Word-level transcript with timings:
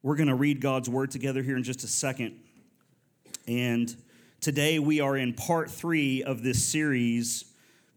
We're 0.00 0.14
going 0.14 0.28
to 0.28 0.36
read 0.36 0.60
God's 0.60 0.88
word 0.88 1.10
together 1.10 1.42
here 1.42 1.56
in 1.56 1.64
just 1.64 1.82
a 1.82 1.88
second. 1.88 2.38
And 3.48 3.94
today 4.40 4.78
we 4.78 5.00
are 5.00 5.16
in 5.16 5.34
part 5.34 5.72
three 5.72 6.22
of 6.22 6.44
this 6.44 6.64
series 6.64 7.46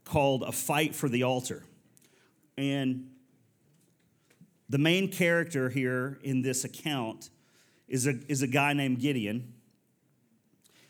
called 0.04 0.42
A 0.42 0.50
Fight 0.50 0.96
for 0.96 1.08
the 1.08 1.22
Altar. 1.22 1.62
And 2.58 3.08
the 4.68 4.78
main 4.78 5.12
character 5.12 5.68
here 5.68 6.18
in 6.24 6.42
this 6.42 6.64
account 6.64 7.30
is 7.86 8.08
a, 8.08 8.14
is 8.26 8.42
a 8.42 8.48
guy 8.48 8.72
named 8.72 8.98
Gideon 8.98 9.52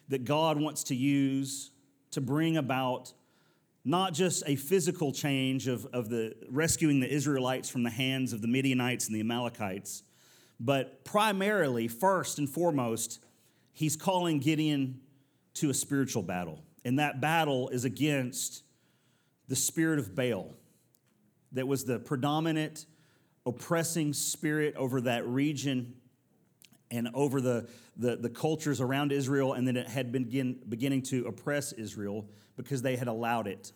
that 0.09 0.25
God 0.25 0.59
wants 0.59 0.83
to 0.85 0.95
use 0.95 1.73
to 2.13 2.23
bring 2.23 2.57
about 2.57 3.13
not 3.85 4.15
just 4.15 4.45
a 4.47 4.57
physical 4.57 5.13
change 5.13 5.69
of, 5.69 5.85
of 5.93 6.09
the 6.09 6.35
rescuing 6.49 7.01
the 7.01 7.13
Israelites 7.13 7.69
from 7.69 7.83
the 7.83 7.91
hands 7.91 8.33
of 8.33 8.41
the 8.41 8.49
Midianites 8.49 9.09
and 9.09 9.15
the 9.15 9.21
Amalekites 9.21 10.05
but 10.65 11.05
primarily, 11.05 11.89
first 11.89 12.39
and 12.39 12.49
foremost, 12.49 13.19
he's 13.73 13.97
calling 13.97 14.39
Gideon 14.39 15.01
to 15.55 15.71
a 15.71 15.75
spiritual 15.75 16.23
battle. 16.23 16.63
And 16.85 17.01
that 17.01 17.21
battle 17.21 17.69
is 17.71 17.85
against 17.85 18.63
the 19.49 19.57
spirit 19.57 19.99
of 19.99 20.15
Baal, 20.15 20.55
that 21.51 21.67
was 21.67 21.85
the 21.85 21.99
predominant 21.99 22.87
oppressing 23.45 24.13
spirit 24.13 24.77
over 24.77 25.01
that 25.01 25.27
region 25.27 25.95
and 26.93 27.09
over 27.13 27.41
the, 27.41 27.69
the, 27.97 28.17
the, 28.17 28.31
cultures 28.31 28.81
around 28.81 29.11
Israel, 29.11 29.55
and 29.55 29.67
then 29.67 29.77
it 29.77 29.89
had 29.89 30.13
been 30.13 30.25
begin, 30.25 30.61
beginning 30.69 31.03
to 31.03 31.27
oppress 31.27 31.73
Israel 31.73 32.29
because 32.57 32.83
they 32.83 32.95
had 32.95 33.09
allowed 33.09 33.49
it. 33.49 33.73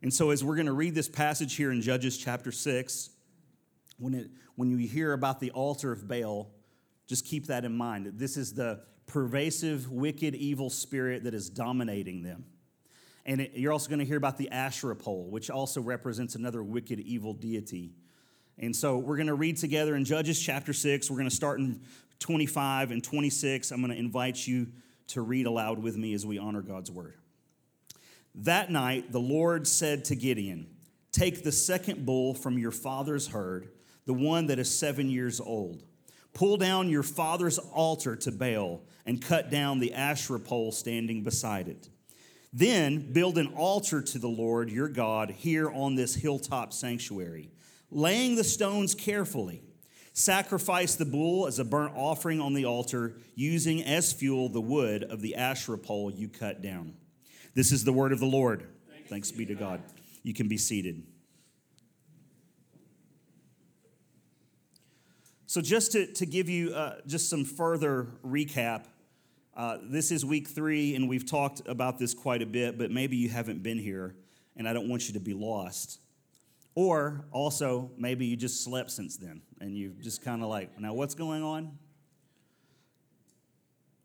And 0.00 0.14
so, 0.14 0.30
as 0.30 0.44
we're 0.44 0.54
going 0.54 0.66
to 0.66 0.72
read 0.72 0.94
this 0.94 1.08
passage 1.08 1.56
here 1.56 1.72
in 1.72 1.82
Judges 1.82 2.16
chapter 2.16 2.52
6, 2.52 3.10
when, 3.98 4.14
it, 4.14 4.30
when 4.56 4.70
you 4.70 4.76
hear 4.76 5.12
about 5.12 5.40
the 5.40 5.50
altar 5.50 5.92
of 5.92 6.08
Baal, 6.08 6.50
just 7.06 7.24
keep 7.24 7.46
that 7.46 7.64
in 7.64 7.76
mind. 7.76 8.12
This 8.14 8.36
is 8.36 8.54
the 8.54 8.80
pervasive, 9.06 9.90
wicked, 9.90 10.34
evil 10.34 10.70
spirit 10.70 11.24
that 11.24 11.34
is 11.34 11.48
dominating 11.48 12.22
them. 12.22 12.44
And 13.26 13.40
it, 13.42 13.52
you're 13.54 13.72
also 13.72 13.88
going 13.88 13.98
to 13.98 14.04
hear 14.04 14.16
about 14.16 14.38
the 14.38 14.50
Asherah 14.50 14.96
pole, 14.96 15.28
which 15.30 15.50
also 15.50 15.80
represents 15.80 16.34
another 16.34 16.62
wicked, 16.62 17.00
evil 17.00 17.34
deity. 17.34 17.92
And 18.58 18.74
so 18.74 18.98
we're 18.98 19.16
going 19.16 19.28
to 19.28 19.34
read 19.34 19.56
together 19.56 19.96
in 19.96 20.04
Judges 20.04 20.40
chapter 20.40 20.72
6. 20.72 21.10
We're 21.10 21.16
going 21.16 21.28
to 21.28 21.34
start 21.34 21.60
in 21.60 21.80
25 22.18 22.90
and 22.90 23.02
26. 23.02 23.70
I'm 23.70 23.80
going 23.80 23.92
to 23.92 23.98
invite 23.98 24.46
you 24.46 24.68
to 25.08 25.22
read 25.22 25.46
aloud 25.46 25.78
with 25.78 25.96
me 25.96 26.12
as 26.14 26.26
we 26.26 26.38
honor 26.38 26.62
God's 26.62 26.90
word. 26.90 27.14
That 28.34 28.70
night, 28.70 29.10
the 29.10 29.20
Lord 29.20 29.66
said 29.66 30.04
to 30.06 30.14
Gideon, 30.14 30.68
Take 31.12 31.42
the 31.42 31.52
second 31.52 32.04
bull 32.04 32.34
from 32.34 32.58
your 32.58 32.70
father's 32.70 33.28
herd 33.28 33.68
the 34.08 34.14
one 34.14 34.46
that 34.46 34.58
is 34.58 34.74
seven 34.74 35.10
years 35.10 35.38
old. 35.38 35.82
Pull 36.32 36.56
down 36.56 36.88
your 36.88 37.02
father's 37.02 37.58
altar 37.58 38.16
to 38.16 38.32
Baal 38.32 38.80
and 39.04 39.20
cut 39.20 39.50
down 39.50 39.80
the 39.80 39.92
Asherah 39.92 40.40
pole 40.40 40.72
standing 40.72 41.22
beside 41.22 41.68
it. 41.68 41.90
Then 42.50 43.12
build 43.12 43.36
an 43.36 43.52
altar 43.54 44.00
to 44.00 44.18
the 44.18 44.26
Lord 44.26 44.70
your 44.70 44.88
God 44.88 45.30
here 45.30 45.70
on 45.70 45.94
this 45.94 46.14
hilltop 46.14 46.72
sanctuary, 46.72 47.50
laying 47.90 48.34
the 48.34 48.44
stones 48.44 48.94
carefully. 48.94 49.62
Sacrifice 50.14 50.94
the 50.94 51.04
bull 51.04 51.46
as 51.46 51.58
a 51.58 51.64
burnt 51.64 51.92
offering 51.94 52.40
on 52.40 52.54
the 52.54 52.64
altar, 52.64 53.18
using 53.34 53.84
as 53.84 54.10
fuel 54.10 54.48
the 54.48 54.58
wood 54.58 55.04
of 55.04 55.20
the 55.20 55.34
Asherah 55.34 55.76
pole 55.76 56.10
you 56.10 56.28
cut 56.28 56.62
down. 56.62 56.94
This 57.54 57.72
is 57.72 57.84
the 57.84 57.92
word 57.92 58.12
of 58.12 58.20
the 58.20 58.26
Lord. 58.26 58.66
Thanks, 58.88 59.10
Thanks 59.10 59.32
be 59.32 59.44
to 59.44 59.54
God. 59.54 59.82
You 60.22 60.32
can 60.32 60.48
be 60.48 60.56
seated. 60.56 61.02
So, 65.48 65.62
just 65.62 65.92
to, 65.92 66.04
to 66.12 66.26
give 66.26 66.50
you 66.50 66.74
uh, 66.74 66.96
just 67.06 67.30
some 67.30 67.42
further 67.42 68.08
recap, 68.22 68.84
uh, 69.56 69.78
this 69.82 70.10
is 70.10 70.22
week 70.22 70.46
three, 70.46 70.94
and 70.94 71.08
we've 71.08 71.24
talked 71.24 71.62
about 71.66 71.98
this 71.98 72.12
quite 72.12 72.42
a 72.42 72.46
bit, 72.46 72.76
but 72.76 72.90
maybe 72.90 73.16
you 73.16 73.30
haven't 73.30 73.62
been 73.62 73.78
here, 73.78 74.14
and 74.58 74.68
I 74.68 74.74
don't 74.74 74.90
want 74.90 75.08
you 75.08 75.14
to 75.14 75.20
be 75.20 75.32
lost. 75.32 76.00
Or 76.74 77.24
also, 77.32 77.90
maybe 77.96 78.26
you 78.26 78.36
just 78.36 78.62
slept 78.62 78.90
since 78.90 79.16
then, 79.16 79.40
and 79.58 79.74
you've 79.74 80.02
just 80.02 80.22
kind 80.22 80.42
of 80.42 80.50
like, 80.50 80.78
now 80.78 80.92
what's 80.92 81.14
going 81.14 81.42
on? 81.42 81.78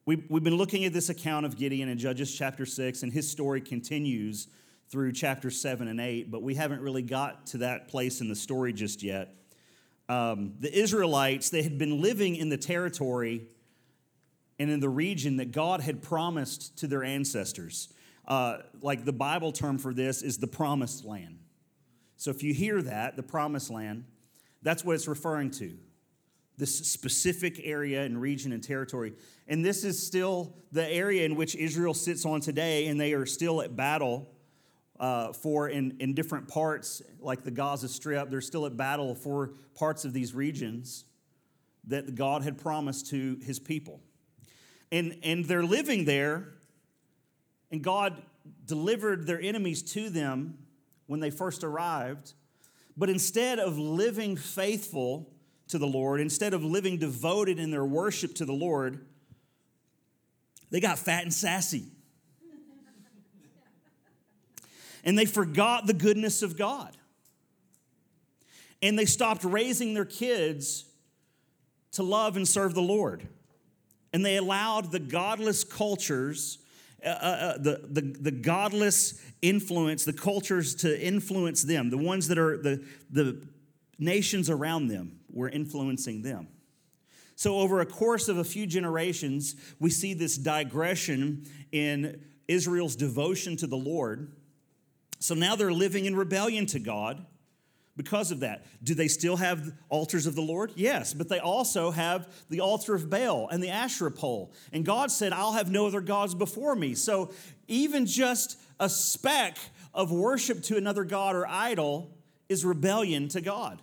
We, 0.05 0.23
we've 0.29 0.45
been 0.45 0.55
looking 0.55 0.85
at 0.85 0.93
this 0.93 1.09
account 1.09 1.45
of 1.45 1.57
Gideon 1.57 1.89
in 1.89 1.97
Judges 1.97 2.33
chapter 2.33 2.65
6, 2.65 3.03
and 3.03 3.11
his 3.11 3.29
story 3.29 3.59
continues 3.59 4.47
through 4.87 5.11
chapter 5.11 5.51
7 5.51 5.89
and 5.89 5.99
8, 5.99 6.31
but 6.31 6.41
we 6.41 6.55
haven't 6.55 6.79
really 6.79 7.03
got 7.03 7.47
to 7.47 7.57
that 7.57 7.89
place 7.89 8.21
in 8.21 8.29
the 8.29 8.35
story 8.35 8.71
just 8.71 9.03
yet 9.03 9.35
um, 10.09 10.53
the 10.59 10.73
Israelites, 10.73 11.49
they 11.49 11.63
had 11.63 11.77
been 11.77 12.01
living 12.01 12.35
in 12.35 12.49
the 12.49 12.57
territory 12.57 13.47
and 14.59 14.69
in 14.69 14.79
the 14.79 14.89
region 14.89 15.37
that 15.37 15.51
God 15.51 15.81
had 15.81 16.01
promised 16.01 16.77
to 16.79 16.87
their 16.87 17.03
ancestors. 17.03 17.89
Uh, 18.27 18.59
like 18.81 19.05
the 19.05 19.13
Bible 19.13 19.51
term 19.51 19.77
for 19.77 19.93
this 19.93 20.21
is 20.21 20.37
the 20.37 20.47
promised 20.47 21.05
land. 21.05 21.39
So 22.17 22.31
if 22.31 22.43
you 22.43 22.53
hear 22.53 22.81
that, 22.81 23.15
the 23.15 23.23
promised 23.23 23.69
land, 23.69 24.05
that's 24.61 24.85
what 24.85 24.95
it's 24.95 25.07
referring 25.07 25.51
to. 25.51 25.77
This 26.57 26.85
specific 26.87 27.59
area 27.63 28.03
and 28.03 28.21
region 28.21 28.51
and 28.53 28.63
territory. 28.63 29.13
And 29.47 29.65
this 29.65 29.83
is 29.83 30.05
still 30.05 30.55
the 30.71 30.87
area 30.87 31.25
in 31.25 31.35
which 31.35 31.55
Israel 31.55 31.93
sits 31.93 32.25
on 32.25 32.39
today, 32.39 32.87
and 32.87 32.99
they 32.99 33.13
are 33.13 33.25
still 33.25 33.61
at 33.61 33.75
battle 33.75 34.29
uh, 34.99 35.33
for 35.33 35.69
in, 35.69 35.97
in 35.99 36.13
different 36.13 36.47
parts, 36.47 37.01
like 37.19 37.43
the 37.43 37.51
Gaza 37.51 37.87
Strip, 37.87 38.29
they're 38.29 38.41
still 38.41 38.65
at 38.65 38.77
battle 38.77 39.15
for 39.15 39.53
parts 39.75 40.05
of 40.05 40.13
these 40.13 40.33
regions 40.33 41.05
that 41.85 42.15
God 42.15 42.43
had 42.43 42.57
promised 42.57 43.09
to 43.09 43.37
his 43.43 43.59
people. 43.59 43.99
And, 44.91 45.17
and 45.23 45.45
they're 45.45 45.63
living 45.63 46.05
there, 46.05 46.47
and 47.71 47.83
God 47.83 48.21
delivered 48.65 49.25
their 49.25 49.41
enemies 49.41 49.81
to 49.93 50.09
them 50.09 50.57
when 51.07 51.19
they 51.19 51.31
first 51.31 51.63
arrived. 51.63 52.33
But 52.95 53.09
instead 53.09 53.59
of 53.59 53.77
living 53.77 54.37
faithful 54.37 55.33
to 55.69 55.79
the 55.79 55.87
Lord, 55.87 56.21
instead 56.21 56.53
of 56.53 56.63
living 56.63 56.97
devoted 56.97 57.57
in 57.57 57.71
their 57.71 57.85
worship 57.85 58.35
to 58.35 58.45
the 58.45 58.53
Lord, 58.53 59.05
they 60.69 60.79
got 60.79 60.99
fat 60.99 61.23
and 61.23 61.33
sassy 61.33 61.92
and 65.03 65.17
they 65.17 65.25
forgot 65.25 65.85
the 65.85 65.93
goodness 65.93 66.41
of 66.41 66.57
God. 66.57 66.95
And 68.81 68.97
they 68.97 69.05
stopped 69.05 69.43
raising 69.43 69.93
their 69.93 70.05
kids 70.05 70.85
to 71.93 72.03
love 72.03 72.35
and 72.35 72.47
serve 72.47 72.73
the 72.73 72.81
Lord. 72.81 73.27
And 74.11 74.25
they 74.25 74.37
allowed 74.37 74.91
the 74.91 74.99
godless 74.99 75.63
cultures, 75.63 76.59
uh, 77.03 77.09
uh, 77.09 77.11
uh, 77.11 77.57
the, 77.57 77.81
the, 77.89 78.01
the 78.01 78.31
godless 78.31 79.21
influence, 79.41 80.05
the 80.05 80.13
cultures 80.13 80.75
to 80.75 81.01
influence 81.01 81.63
them. 81.63 81.89
The 81.89 81.97
ones 81.97 82.27
that 82.27 82.37
are 82.37 82.57
the, 82.57 82.85
the 83.09 83.41
nations 83.99 84.49
around 84.49 84.87
them 84.87 85.19
were 85.31 85.49
influencing 85.49 86.21
them. 86.21 86.47
So, 87.35 87.57
over 87.57 87.81
a 87.81 87.85
course 87.85 88.29
of 88.29 88.37
a 88.37 88.43
few 88.43 88.67
generations, 88.67 89.55
we 89.79 89.89
see 89.89 90.13
this 90.13 90.37
digression 90.37 91.45
in 91.71 92.21
Israel's 92.47 92.95
devotion 92.95 93.57
to 93.57 93.67
the 93.67 93.77
Lord 93.77 94.31
so 95.23 95.35
now 95.35 95.55
they're 95.55 95.71
living 95.71 96.03
in 96.03 96.17
rebellion 96.17 96.65
to 96.65 96.79
God 96.79 97.25
because 97.95 98.29
of 98.29 98.41
that. 98.41 98.65
Do 98.83 98.93
they 98.93 99.07
still 99.07 99.37
have 99.37 99.71
altars 99.87 100.25
of 100.25 100.35
the 100.35 100.41
Lord? 100.41 100.73
Yes, 100.75 101.13
but 101.13 101.29
they 101.29 101.39
also 101.39 101.91
have 101.91 102.27
the 102.49 102.59
altar 102.59 102.93
of 102.93 103.09
Baal 103.09 103.47
and 103.47 103.63
the 103.63 103.69
Asherah 103.69 104.11
pole. 104.11 104.51
And 104.73 104.85
God 104.85 105.11
said, 105.11 105.31
I'll 105.31 105.53
have 105.53 105.71
no 105.71 105.87
other 105.87 106.01
gods 106.01 106.35
before 106.35 106.75
me. 106.75 106.93
So 106.93 107.31
even 107.69 108.05
just 108.05 108.59
a 108.81 108.89
speck 108.89 109.57
of 109.93 110.11
worship 110.11 110.61
to 110.63 110.75
another 110.75 111.05
god 111.05 111.37
or 111.37 111.47
idol 111.47 112.11
is 112.49 112.65
rebellion 112.65 113.29
to 113.29 113.39
God. 113.39 113.81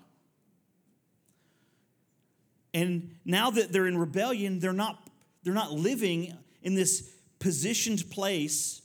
And 2.74 3.16
now 3.24 3.48
that 3.48 3.72
they're 3.72 3.86
in 3.86 3.96
rebellion, 3.96 4.58
they're 4.58 4.74
not, 4.74 5.08
they're 5.42 5.54
not 5.54 5.72
living 5.72 6.36
in 6.62 6.74
this 6.74 7.10
positioned 7.38 8.10
place 8.10 8.82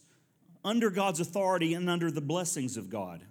under 0.65 0.89
God's 0.89 1.21
authority 1.21 1.73
and 1.75 1.89
under 1.89 2.12
the 2.12 2.19
blessings 2.19 2.75
of 2.75 2.89
God. 2.89 3.23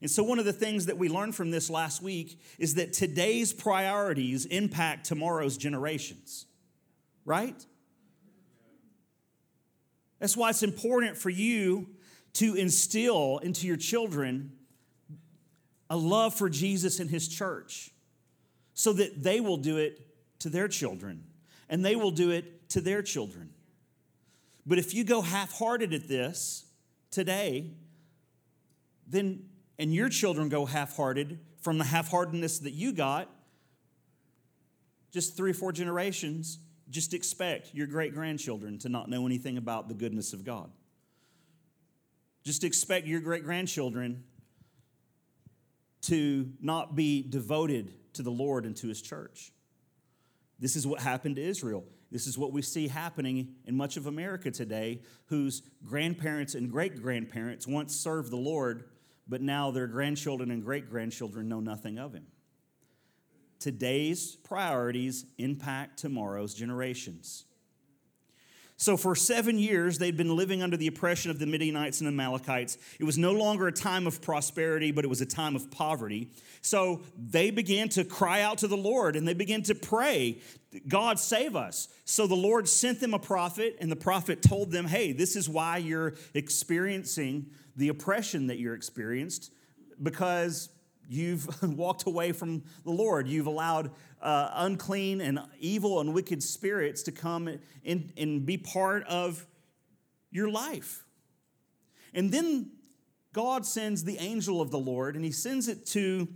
And 0.00 0.10
so, 0.10 0.22
one 0.22 0.38
of 0.38 0.44
the 0.44 0.52
things 0.52 0.86
that 0.86 0.96
we 0.96 1.08
learned 1.08 1.34
from 1.34 1.50
this 1.50 1.68
last 1.68 2.02
week 2.02 2.40
is 2.58 2.76
that 2.76 2.92
today's 2.92 3.52
priorities 3.52 4.46
impact 4.46 5.06
tomorrow's 5.06 5.56
generations, 5.56 6.46
right? 7.24 7.66
That's 10.18 10.36
why 10.36 10.50
it's 10.50 10.62
important 10.62 11.16
for 11.16 11.30
you 11.30 11.88
to 12.34 12.54
instill 12.54 13.38
into 13.38 13.66
your 13.66 13.76
children 13.76 14.52
a 15.90 15.96
love 15.96 16.34
for 16.34 16.48
Jesus 16.48 16.98
and 16.98 17.10
his 17.10 17.28
church 17.28 17.90
so 18.72 18.92
that 18.94 19.22
they 19.22 19.40
will 19.40 19.58
do 19.58 19.76
it 19.76 20.00
to 20.38 20.48
their 20.48 20.66
children 20.68 21.24
and 21.68 21.84
they 21.84 21.96
will 21.96 22.10
do 22.10 22.30
it 22.30 22.70
to 22.70 22.80
their 22.80 23.02
children. 23.02 23.51
But 24.64 24.78
if 24.78 24.94
you 24.94 25.04
go 25.04 25.22
half 25.22 25.52
hearted 25.58 25.92
at 25.92 26.08
this 26.08 26.66
today, 27.10 27.72
then, 29.06 29.44
and 29.78 29.92
your 29.92 30.08
children 30.08 30.48
go 30.48 30.66
half 30.66 30.96
hearted 30.96 31.38
from 31.60 31.78
the 31.78 31.84
half 31.84 32.10
heartedness 32.10 32.60
that 32.60 32.72
you 32.72 32.92
got, 32.92 33.28
just 35.12 35.36
three 35.36 35.50
or 35.50 35.54
four 35.54 35.72
generations, 35.72 36.58
just 36.90 37.14
expect 37.14 37.74
your 37.74 37.86
great 37.86 38.14
grandchildren 38.14 38.78
to 38.78 38.88
not 38.88 39.08
know 39.08 39.26
anything 39.26 39.58
about 39.58 39.88
the 39.88 39.94
goodness 39.94 40.32
of 40.32 40.44
God. 40.44 40.70
Just 42.44 42.64
expect 42.64 43.06
your 43.06 43.20
great 43.20 43.44
grandchildren 43.44 44.24
to 46.02 46.50
not 46.60 46.96
be 46.96 47.22
devoted 47.22 47.92
to 48.14 48.22
the 48.22 48.30
Lord 48.30 48.66
and 48.66 48.76
to 48.76 48.88
his 48.88 49.00
church. 49.00 49.52
This 50.58 50.76
is 50.76 50.86
what 50.86 51.00
happened 51.00 51.36
to 51.36 51.42
Israel. 51.42 51.84
This 52.12 52.26
is 52.26 52.36
what 52.36 52.52
we 52.52 52.60
see 52.60 52.88
happening 52.88 53.54
in 53.64 53.74
much 53.74 53.96
of 53.96 54.06
America 54.06 54.50
today, 54.50 55.00
whose 55.26 55.62
grandparents 55.82 56.54
and 56.54 56.70
great 56.70 57.00
grandparents 57.00 57.66
once 57.66 57.96
served 57.96 58.30
the 58.30 58.36
Lord, 58.36 58.84
but 59.26 59.40
now 59.40 59.70
their 59.70 59.86
grandchildren 59.86 60.50
and 60.50 60.62
great 60.62 60.90
grandchildren 60.90 61.48
know 61.48 61.60
nothing 61.60 61.98
of 61.98 62.12
him. 62.12 62.26
Today's 63.58 64.36
priorities 64.36 65.24
impact 65.38 65.98
tomorrow's 66.00 66.52
generations. 66.52 67.46
So, 68.82 68.96
for 68.96 69.14
seven 69.14 69.60
years, 69.60 69.98
they'd 69.98 70.16
been 70.16 70.34
living 70.34 70.60
under 70.60 70.76
the 70.76 70.88
oppression 70.88 71.30
of 71.30 71.38
the 71.38 71.46
Midianites 71.46 72.00
and 72.00 72.08
Amalekites. 72.08 72.78
It 72.98 73.04
was 73.04 73.16
no 73.16 73.30
longer 73.30 73.68
a 73.68 73.72
time 73.72 74.08
of 74.08 74.20
prosperity, 74.20 74.90
but 74.90 75.04
it 75.04 75.08
was 75.08 75.20
a 75.20 75.26
time 75.26 75.54
of 75.54 75.70
poverty. 75.70 76.32
So, 76.62 77.02
they 77.16 77.52
began 77.52 77.90
to 77.90 78.02
cry 78.02 78.40
out 78.40 78.58
to 78.58 78.66
the 78.66 78.76
Lord 78.76 79.14
and 79.14 79.26
they 79.26 79.34
began 79.34 79.62
to 79.62 79.76
pray, 79.76 80.40
God, 80.88 81.20
save 81.20 81.54
us. 81.54 81.86
So, 82.06 82.26
the 82.26 82.34
Lord 82.34 82.68
sent 82.68 82.98
them 82.98 83.14
a 83.14 83.20
prophet, 83.20 83.76
and 83.80 83.88
the 83.88 83.94
prophet 83.94 84.42
told 84.42 84.72
them, 84.72 84.88
Hey, 84.88 85.12
this 85.12 85.36
is 85.36 85.48
why 85.48 85.76
you're 85.76 86.14
experiencing 86.34 87.52
the 87.76 87.86
oppression 87.86 88.48
that 88.48 88.58
you're 88.58 88.74
experienced, 88.74 89.52
because 90.02 90.70
You've 91.12 91.62
walked 91.76 92.06
away 92.06 92.32
from 92.32 92.62
the 92.84 92.90
Lord. 92.90 93.28
You've 93.28 93.46
allowed 93.46 93.90
uh, 94.22 94.50
unclean 94.54 95.20
and 95.20 95.40
evil 95.58 96.00
and 96.00 96.14
wicked 96.14 96.42
spirits 96.42 97.02
to 97.04 97.12
come 97.12 97.58
in, 97.82 98.12
and 98.16 98.46
be 98.46 98.56
part 98.56 99.04
of 99.04 99.46
your 100.30 100.48
life. 100.48 101.04
And 102.14 102.32
then 102.32 102.70
God 103.32 103.66
sends 103.66 104.04
the 104.04 104.18
angel 104.18 104.60
of 104.60 104.70
the 104.70 104.78
Lord, 104.78 105.16
and 105.16 105.24
he 105.24 105.32
sends 105.32 105.68
it 105.68 105.86
to 105.86 106.28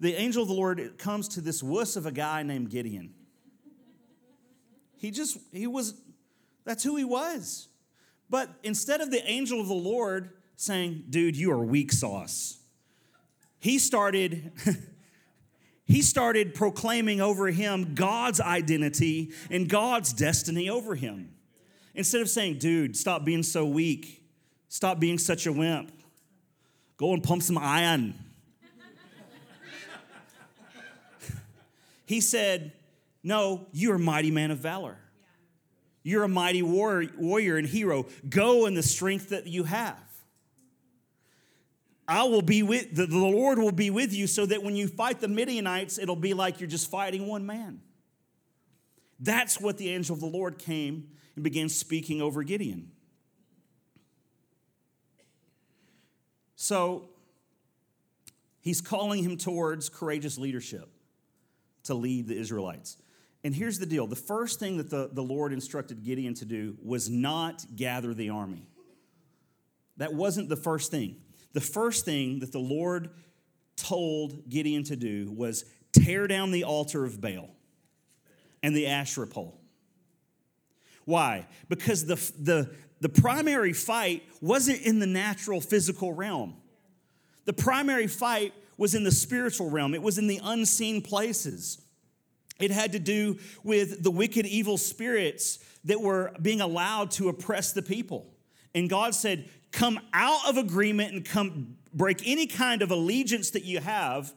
the 0.00 0.14
angel 0.14 0.42
of 0.42 0.48
the 0.48 0.54
Lord. 0.54 0.78
It 0.78 0.98
comes 0.98 1.28
to 1.28 1.40
this 1.40 1.62
wuss 1.62 1.96
of 1.96 2.06
a 2.06 2.12
guy 2.12 2.42
named 2.42 2.70
Gideon. 2.70 3.14
He 4.96 5.10
just, 5.10 5.38
he 5.52 5.66
was, 5.66 5.94
that's 6.64 6.84
who 6.84 6.96
he 6.96 7.04
was. 7.04 7.68
But 8.30 8.50
instead 8.62 9.00
of 9.00 9.10
the 9.10 9.28
angel 9.28 9.60
of 9.60 9.68
the 9.68 9.74
Lord 9.74 10.30
saying, 10.56 11.04
dude, 11.10 11.36
you 11.36 11.50
are 11.50 11.62
weak 11.62 11.92
sauce 11.92 12.58
he 13.62 13.78
started 13.78 14.50
he 15.84 16.02
started 16.02 16.54
proclaiming 16.54 17.20
over 17.20 17.48
him 17.48 17.94
God's 17.94 18.40
identity 18.40 19.32
and 19.50 19.68
God's 19.68 20.12
destiny 20.12 20.68
over 20.68 20.94
him. 20.94 21.34
Instead 21.94 22.22
of 22.22 22.30
saying, 22.30 22.58
dude, 22.58 22.96
stop 22.96 23.24
being 23.24 23.42
so 23.42 23.66
weak, 23.66 24.22
stop 24.68 24.98
being 24.98 25.18
such 25.18 25.46
a 25.46 25.52
wimp, 25.52 25.92
go 26.96 27.12
and 27.12 27.22
pump 27.22 27.42
some 27.42 27.58
iron. 27.58 28.14
he 32.06 32.20
said, 32.20 32.72
No, 33.22 33.66
you're 33.72 33.96
a 33.96 33.98
mighty 33.98 34.30
man 34.30 34.50
of 34.50 34.58
valor. 34.58 34.96
You're 36.04 36.24
a 36.24 36.28
mighty 36.28 36.62
warrior 36.62 37.56
and 37.56 37.66
hero. 37.66 38.06
Go 38.28 38.66
in 38.66 38.74
the 38.74 38.82
strength 38.82 39.28
that 39.28 39.46
you 39.46 39.64
have. 39.64 40.11
I 42.08 42.24
will 42.24 42.42
be 42.42 42.62
with, 42.62 42.94
the, 42.94 43.06
the 43.06 43.16
Lord 43.16 43.58
will 43.58 43.72
be 43.72 43.90
with 43.90 44.12
you 44.12 44.26
so 44.26 44.44
that 44.46 44.62
when 44.62 44.74
you 44.74 44.88
fight 44.88 45.20
the 45.20 45.28
Midianites, 45.28 45.98
it'll 45.98 46.16
be 46.16 46.34
like 46.34 46.60
you're 46.60 46.68
just 46.68 46.90
fighting 46.90 47.26
one 47.26 47.46
man. 47.46 47.80
That's 49.20 49.60
what 49.60 49.78
the 49.78 49.90
angel 49.90 50.14
of 50.14 50.20
the 50.20 50.26
Lord 50.26 50.58
came 50.58 51.08
and 51.36 51.44
began 51.44 51.68
speaking 51.68 52.20
over 52.20 52.42
Gideon. 52.42 52.90
So 56.56 57.08
he's 58.60 58.80
calling 58.80 59.22
him 59.22 59.36
towards 59.36 59.88
courageous 59.88 60.38
leadership 60.38 60.88
to 61.84 61.94
lead 61.94 62.28
the 62.28 62.38
Israelites. 62.38 62.96
And 63.44 63.54
here's 63.54 63.78
the 63.78 63.86
deal 63.86 64.06
the 64.06 64.16
first 64.16 64.60
thing 64.60 64.76
that 64.76 64.90
the, 64.90 65.10
the 65.12 65.22
Lord 65.22 65.52
instructed 65.52 66.04
Gideon 66.04 66.34
to 66.34 66.44
do 66.44 66.76
was 66.82 67.08
not 67.08 67.64
gather 67.74 68.14
the 68.14 68.30
army. 68.30 68.68
That 69.96 70.14
wasn't 70.14 70.48
the 70.48 70.56
first 70.56 70.90
thing 70.90 71.16
the 71.52 71.60
first 71.60 72.04
thing 72.04 72.40
that 72.40 72.52
the 72.52 72.58
Lord 72.58 73.10
told 73.76 74.48
Gideon 74.48 74.84
to 74.84 74.96
do 74.96 75.30
was 75.30 75.64
tear 75.92 76.26
down 76.26 76.50
the 76.50 76.64
altar 76.64 77.04
of 77.04 77.20
Baal 77.20 77.50
and 78.62 78.74
the 78.74 78.86
Asherah 78.86 79.26
pole. 79.26 79.60
Why? 81.04 81.46
Because 81.68 82.06
the, 82.06 82.14
the, 82.38 82.74
the 83.00 83.08
primary 83.08 83.72
fight 83.72 84.22
wasn't 84.40 84.82
in 84.82 84.98
the 84.98 85.06
natural 85.06 85.60
physical 85.60 86.12
realm. 86.12 86.56
The 87.44 87.52
primary 87.52 88.06
fight 88.06 88.54
was 88.78 88.94
in 88.94 89.04
the 89.04 89.10
spiritual 89.10 89.70
realm, 89.70 89.94
it 89.94 90.02
was 90.02 90.18
in 90.18 90.26
the 90.26 90.40
unseen 90.42 91.02
places. 91.02 91.78
It 92.60 92.70
had 92.70 92.92
to 92.92 93.00
do 93.00 93.38
with 93.64 94.04
the 94.04 94.10
wicked, 94.10 94.46
evil 94.46 94.78
spirits 94.78 95.58
that 95.84 96.00
were 96.00 96.32
being 96.40 96.60
allowed 96.60 97.10
to 97.12 97.28
oppress 97.28 97.72
the 97.72 97.82
people. 97.82 98.32
And 98.72 98.88
God 98.88 99.14
said, 99.14 99.48
come 99.72 99.98
out 100.12 100.48
of 100.48 100.56
agreement 100.56 101.12
and 101.12 101.24
come 101.24 101.76
break 101.92 102.26
any 102.26 102.46
kind 102.46 102.82
of 102.82 102.90
allegiance 102.90 103.50
that 103.50 103.64
you 103.64 103.80
have 103.80 104.32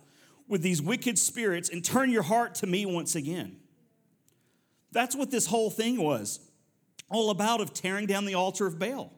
with 0.47 0.61
these 0.61 0.81
wicked 0.81 1.19
spirits 1.19 1.69
and 1.69 1.83
turn 1.83 2.09
your 2.09 2.23
heart 2.23 2.55
to 2.55 2.67
me 2.67 2.85
once 2.85 3.15
again. 3.15 3.57
That's 4.91 5.15
what 5.15 5.31
this 5.31 5.45
whole 5.45 5.69
thing 5.69 6.01
was 6.01 6.39
all 7.09 7.29
about 7.29 7.61
of 7.61 7.73
tearing 7.73 8.07
down 8.07 8.25
the 8.25 8.33
altar 8.33 8.65
of 8.65 8.79
Baal. 8.79 9.11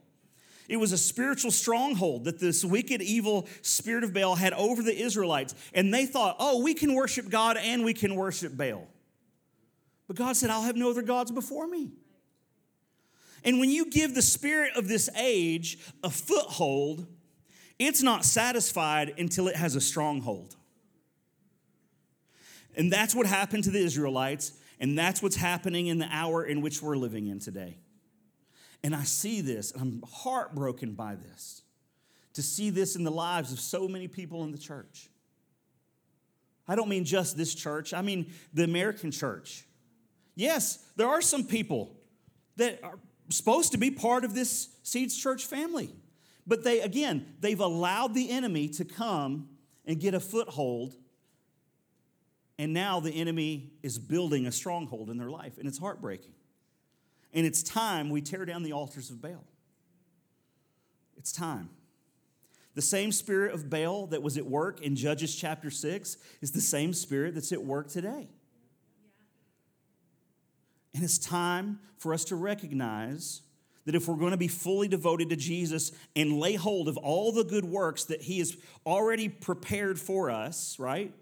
It 0.68 0.78
was 0.78 0.92
a 0.92 0.98
spiritual 0.98 1.52
stronghold 1.52 2.26
that 2.26 2.40
this 2.40 2.66
wicked, 2.66 3.02
evil 3.02 3.48
spirit 3.62 4.04
of 4.04 4.14
Baal 4.14 4.36
had 4.36 4.54
over 4.54 4.84
the 4.84 4.96
Israelites. 4.96 5.56
And 5.74 5.94
they 5.94 6.06
thought, 6.06 6.36
oh, 6.40 6.62
we 6.62 6.74
can 6.74 6.94
worship 6.94 7.30
God 7.30 7.56
and 7.58 7.86
we 7.86 7.94
can 7.94 8.16
worship 8.16 8.58
Baal. 8.58 8.88
But 10.08 10.18
God 10.18 10.36
said, 10.36 10.50
I'll 10.50 10.64
have 10.64 10.76
no 10.76 10.90
other 10.90 11.02
gods 11.02 11.32
before 11.32 11.68
me. 11.68 11.92
And 13.44 13.60
when 13.60 13.70
you 13.70 13.90
give 13.90 14.16
the 14.16 14.22
spirit 14.22 14.76
of 14.76 14.88
this 14.88 15.10
age 15.18 15.78
a 16.04 16.10
foothold, 16.10 17.08
it's 17.80 18.02
not 18.02 18.26
satisfied 18.26 19.14
until 19.18 19.48
it 19.48 19.56
has 19.56 19.76
a 19.76 19.82
stronghold. 19.82 20.56
And 22.76 22.92
that's 22.92 23.16
what 23.16 23.26
happened 23.26 23.64
to 23.66 23.72
the 23.72 23.80
Israelites, 23.80 24.54
and 24.80 24.98
that's 24.98 25.22
what's 25.22 25.36
happening 25.36 25.88
in 25.88 25.98
the 25.98 26.08
hour 26.12 26.44
in 26.44 26.62
which 26.62 26.82
we're 26.82 26.98
living 26.98 27.28
in 27.28 27.40
today. 27.40 27.78
And 28.84 28.96
I 28.96 29.04
see 29.04 29.42
this, 29.42 29.72
and 29.72 29.82
I'm 29.82 30.04
heartbroken 30.08 30.94
by 30.94 31.16
this, 31.16 31.64
to 32.34 32.44
see 32.44 32.70
this 32.70 32.96
in 32.96 33.04
the 33.04 33.12
lives 33.12 33.52
of 33.52 33.60
so 33.60 33.88
many 33.88 34.08
people 34.08 34.44
in 34.44 34.52
the 34.52 34.58
church. 34.58 35.10
I 36.68 36.76
don't 36.76 36.90
mean 36.90 37.06
just 37.06 37.38
this 37.38 37.56
church, 37.56 37.94
I 37.94 38.02
mean 38.02 38.32
the 38.54 38.64
American 38.64 39.10
church. 39.10 39.66
Yes, 40.36 40.78
there 40.96 41.08
are 41.08 41.22
some 41.22 41.46
people 41.46 41.96
that 42.58 42.80
are 42.84 43.00
supposed 43.30 43.72
to 43.74 43.78
be 43.78 43.92
part 43.92 44.24
of 44.26 44.34
this 44.34 44.70
Seeds 44.84 45.18
Church 45.18 45.46
family. 45.46 45.94
But 46.46 46.64
they, 46.64 46.80
again, 46.82 47.26
they've 47.42 47.60
allowed 47.60 48.14
the 48.14 48.30
enemy 48.30 48.70
to 48.70 48.86
come 48.86 49.50
and 49.86 50.00
get 50.00 50.14
a 50.14 50.20
foothold. 50.20 50.96
And 52.58 52.74
now 52.74 53.00
the 53.00 53.12
enemy 53.12 53.72
is 53.84 54.00
building 54.00 54.48
a 54.48 54.52
stronghold 54.52 55.10
in 55.10 55.18
their 55.18 55.30
life, 55.30 55.58
and 55.58 55.68
it's 55.68 55.78
heartbreaking. 55.78 56.34
And 57.34 57.46
it's 57.46 57.62
time 57.62 58.10
we 58.10 58.22
tear 58.22 58.46
down 58.46 58.64
the 58.64 58.72
altars 58.72 59.10
of 59.10 59.22
Baal. 59.22 59.46
It's 61.18 61.32
time. 61.32 61.70
The 62.74 62.82
same 62.82 63.12
spirit 63.12 63.54
of 63.54 63.70
Baal 63.70 64.08
that 64.08 64.22
was 64.22 64.38
at 64.38 64.46
work 64.46 64.82
in 64.82 64.96
Judges 64.96 65.36
chapter 65.36 65.70
6 65.70 66.18
is 66.42 66.52
the 66.52 66.62
same 66.62 66.94
spirit 66.94 67.34
that's 67.34 67.52
at 67.52 67.64
work 67.64 67.90
today. 67.90 68.30
And 70.94 71.04
it's 71.04 71.18
time 71.18 71.80
for 71.98 72.14
us 72.14 72.24
to 72.26 72.36
recognize 72.36 73.42
that 73.86 73.96
if 73.96 74.08
we're 74.08 74.16
going 74.16 74.32
to 74.32 74.38
be 74.38 74.50
fully 74.50 74.88
devoted 74.88 75.30
to 75.30 75.36
Jesus 75.36 75.92
and 76.16 76.40
lay 76.40 76.56
hold 76.56 76.88
of 76.90 76.98
all 76.98 77.32
the 77.32 77.44
good 77.44 77.64
works 77.64 78.04
that 78.06 78.22
He 78.22 78.40
has 78.40 78.58
already 78.86 79.30
prepared 79.30 80.00
for 80.00 80.30
us, 80.30 80.78
right? 80.78 81.14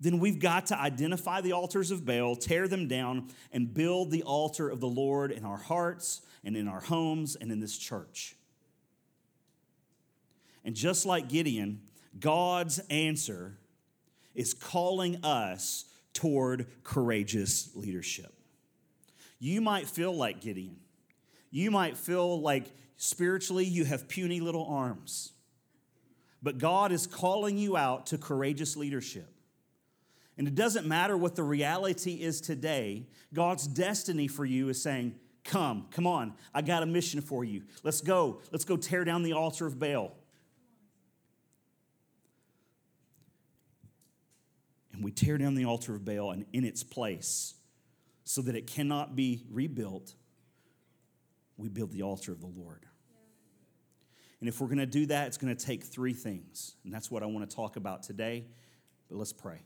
Then 0.00 0.18
we've 0.18 0.40
got 0.40 0.66
to 0.66 0.80
identify 0.80 1.40
the 1.40 1.52
altars 1.52 1.90
of 1.90 2.06
Baal, 2.06 2.34
tear 2.34 2.66
them 2.66 2.88
down, 2.88 3.28
and 3.52 3.72
build 3.72 4.10
the 4.10 4.22
altar 4.22 4.68
of 4.68 4.80
the 4.80 4.88
Lord 4.88 5.30
in 5.30 5.44
our 5.44 5.58
hearts 5.58 6.22
and 6.42 6.56
in 6.56 6.66
our 6.66 6.80
homes 6.80 7.36
and 7.36 7.52
in 7.52 7.60
this 7.60 7.76
church. 7.76 8.34
And 10.64 10.74
just 10.74 11.06
like 11.06 11.28
Gideon, 11.28 11.82
God's 12.18 12.78
answer 12.90 13.58
is 14.34 14.54
calling 14.54 15.24
us 15.24 15.84
toward 16.12 16.66
courageous 16.84 17.70
leadership. 17.74 18.32
You 19.38 19.60
might 19.60 19.88
feel 19.88 20.14
like 20.14 20.40
Gideon. 20.40 20.76
You 21.50 21.70
might 21.70 21.96
feel 21.96 22.40
like 22.40 22.66
spiritually 22.96 23.64
you 23.64 23.84
have 23.84 24.08
puny 24.08 24.40
little 24.40 24.66
arms. 24.66 25.32
But 26.42 26.58
God 26.58 26.92
is 26.92 27.06
calling 27.06 27.58
you 27.58 27.76
out 27.76 28.06
to 28.06 28.18
courageous 28.18 28.76
leadership. 28.76 29.28
And 30.38 30.48
it 30.48 30.54
doesn't 30.54 30.86
matter 30.86 31.16
what 31.16 31.36
the 31.36 31.42
reality 31.42 32.14
is 32.14 32.40
today, 32.40 33.08
God's 33.34 33.66
destiny 33.66 34.26
for 34.26 34.44
you 34.44 34.68
is 34.70 34.82
saying, 34.82 35.16
Come, 35.44 35.86
come 35.90 36.06
on, 36.06 36.34
I 36.54 36.62
got 36.62 36.82
a 36.82 36.86
mission 36.86 37.20
for 37.22 37.44
you. 37.44 37.62
Let's 37.82 38.02
go. 38.02 38.40
Let's 38.52 38.64
go 38.64 38.76
tear 38.76 39.04
down 39.04 39.22
the 39.22 39.32
altar 39.32 39.66
of 39.66 39.78
Baal. 39.78 40.12
And 45.00 45.04
we 45.06 45.12
tear 45.12 45.38
down 45.38 45.54
the 45.54 45.64
altar 45.64 45.94
of 45.94 46.04
Baal 46.04 46.30
and 46.30 46.44
in 46.52 46.62
its 46.62 46.82
place, 46.82 47.54
so 48.24 48.42
that 48.42 48.54
it 48.54 48.66
cannot 48.66 49.16
be 49.16 49.46
rebuilt, 49.50 50.14
we 51.56 51.70
build 51.70 51.90
the 51.90 52.02
altar 52.02 52.32
of 52.32 52.42
the 52.42 52.46
Lord. 52.54 52.84
And 54.40 54.48
if 54.50 54.60
we're 54.60 54.66
going 54.66 54.76
to 54.76 54.84
do 54.84 55.06
that, 55.06 55.28
it's 55.28 55.38
going 55.38 55.56
to 55.56 55.64
take 55.66 55.84
three 55.84 56.12
things. 56.12 56.74
And 56.84 56.92
that's 56.92 57.10
what 57.10 57.22
I 57.22 57.26
want 57.26 57.48
to 57.48 57.56
talk 57.56 57.76
about 57.76 58.02
today. 58.02 58.44
But 59.08 59.16
let's 59.16 59.32
pray. 59.32 59.62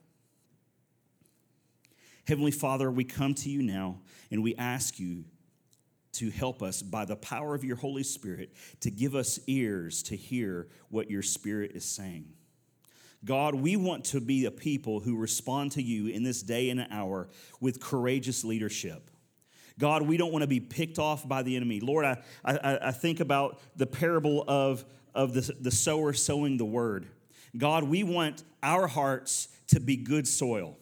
Heavenly 2.29 2.53
Father, 2.53 2.89
we 2.89 3.03
come 3.03 3.35
to 3.35 3.51
you 3.51 3.61
now 3.61 3.99
and 4.31 4.41
we 4.41 4.55
ask 4.55 5.01
you 5.01 5.25
to 6.13 6.31
help 6.31 6.63
us 6.63 6.81
by 6.81 7.07
the 7.07 7.17
power 7.17 7.57
of 7.57 7.65
your 7.65 7.75
Holy 7.75 8.05
Spirit 8.05 8.53
to 8.83 8.91
give 8.93 9.17
us 9.17 9.41
ears 9.49 10.05
to 10.05 10.17
hear 10.17 10.69
what 10.91 11.11
your 11.11 11.23
Spirit 11.23 11.73
is 11.75 11.85
saying. 11.85 12.27
God, 13.25 13.55
we 13.55 13.77
want 13.77 14.05
to 14.07 14.21
be 14.21 14.45
a 14.45 14.51
people 14.51 15.01
who 15.01 15.17
respond 15.17 15.73
to 15.73 15.83
you 15.83 16.09
in 16.09 16.23
this 16.23 16.43
day 16.43 16.71
and 16.71 16.87
hour 16.91 17.29
with 17.61 17.81
courageous 17.81 18.45
leadership. 18.45 19.11
God, 19.79 20.03
we 20.03 20.17
don't 20.17 20.31
want 20.31 20.43
to 20.43 20.49
be 20.49 20.61
picked 20.61 20.99
off 20.99 21.27
by 21.27 21.43
the 21.43 21.57
enemy. 21.57 21.81
Lord, 21.81 22.05
I, 22.05 22.19
I, 22.45 22.79
I 22.83 22.91
think 22.93 23.21
about 23.21 23.61
the 23.77 23.87
parable 23.87 24.45
of, 24.47 24.85
of 25.15 25.35
the, 25.35 25.53
the 25.61 25.71
sower 25.71 26.13
sowing 26.13 26.59
the 26.59 26.65
word. 26.65 27.07
God, 27.57 27.85
we 27.85 28.05
want 28.05 28.45
our 28.63 28.87
hearts 28.87 29.49
to 29.69 29.81
be 29.81 29.97
good 29.97 30.29
soil. 30.29 30.77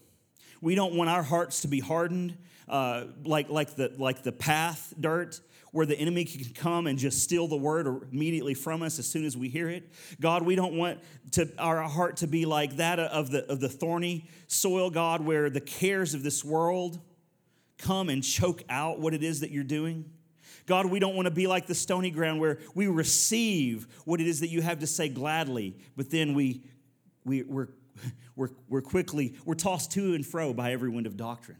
We 0.60 0.74
don't 0.74 0.94
want 0.94 1.10
our 1.10 1.22
hearts 1.22 1.60
to 1.62 1.68
be 1.68 1.80
hardened 1.80 2.36
uh, 2.68 3.04
like, 3.24 3.50
like, 3.50 3.76
the, 3.76 3.92
like 3.98 4.22
the 4.22 4.32
path 4.32 4.92
dirt 4.98 5.40
where 5.72 5.86
the 5.86 5.98
enemy 5.98 6.24
can 6.24 6.44
come 6.52 6.86
and 6.86 6.98
just 6.98 7.22
steal 7.22 7.48
the 7.48 7.56
word 7.56 7.86
immediately 8.12 8.54
from 8.54 8.82
us 8.82 8.98
as 8.98 9.06
soon 9.06 9.24
as 9.24 9.36
we 9.36 9.48
hear 9.48 9.68
it. 9.68 9.90
God, 10.20 10.42
we 10.42 10.54
don't 10.54 10.74
want 10.74 11.00
to, 11.32 11.50
our 11.58 11.82
heart 11.82 12.18
to 12.18 12.26
be 12.26 12.44
like 12.44 12.76
that 12.76 12.98
of 12.98 13.30
the, 13.30 13.50
of 13.50 13.58
the 13.58 13.70
thorny 13.70 14.28
soil, 14.46 14.90
God, 14.90 15.22
where 15.22 15.48
the 15.48 15.62
cares 15.62 16.12
of 16.12 16.22
this 16.22 16.44
world 16.44 17.00
come 17.78 18.10
and 18.10 18.22
choke 18.22 18.62
out 18.68 19.00
what 19.00 19.14
it 19.14 19.22
is 19.22 19.40
that 19.40 19.50
you're 19.50 19.64
doing. 19.64 20.04
God, 20.66 20.86
we 20.86 20.98
don't 20.98 21.16
want 21.16 21.26
to 21.26 21.32
be 21.32 21.46
like 21.46 21.66
the 21.66 21.74
stony 21.74 22.10
ground 22.10 22.38
where 22.38 22.58
we 22.74 22.86
receive 22.86 23.86
what 24.04 24.20
it 24.20 24.26
is 24.26 24.40
that 24.40 24.48
you 24.48 24.60
have 24.60 24.80
to 24.80 24.86
say 24.86 25.08
gladly, 25.08 25.76
but 25.96 26.10
then 26.10 26.34
we, 26.34 26.62
we, 27.24 27.42
we're, 27.42 27.68
we're, 28.36 28.50
we're 28.68 28.82
quickly, 28.82 29.34
we're 29.46 29.54
tossed 29.54 29.90
to 29.92 30.14
and 30.14 30.24
fro 30.24 30.52
by 30.52 30.72
every 30.72 30.90
wind 30.90 31.06
of 31.06 31.16
doctrine. 31.16 31.58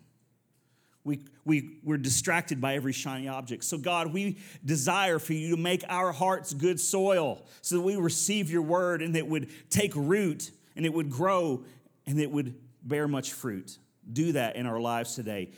We, 1.05 1.25
we, 1.45 1.79
we're 1.83 1.99
distracted 1.99 2.61
by 2.61 2.77
every 2.77 2.93
shiny 2.93 3.27
object. 3.27 3.65
So, 3.65 3.77
God, 3.77 4.13
we 4.13 4.39
desire 4.65 5.19
for 5.19 5.33
you 5.33 5.57
to 5.57 5.61
make 5.61 5.83
our 5.89 6.13
hearts 6.13 6.55
good 6.55 6.79
soil 6.79 7.43
so 7.61 7.77
that 7.77 7.81
we 7.83 7.97
receive 7.97 8.51
your 8.51 8.63
word 8.63 9.03
and 9.03 9.17
it 9.17 9.27
would 9.27 9.49
take 9.69 9.95
root 9.97 10.53
and 10.77 10.87
it 10.87 10.93
would 10.93 11.11
grow 11.11 11.65
and 12.07 12.21
it 12.21 12.31
would 12.31 12.55
bear 12.85 13.09
much 13.09 13.33
fruit. 13.33 13.79
Do 14.13 14.33
that 14.33 14.57
in 14.57 14.67
our 14.67 14.81
lives 14.81 15.15
today. 15.15 15.51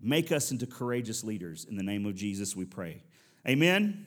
Make 0.00 0.32
us 0.32 0.50
into 0.50 0.66
courageous 0.66 1.24
leaders. 1.24 1.66
In 1.68 1.76
the 1.76 1.82
name 1.82 2.06
of 2.06 2.14
Jesus, 2.14 2.56
we 2.56 2.64
pray. 2.64 3.02
Amen. 3.46 4.06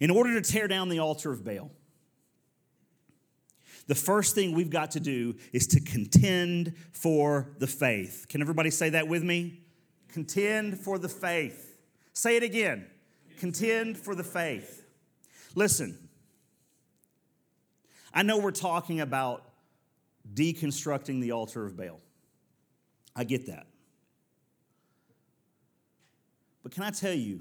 In 0.00 0.10
order 0.10 0.40
to 0.40 0.52
tear 0.52 0.68
down 0.68 0.88
the 0.88 0.98
altar 0.98 1.32
of 1.32 1.44
Baal, 1.44 1.70
the 3.88 3.94
first 3.94 4.34
thing 4.34 4.52
we've 4.52 4.70
got 4.70 4.92
to 4.92 5.00
do 5.00 5.34
is 5.52 5.66
to 5.68 5.80
contend 5.80 6.74
for 6.92 7.48
the 7.58 7.66
faith. 7.66 8.26
Can 8.28 8.42
everybody 8.42 8.70
say 8.70 8.90
that 8.90 9.08
with 9.08 9.24
me? 9.24 9.62
Contend 10.08 10.78
for 10.78 10.98
the 10.98 11.08
faith. 11.08 11.78
Say 12.12 12.36
it 12.36 12.42
again. 12.42 12.86
Contend 13.38 13.96
for 13.98 14.14
the 14.14 14.22
faith. 14.22 14.84
Listen, 15.54 16.08
I 18.12 18.22
know 18.22 18.38
we're 18.38 18.50
talking 18.50 19.00
about 19.00 19.44
deconstructing 20.34 21.22
the 21.22 21.32
altar 21.32 21.64
of 21.64 21.76
Baal. 21.76 22.00
I 23.16 23.24
get 23.24 23.46
that. 23.46 23.66
But 26.62 26.72
can 26.72 26.82
I 26.82 26.90
tell 26.90 27.14
you, 27.14 27.40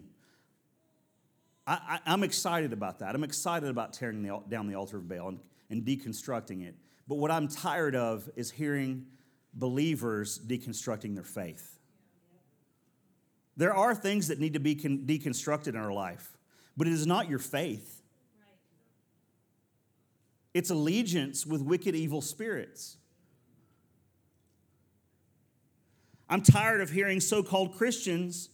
I, 1.65 1.99
am 2.05 2.23
excited 2.23 2.71
about 2.71 2.99
that. 2.99 3.13
I'm 3.13 3.25
excited 3.25 3.67
about 3.67 3.91
tearing 3.91 4.23
the, 4.23 4.41
down 4.47 4.67
the 4.67 4.75
altar 4.75 4.97
of 4.97 5.09
Baal 5.09 5.27
and, 5.27 5.39
and 5.69 5.83
deconstructing 5.83 6.65
it. 6.65 6.75
But 7.07 7.15
what 7.15 7.31
I'm 7.31 7.47
tired 7.47 7.95
of 7.95 8.29
is 8.35 8.51
hearing 8.51 9.05
believers 9.53 10.39
deconstructing 10.39 11.15
their 11.15 11.23
faith. 11.23 11.79
There 13.55 13.73
are 13.73 13.95
things 13.95 14.27
that 14.27 14.39
need 14.39 14.53
to 14.53 14.59
be 14.59 14.75
con- 14.75 15.03
deconstructed 15.05 15.69
in 15.69 15.77
our 15.77 15.93
life, 15.93 16.37
but 16.75 16.87
it 16.87 16.93
is 16.93 17.07
not 17.07 17.29
your 17.29 17.39
faith. 17.39 18.01
It's 20.53 20.69
allegiance 20.69 21.45
with 21.45 21.61
wicked, 21.61 21.95
evil 21.95 22.21
spirits. 22.21 22.97
I'm 26.29 26.41
tired 26.41 26.81
of 26.81 26.91
hearing 26.91 27.19
so 27.19 27.41
called 27.41 27.75
Christians 27.75 28.49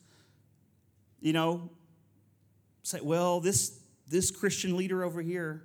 you 1.24 1.32
know, 1.32 1.70
say, 2.84 3.00
well, 3.02 3.40
this, 3.40 3.80
this 4.10 4.30
Christian 4.30 4.76
leader 4.76 5.06
over 5.06 5.22
here, 5.22 5.64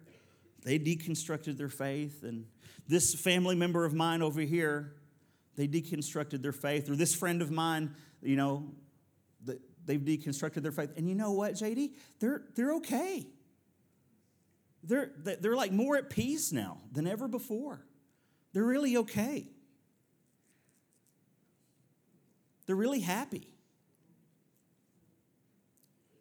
they 0.64 0.78
deconstructed 0.78 1.56
their 1.56 1.68
faith, 1.68 2.22
and 2.22 2.46
this 2.86 3.14
family 3.14 3.54
member 3.54 3.84
of 3.84 3.94
mine 3.94 4.22
over 4.22 4.40
here, 4.40 4.94
they 5.56 5.68
deconstructed 5.68 6.42
their 6.42 6.52
faith, 6.52 6.88
or 6.90 6.96
this 6.96 7.14
friend 7.14 7.42
of 7.42 7.50
mine, 7.50 7.94
you 8.22 8.36
know, 8.36 8.72
they've 9.88 10.00
deconstructed 10.00 10.62
their 10.62 10.70
faith. 10.70 10.90
And 10.96 11.08
you 11.08 11.14
know 11.14 11.32
what, 11.32 11.54
JD? 11.54 11.92
They're, 12.20 12.42
they're 12.54 12.74
okay. 12.74 13.26
They're, 14.84 15.10
they're 15.16 15.56
like 15.56 15.72
more 15.72 15.96
at 15.96 16.10
peace 16.10 16.52
now 16.52 16.78
than 16.92 17.06
ever 17.06 17.26
before. 17.26 17.80
They're 18.52 18.64
really 18.64 18.98
okay. 18.98 19.48
They're 22.66 22.76
really 22.76 23.00
happy. 23.00 23.54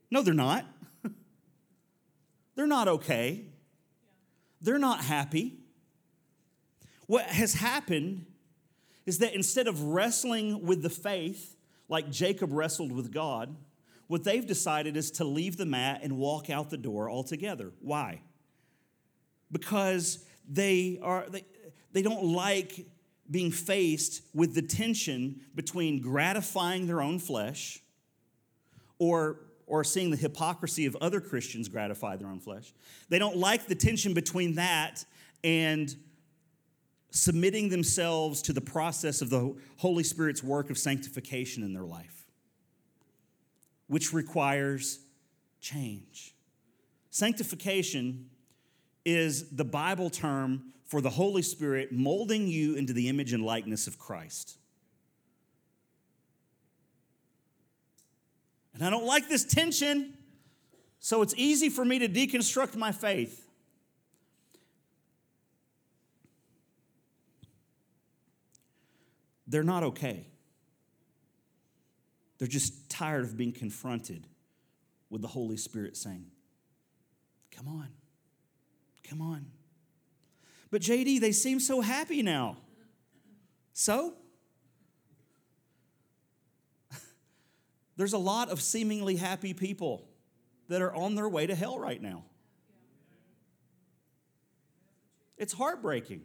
No, 0.09 0.21
they're 0.21 0.33
not. 0.33 0.65
they're 2.55 2.67
not 2.67 2.87
okay. 2.87 3.46
They're 4.61 4.79
not 4.79 5.01
happy. 5.01 5.57
What 7.05 7.25
has 7.25 7.53
happened 7.53 8.25
is 9.05 9.19
that 9.19 9.33
instead 9.33 9.67
of 9.67 9.81
wrestling 9.81 10.65
with 10.65 10.81
the 10.81 10.89
faith 10.89 11.55
like 11.87 12.11
Jacob 12.11 12.51
wrestled 12.51 12.91
with 12.91 13.13
God, 13.13 13.55
what 14.07 14.23
they've 14.23 14.45
decided 14.45 14.97
is 14.97 15.11
to 15.11 15.23
leave 15.23 15.57
the 15.57 15.65
mat 15.65 16.01
and 16.03 16.17
walk 16.17 16.49
out 16.49 16.69
the 16.69 16.77
door 16.77 17.09
altogether. 17.09 17.71
Why? 17.81 18.21
Because 19.51 20.25
they 20.47 20.99
are 21.01 21.25
they, 21.29 21.45
they 21.93 22.01
don't 22.01 22.23
like 22.23 22.85
being 23.29 23.51
faced 23.51 24.21
with 24.33 24.55
the 24.55 24.61
tension 24.61 25.41
between 25.55 26.01
gratifying 26.01 26.87
their 26.87 27.01
own 27.01 27.19
flesh 27.19 27.81
or 28.99 29.39
or 29.67 29.83
seeing 29.83 30.09
the 30.09 30.17
hypocrisy 30.17 30.85
of 30.85 30.95
other 31.01 31.19
Christians 31.19 31.67
gratify 31.67 32.15
their 32.15 32.27
own 32.27 32.39
flesh. 32.39 32.73
They 33.09 33.19
don't 33.19 33.37
like 33.37 33.67
the 33.67 33.75
tension 33.75 34.13
between 34.13 34.55
that 34.55 35.05
and 35.43 35.93
submitting 37.11 37.69
themselves 37.69 38.41
to 38.43 38.53
the 38.53 38.61
process 38.61 39.21
of 39.21 39.29
the 39.29 39.55
Holy 39.77 40.03
Spirit's 40.03 40.41
work 40.41 40.69
of 40.69 40.77
sanctification 40.77 41.63
in 41.63 41.73
their 41.73 41.85
life, 41.85 42.25
which 43.87 44.13
requires 44.13 44.99
change. 45.59 46.33
Sanctification 47.09 48.29
is 49.03 49.49
the 49.49 49.65
Bible 49.65 50.09
term 50.09 50.73
for 50.85 51.01
the 51.01 51.09
Holy 51.09 51.41
Spirit 51.41 51.91
molding 51.91 52.47
you 52.47 52.75
into 52.75 52.93
the 52.93 53.09
image 53.09 53.33
and 53.33 53.43
likeness 53.43 53.87
of 53.87 53.99
Christ. 53.99 54.57
And 58.77 58.85
I 58.85 58.91
don't 58.91 59.05
like 59.05 59.27
this 59.27 59.43
tension, 59.43 60.13
so 60.99 61.23
it's 61.23 61.33
easy 61.35 61.67
for 61.67 61.83
me 61.83 61.97
to 61.97 62.07
deconstruct 62.07 62.75
my 62.75 62.91
faith. 62.91 63.43
They're 69.47 69.63
not 69.63 69.81
okay. 69.81 70.27
They're 72.37 72.47
just 72.47 72.87
tired 72.87 73.23
of 73.23 73.35
being 73.35 73.51
confronted 73.51 74.27
with 75.09 75.23
the 75.23 75.27
Holy 75.27 75.57
Spirit 75.57 75.97
saying, 75.97 76.27
Come 77.49 77.67
on, 77.67 77.87
come 79.03 79.21
on. 79.21 79.47
But 80.69 80.83
JD, 80.83 81.19
they 81.19 81.31
seem 81.31 81.59
so 81.59 81.81
happy 81.81 82.21
now. 82.21 82.57
So? 83.73 84.13
There's 87.97 88.13
a 88.13 88.17
lot 88.17 88.49
of 88.49 88.61
seemingly 88.61 89.15
happy 89.15 89.53
people 89.53 90.07
that 90.69 90.81
are 90.81 90.93
on 90.93 91.15
their 91.15 91.27
way 91.27 91.47
to 91.47 91.55
hell 91.55 91.79
right 91.79 92.01
now. 92.01 92.23
It's 95.37 95.53
heartbreaking. 95.53 96.21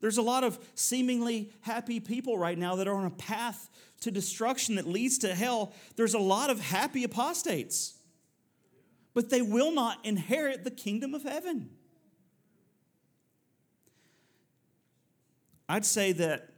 There's 0.00 0.18
a 0.18 0.22
lot 0.22 0.44
of 0.44 0.58
seemingly 0.74 1.52
happy 1.60 2.00
people 2.00 2.38
right 2.38 2.56
now 2.56 2.76
that 2.76 2.88
are 2.88 2.94
on 2.94 3.06
a 3.06 3.10
path 3.10 3.68
to 4.00 4.10
destruction 4.10 4.76
that 4.76 4.86
leads 4.86 5.18
to 5.18 5.34
hell. 5.34 5.74
There's 5.96 6.14
a 6.14 6.18
lot 6.18 6.48
of 6.48 6.58
happy 6.58 7.04
apostates, 7.04 7.94
but 9.14 9.30
they 9.30 9.42
will 9.42 9.72
not 9.72 10.04
inherit 10.04 10.64
the 10.64 10.70
kingdom 10.70 11.14
of 11.14 11.22
heaven. 11.22 11.70
I'd 15.68 15.84
say 15.84 16.12
that 16.12 16.48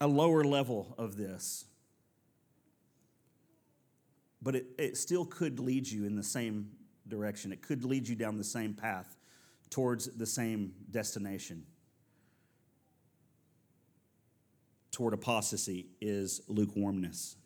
a 0.00 0.08
lower 0.08 0.44
level 0.44 0.94
of 0.98 1.16
this, 1.16 1.64
but 4.42 4.56
it, 4.56 4.66
it 4.78 4.96
still 4.96 5.24
could 5.24 5.60
lead 5.60 5.88
you 5.88 6.04
in 6.04 6.16
the 6.16 6.22
same 6.22 6.70
direction. 7.08 7.52
It 7.52 7.62
could 7.62 7.84
lead 7.84 8.08
you 8.08 8.16
down 8.16 8.38
the 8.38 8.44
same 8.44 8.74
path 8.74 9.16
towards 9.68 10.06
the 10.06 10.26
same 10.26 10.72
destination. 10.90 11.64
Toward 14.90 15.14
apostasy 15.14 15.86
is 16.00 16.40
lukewarmness. 16.48 17.36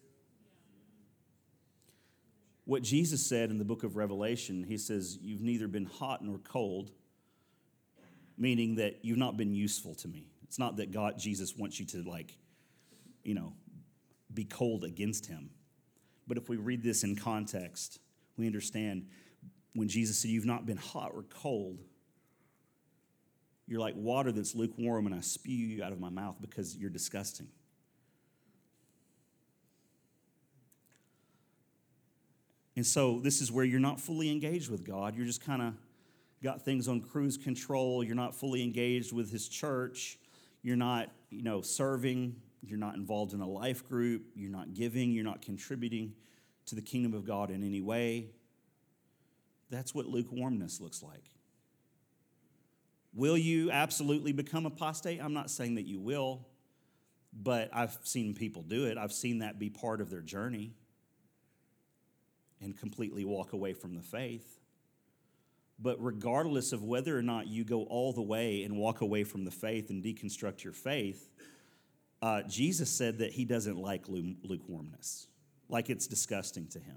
What 2.65 2.83
Jesus 2.83 3.25
said 3.25 3.51
in 3.51 3.59
the 3.59 3.65
book 3.65 3.83
of 3.83 3.97
Revelation, 3.97 4.65
he 4.65 4.79
says, 4.79 5.19
You've 5.21 5.43
neither 5.43 5.69
been 5.69 5.85
hot 5.85 6.25
nor 6.25 6.39
cold, 6.39 6.93
meaning 8.39 8.77
that 8.77 9.01
you've 9.03 9.19
not 9.19 9.37
been 9.37 9.55
useful 9.55 9.95
to 9.97 10.09
me. 10.09 10.29
It's 10.45 10.59
not 10.59 10.77
that 10.79 10.91
God, 10.91 11.19
Jesus 11.19 11.55
wants 11.57 11.79
you 11.79 11.85
to, 11.87 12.03
like, 12.03 12.39
you 13.23 13.35
know, 13.35 13.53
be 14.33 14.45
cold 14.45 14.85
against 14.85 15.27
him. 15.27 15.51
But 16.27 16.39
if 16.39 16.49
we 16.49 16.57
read 16.57 16.83
this 16.83 17.05
in 17.05 17.17
context, 17.17 17.99
we 18.37 18.47
understand 18.47 19.07
when 19.75 19.89
Jesus 19.89 20.19
said, 20.19 20.31
You've 20.31 20.47
not 20.47 20.67
been 20.67 20.77
hot 20.77 21.13
or 21.15 21.25
cold, 21.25 21.79
you're 23.67 23.81
like 23.81 23.95
water 23.97 24.33
that's 24.33 24.55
lukewarm, 24.55 25.07
and 25.07 25.15
I 25.15 25.21
spew 25.21 25.55
you 25.55 25.83
out 25.83 25.93
of 25.93 26.01
my 26.01 26.11
mouth 26.11 26.37
because 26.41 26.77
you're 26.77 26.91
disgusting. 26.91 27.49
And 32.77 32.85
so, 32.85 33.21
this 33.21 33.41
is 33.41 33.53
where 33.53 33.65
you're 33.65 33.81
not 33.81 34.01
fully 34.01 34.31
engaged 34.31 34.71
with 34.71 34.85
God. 34.85 35.15
You're 35.15 35.27
just 35.27 35.45
kind 35.45 35.63
of 35.63 35.75
got 36.43 36.63
things 36.63 36.89
on 36.89 37.01
cruise 37.01 37.39
control. 37.39 38.03
You're 38.03 38.17
not 38.17 38.35
fully 38.35 38.63
engaged 38.63 39.13
with 39.13 39.31
His 39.31 39.49
church. 39.49 40.19
You're 40.63 40.77
not, 40.77 41.11
you 41.31 41.43
know, 41.43 41.63
serving. 41.63 42.37
You're 42.67 42.79
not 42.79 42.97
involved 42.97 43.33
in 43.33 43.41
a 43.41 43.49
life 43.49 43.87
group. 43.89 44.23
You're 44.35 44.51
not 44.51 44.75
giving. 44.75 45.13
You're 45.13 45.25
not 45.25 45.43
contributing 45.43 46.15
to 46.67 46.75
the 46.75 46.83
kingdom 46.83 47.15
of 47.15 47.25
God 47.25 47.51
in 47.51 47.63
any 47.63 47.81
way. 47.81 48.31
That's 49.71 49.95
what 49.95 50.07
lukewarmness 50.07 50.81
looks 50.81 51.03
like. 51.03 51.25
Will 53.15 53.39
you 53.39 53.71
absolutely 53.71 54.33
become 54.33 54.67
apostate? 54.67 55.21
I'm 55.23 55.35
not 55.35 55.51
saying 55.51 55.77
that 55.77 55.87
you 55.87 56.01
will, 56.01 56.47
but 57.33 57.71
I've 57.73 57.97
seen 58.03 58.35
people 58.35 58.63
do 58.63 58.87
it. 58.87 58.99
I've 58.99 59.13
seen 59.13 59.39
that 59.39 59.59
be 59.59 59.71
part 59.71 60.01
of 60.01 60.11
their 60.11 60.21
journey 60.21 60.75
and 62.61 62.77
completely 62.77 63.25
walk 63.25 63.53
away 63.53 63.73
from 63.73 63.95
the 63.95 64.03
faith. 64.03 64.59
But 65.79 66.03
regardless 66.03 66.73
of 66.73 66.83
whether 66.83 67.17
or 67.17 67.23
not 67.23 67.47
you 67.47 67.65
go 67.65 67.83
all 67.85 68.13
the 68.13 68.23
way 68.23 68.63
and 68.63 68.77
walk 68.77 69.01
away 69.01 69.25
from 69.25 69.45
the 69.45 69.51
faith 69.51 69.91
and 69.91 70.03
deconstruct 70.03 70.65
your 70.65 70.73
faith, 70.73 71.29
uh, 72.25 72.41
Jesus 72.45 72.91
said 72.91 73.19
that 73.19 73.33
he 73.33 73.45
doesn't 73.45 73.77
like 73.77 74.07
lukewarmness, 74.09 75.27
like 75.69 75.91
it's 75.91 76.07
disgusting 76.07 76.67
to 76.69 76.79
him. 76.79 76.97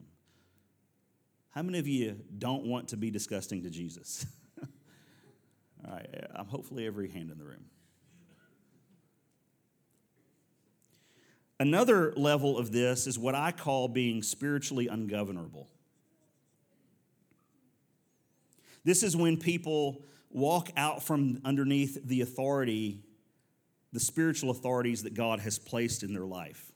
How 1.50 1.64
many 1.64 1.80
of 1.80 1.88
you 1.88 2.22
don't 2.38 2.64
want 2.64 2.88
to 2.90 2.98
be 2.98 3.12
disgusting 3.12 3.62
to 3.64 3.70
Jesus? 3.70 4.26
All 5.86 5.92
right, 5.92 6.08
I'm 6.34 6.46
hopefully 6.46 6.88
every 6.88 7.10
hand 7.10 7.30
in 7.30 7.38
the 7.38 7.44
room. 7.44 7.66
Another 11.60 12.14
level 12.16 12.58
of 12.58 12.72
this 12.72 13.06
is 13.06 13.20
what 13.20 13.36
I 13.36 13.52
call 13.52 13.90
being 13.90 14.24
spiritually 14.24 14.88
ungovernable. 14.88 15.68
This 18.86 19.04
is 19.04 19.18
when 19.18 19.36
people 19.36 20.06
walk 20.30 20.70
out 20.78 21.04
from 21.04 21.42
underneath 21.44 21.98
the 22.08 22.22
authority, 22.22 23.02
the 23.98 24.02
spiritual 24.02 24.52
authorities 24.52 25.02
that 25.02 25.16
God 25.16 25.40
has 25.40 25.58
placed 25.58 26.04
in 26.04 26.14
their 26.14 26.28
life. 26.28 26.72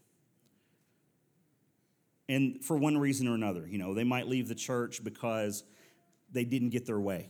And 2.28 2.66
for 2.66 2.76
one 2.76 2.98
reason 2.98 3.28
or 3.28 3.36
another, 3.36 3.68
you 3.68 3.78
know, 3.78 3.94
they 3.94 4.04
might 4.04 4.28
leave 4.28 4.48
the 4.48 4.56
church 4.56 5.04
because 5.04 5.64
they 6.32 6.44
didn't 6.44 6.72
get 6.72 6.88
their 6.88 7.00
way. 7.00 7.30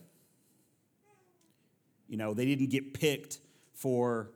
You 2.07 2.15
know, 2.15 2.33
they 2.33 2.45
didn't 2.45 2.69
get 2.69 2.93
picked 2.93 3.39
for 3.73 4.31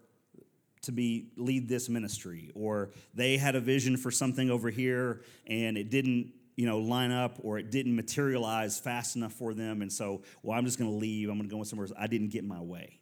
to 0.81 0.91
be 0.91 1.29
lead 1.37 1.69
this 1.69 1.87
ministry 1.87 2.51
or 2.53 2.89
they 3.13 3.37
had 3.37 3.55
a 3.55 3.61
vision 3.61 3.95
for 3.95 4.11
something 4.11 4.51
over 4.51 4.69
here 4.69 5.21
and 5.47 5.77
it 5.77 5.89
didn't 5.89 6.33
you 6.57 6.65
know 6.65 6.79
line 6.79 7.11
up 7.11 7.37
or 7.43 7.57
it 7.57 7.71
didn't 7.71 7.95
materialize 7.95 8.77
fast 8.77 9.15
enough 9.15 9.33
for 9.33 9.53
them 9.53 9.81
and 9.81 9.91
so 9.91 10.21
well 10.43 10.55
i'm 10.55 10.63
just 10.63 10.77
going 10.77 10.91
to 10.91 10.95
leave 10.95 11.27
i'm 11.27 11.37
going 11.39 11.49
to 11.49 11.55
go 11.55 11.63
somewhere 11.63 11.87
else 11.87 11.97
i 11.97 12.05
didn't 12.05 12.29
get 12.29 12.43
my 12.43 12.61
way 12.61 12.99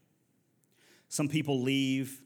some 1.09 1.27
people 1.27 1.61
leave 1.61 2.22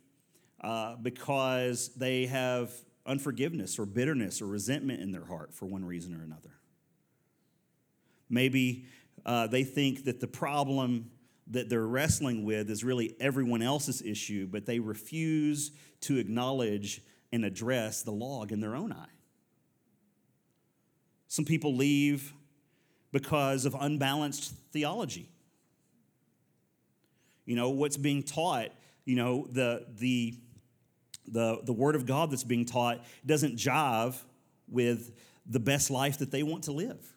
uh, 0.62 0.96
because 0.96 1.94
they 1.96 2.26
have 2.26 2.72
unforgiveness 3.06 3.80
or 3.80 3.86
bitterness 3.86 4.42
or 4.42 4.48
resentment 4.48 5.02
in 5.02 5.12
their 5.12 5.26
heart 5.26 5.54
for 5.54 5.66
one 5.66 5.86
reason 5.86 6.14
or 6.14 6.24
another 6.24 6.58
maybe 8.30 8.86
uh, 9.26 9.48
they 9.48 9.64
think 9.64 10.06
that 10.06 10.20
the 10.20 10.28
problem 10.28 11.12
that 11.48 11.70
they're 11.70 11.86
wrestling 11.86 12.44
with 12.44 12.70
is 12.70 12.84
really 12.84 13.16
everyone 13.20 13.62
else's 13.62 14.02
issue, 14.02 14.48
but 14.48 14.66
they 14.66 14.80
refuse 14.80 15.72
to 16.02 16.18
acknowledge 16.18 17.02
and 17.32 17.46
address 17.46 18.04
the 18.04 18.12
log 18.12 18.52
in 18.52 18.60
their 18.60 18.76
own 18.76 18.92
eye. 18.92 19.06
Some 21.28 21.46
people 21.46 21.76
leave 21.76 22.34
because 23.12 23.66
of 23.66 23.76
unbalanced 23.80 24.54
theology. 24.72 25.30
You 27.46 27.56
know, 27.56 27.70
what's 27.70 27.98
being 27.98 28.24
taught, 28.24 28.70
you 29.06 29.16
know, 29.16 29.48
the, 29.50 29.86
the, 29.98 30.38
the, 31.28 31.60
the 31.64 31.74
word 31.74 31.96
of 31.96 32.06
God 32.06 32.32
that's 32.32 32.44
being 32.44 32.66
taught 32.66 33.04
doesn't 33.26 33.58
jive 33.58 34.16
with 34.68 35.12
the 35.46 35.60
best 35.60 35.90
life 35.90 36.20
that 36.20 36.32
they 36.32 36.44
want 36.44 36.66
to 36.66 36.72
live, 36.72 37.14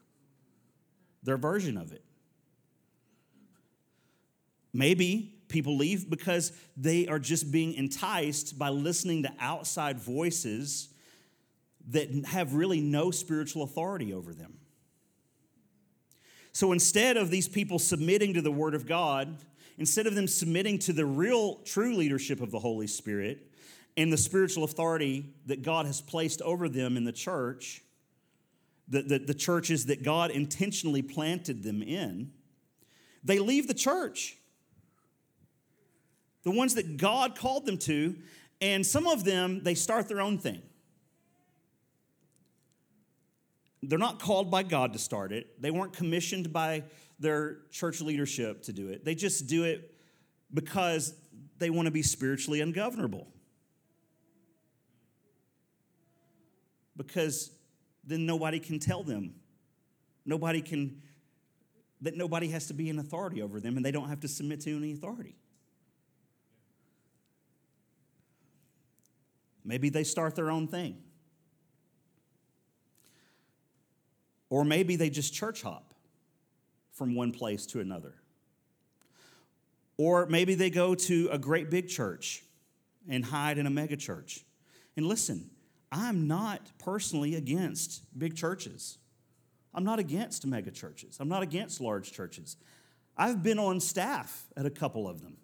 their 1.22 1.36
version 1.36 1.76
of 1.76 1.92
it. 1.92 2.04
Maybe 4.72 5.34
people 5.48 5.76
leave 5.76 6.08
because 6.08 6.52
they 6.76 7.08
are 7.08 7.18
just 7.18 7.50
being 7.50 7.74
enticed 7.74 8.58
by 8.58 8.68
listening 8.68 9.24
to 9.24 9.32
outside 9.40 9.98
voices 9.98 10.88
that 11.88 12.24
have 12.26 12.54
really 12.54 12.80
no 12.80 13.10
spiritual 13.10 13.64
authority 13.64 14.14
over 14.14 14.32
them. 14.32 14.58
So 16.52 16.72
instead 16.72 17.16
of 17.16 17.30
these 17.30 17.48
people 17.48 17.78
submitting 17.78 18.34
to 18.34 18.42
the 18.42 18.50
Word 18.50 18.74
of 18.74 18.86
God, 18.86 19.38
instead 19.78 20.06
of 20.06 20.14
them 20.14 20.28
submitting 20.28 20.78
to 20.80 20.92
the 20.92 21.06
real, 21.06 21.56
true 21.64 21.94
leadership 21.94 22.40
of 22.40 22.50
the 22.50 22.58
Holy 22.58 22.86
Spirit 22.86 23.49
and 23.96 24.12
the 24.12 24.18
spiritual 24.18 24.64
authority 24.64 25.34
that 25.46 25.62
God 25.62 25.86
has 25.86 26.00
placed 26.00 26.40
over 26.42 26.68
them 26.68 26.96
in 26.96 27.04
the 27.04 27.12
church, 27.12 27.82
the, 28.88 29.02
the, 29.02 29.18
the 29.18 29.34
churches 29.34 29.86
that 29.86 30.02
God 30.02 30.30
intentionally 30.30 31.02
planted 31.02 31.62
them 31.62 31.82
in, 31.82 32.32
they 33.22 33.38
leave 33.38 33.68
the 33.68 33.74
church 33.74 34.36
the 36.42 36.50
ones 36.50 36.74
that 36.74 36.96
God 36.96 37.36
called 37.36 37.66
them 37.66 37.78
to, 37.78 38.16
and 38.60 38.86
some 38.86 39.06
of 39.06 39.24
them, 39.24 39.62
they 39.62 39.74
start 39.74 40.08
their 40.08 40.20
own 40.20 40.38
thing. 40.38 40.62
They're 43.82 43.98
not 43.98 44.20
called 44.20 44.50
by 44.50 44.62
God 44.62 44.92
to 44.92 44.98
start 44.98 45.32
it, 45.32 45.60
they 45.60 45.70
weren't 45.70 45.92
commissioned 45.92 46.52
by 46.52 46.84
their 47.18 47.58
church 47.70 48.00
leadership 48.00 48.62
to 48.62 48.72
do 48.72 48.88
it. 48.88 49.04
They 49.04 49.14
just 49.14 49.46
do 49.46 49.64
it 49.64 49.94
because 50.52 51.14
they 51.58 51.68
want 51.68 51.86
to 51.86 51.92
be 51.92 52.02
spiritually 52.02 52.62
ungovernable. 52.62 53.26
Because 57.06 57.50
then 58.04 58.26
nobody 58.26 58.60
can 58.60 58.78
tell 58.78 59.02
them. 59.02 59.34
Nobody 60.26 60.60
can, 60.60 61.00
that 62.02 62.14
nobody 62.14 62.48
has 62.48 62.66
to 62.66 62.74
be 62.74 62.90
in 62.90 62.98
authority 62.98 63.40
over 63.40 63.58
them 63.58 63.78
and 63.78 63.84
they 63.84 63.90
don't 63.90 64.10
have 64.10 64.20
to 64.20 64.28
submit 64.28 64.60
to 64.62 64.76
any 64.76 64.92
authority. 64.92 65.34
Maybe 69.64 69.88
they 69.88 70.04
start 70.04 70.36
their 70.36 70.50
own 70.50 70.68
thing. 70.68 70.98
Or 74.50 74.62
maybe 74.62 74.96
they 74.96 75.08
just 75.08 75.32
church 75.32 75.62
hop 75.62 75.94
from 76.92 77.14
one 77.14 77.32
place 77.32 77.64
to 77.66 77.80
another. 77.80 78.14
Or 79.96 80.26
maybe 80.26 80.54
they 80.54 80.68
go 80.68 80.94
to 80.94 81.28
a 81.32 81.38
great 81.38 81.70
big 81.70 81.88
church 81.88 82.42
and 83.08 83.24
hide 83.24 83.56
in 83.56 83.66
a 83.66 83.70
mega 83.70 83.96
church. 83.96 84.44
And 84.98 85.06
listen, 85.06 85.50
I'm 85.92 86.28
not 86.28 86.60
personally 86.78 87.34
against 87.34 88.02
big 88.16 88.36
churches. 88.36 88.98
I'm 89.74 89.84
not 89.84 89.98
against 89.98 90.46
mega 90.46 90.70
churches. 90.70 91.18
I'm 91.20 91.28
not 91.28 91.42
against 91.42 91.80
large 91.80 92.12
churches. 92.12 92.56
I've 93.16 93.42
been 93.42 93.58
on 93.58 93.80
staff 93.80 94.46
at 94.56 94.66
a 94.66 94.70
couple 94.70 95.08
of 95.08 95.20
them. 95.20 95.36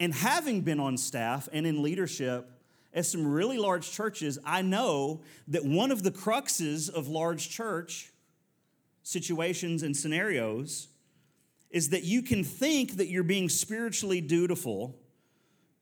And 0.00 0.12
having 0.12 0.62
been 0.62 0.80
on 0.80 0.96
staff 0.96 1.48
and 1.52 1.66
in 1.66 1.82
leadership 1.82 2.50
at 2.92 3.06
some 3.06 3.26
really 3.26 3.58
large 3.58 3.90
churches, 3.90 4.38
I 4.44 4.62
know 4.62 5.22
that 5.48 5.64
one 5.64 5.90
of 5.90 6.02
the 6.02 6.10
cruxes 6.10 6.90
of 6.90 7.08
large 7.08 7.50
church 7.50 8.12
situations 9.02 9.82
and 9.82 9.96
scenarios 9.96 10.88
is 11.70 11.90
that 11.90 12.04
you 12.04 12.22
can 12.22 12.42
think 12.42 12.96
that 12.96 13.08
you're 13.08 13.22
being 13.22 13.48
spiritually 13.48 14.20
dutiful. 14.20 14.98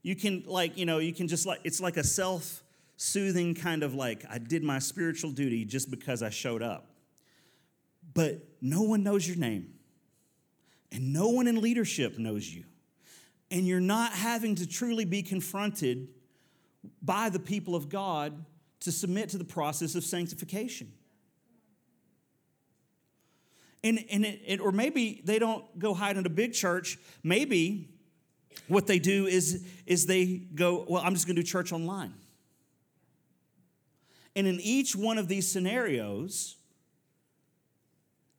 You 0.03 0.17
can, 0.17 0.45
like, 0.47 0.77
you 0.77 0.87
know, 0.87 0.99
you 0.99 1.13
can 1.13 1.29
just 1.29 1.47
like, 1.47 1.61
it's 1.65 1.81
like 1.81 1.97
a 1.97 2.05
self 2.05 2.64
soothing 2.97 3.55
kind 3.55 3.83
of 3.83 3.95
like, 3.95 4.25
I 4.31 4.39
did 4.39 4.63
my 4.63 4.79
spiritual 4.79 5.31
duty 5.31 5.65
just 5.65 5.91
because 5.91 6.23
I 6.23 6.31
showed 6.31 6.63
up. 6.63 6.91
But 8.13 8.47
no 8.61 8.83
one 8.83 9.03
knows 9.03 9.27
your 9.27 9.37
name, 9.37 9.75
and 10.93 11.13
no 11.13 11.29
one 11.29 11.49
in 11.49 11.61
leadership 11.61 12.19
knows 12.19 12.49
you. 12.49 12.65
And 13.51 13.67
you're 13.67 13.81
not 13.81 14.13
having 14.13 14.55
to 14.57 14.67
truly 14.67 15.05
be 15.05 15.23
confronted 15.23 16.09
by 17.03 17.29
the 17.29 17.39
people 17.39 17.75
of 17.75 17.89
God 17.89 18.45
to 18.81 18.93
submit 18.93 19.31
to 19.31 19.39
the 19.39 19.45
process 19.45 19.95
of 19.95 20.05
sanctification. 20.05 20.93
And, 23.83 24.05
and 24.11 24.25
it, 24.25 24.41
it, 24.47 24.61
or 24.61 24.73
maybe 24.73 25.21
they 25.25 25.39
don't 25.39 25.79
go 25.79 25.93
hide 25.93 26.17
in 26.17 26.25
a 26.25 26.31
big 26.31 26.53
church. 26.53 26.99
Maybe 27.23 27.91
what 28.69 28.87
they 28.87 28.99
do 28.99 29.27
is, 29.27 29.67
is 29.87 30.07
they 30.07 30.27
go, 30.27 30.87
well, 30.89 31.03
I'm 31.05 31.15
just 31.15 31.27
going 31.27 31.37
to 31.37 31.43
do 31.43 31.47
church 31.47 31.73
online. 31.73 32.15
And 34.37 34.47
in 34.47 34.61
each 34.61 34.97
one 34.97 35.19
of 35.19 35.29
these 35.29 35.51
scenarios, 35.51 36.57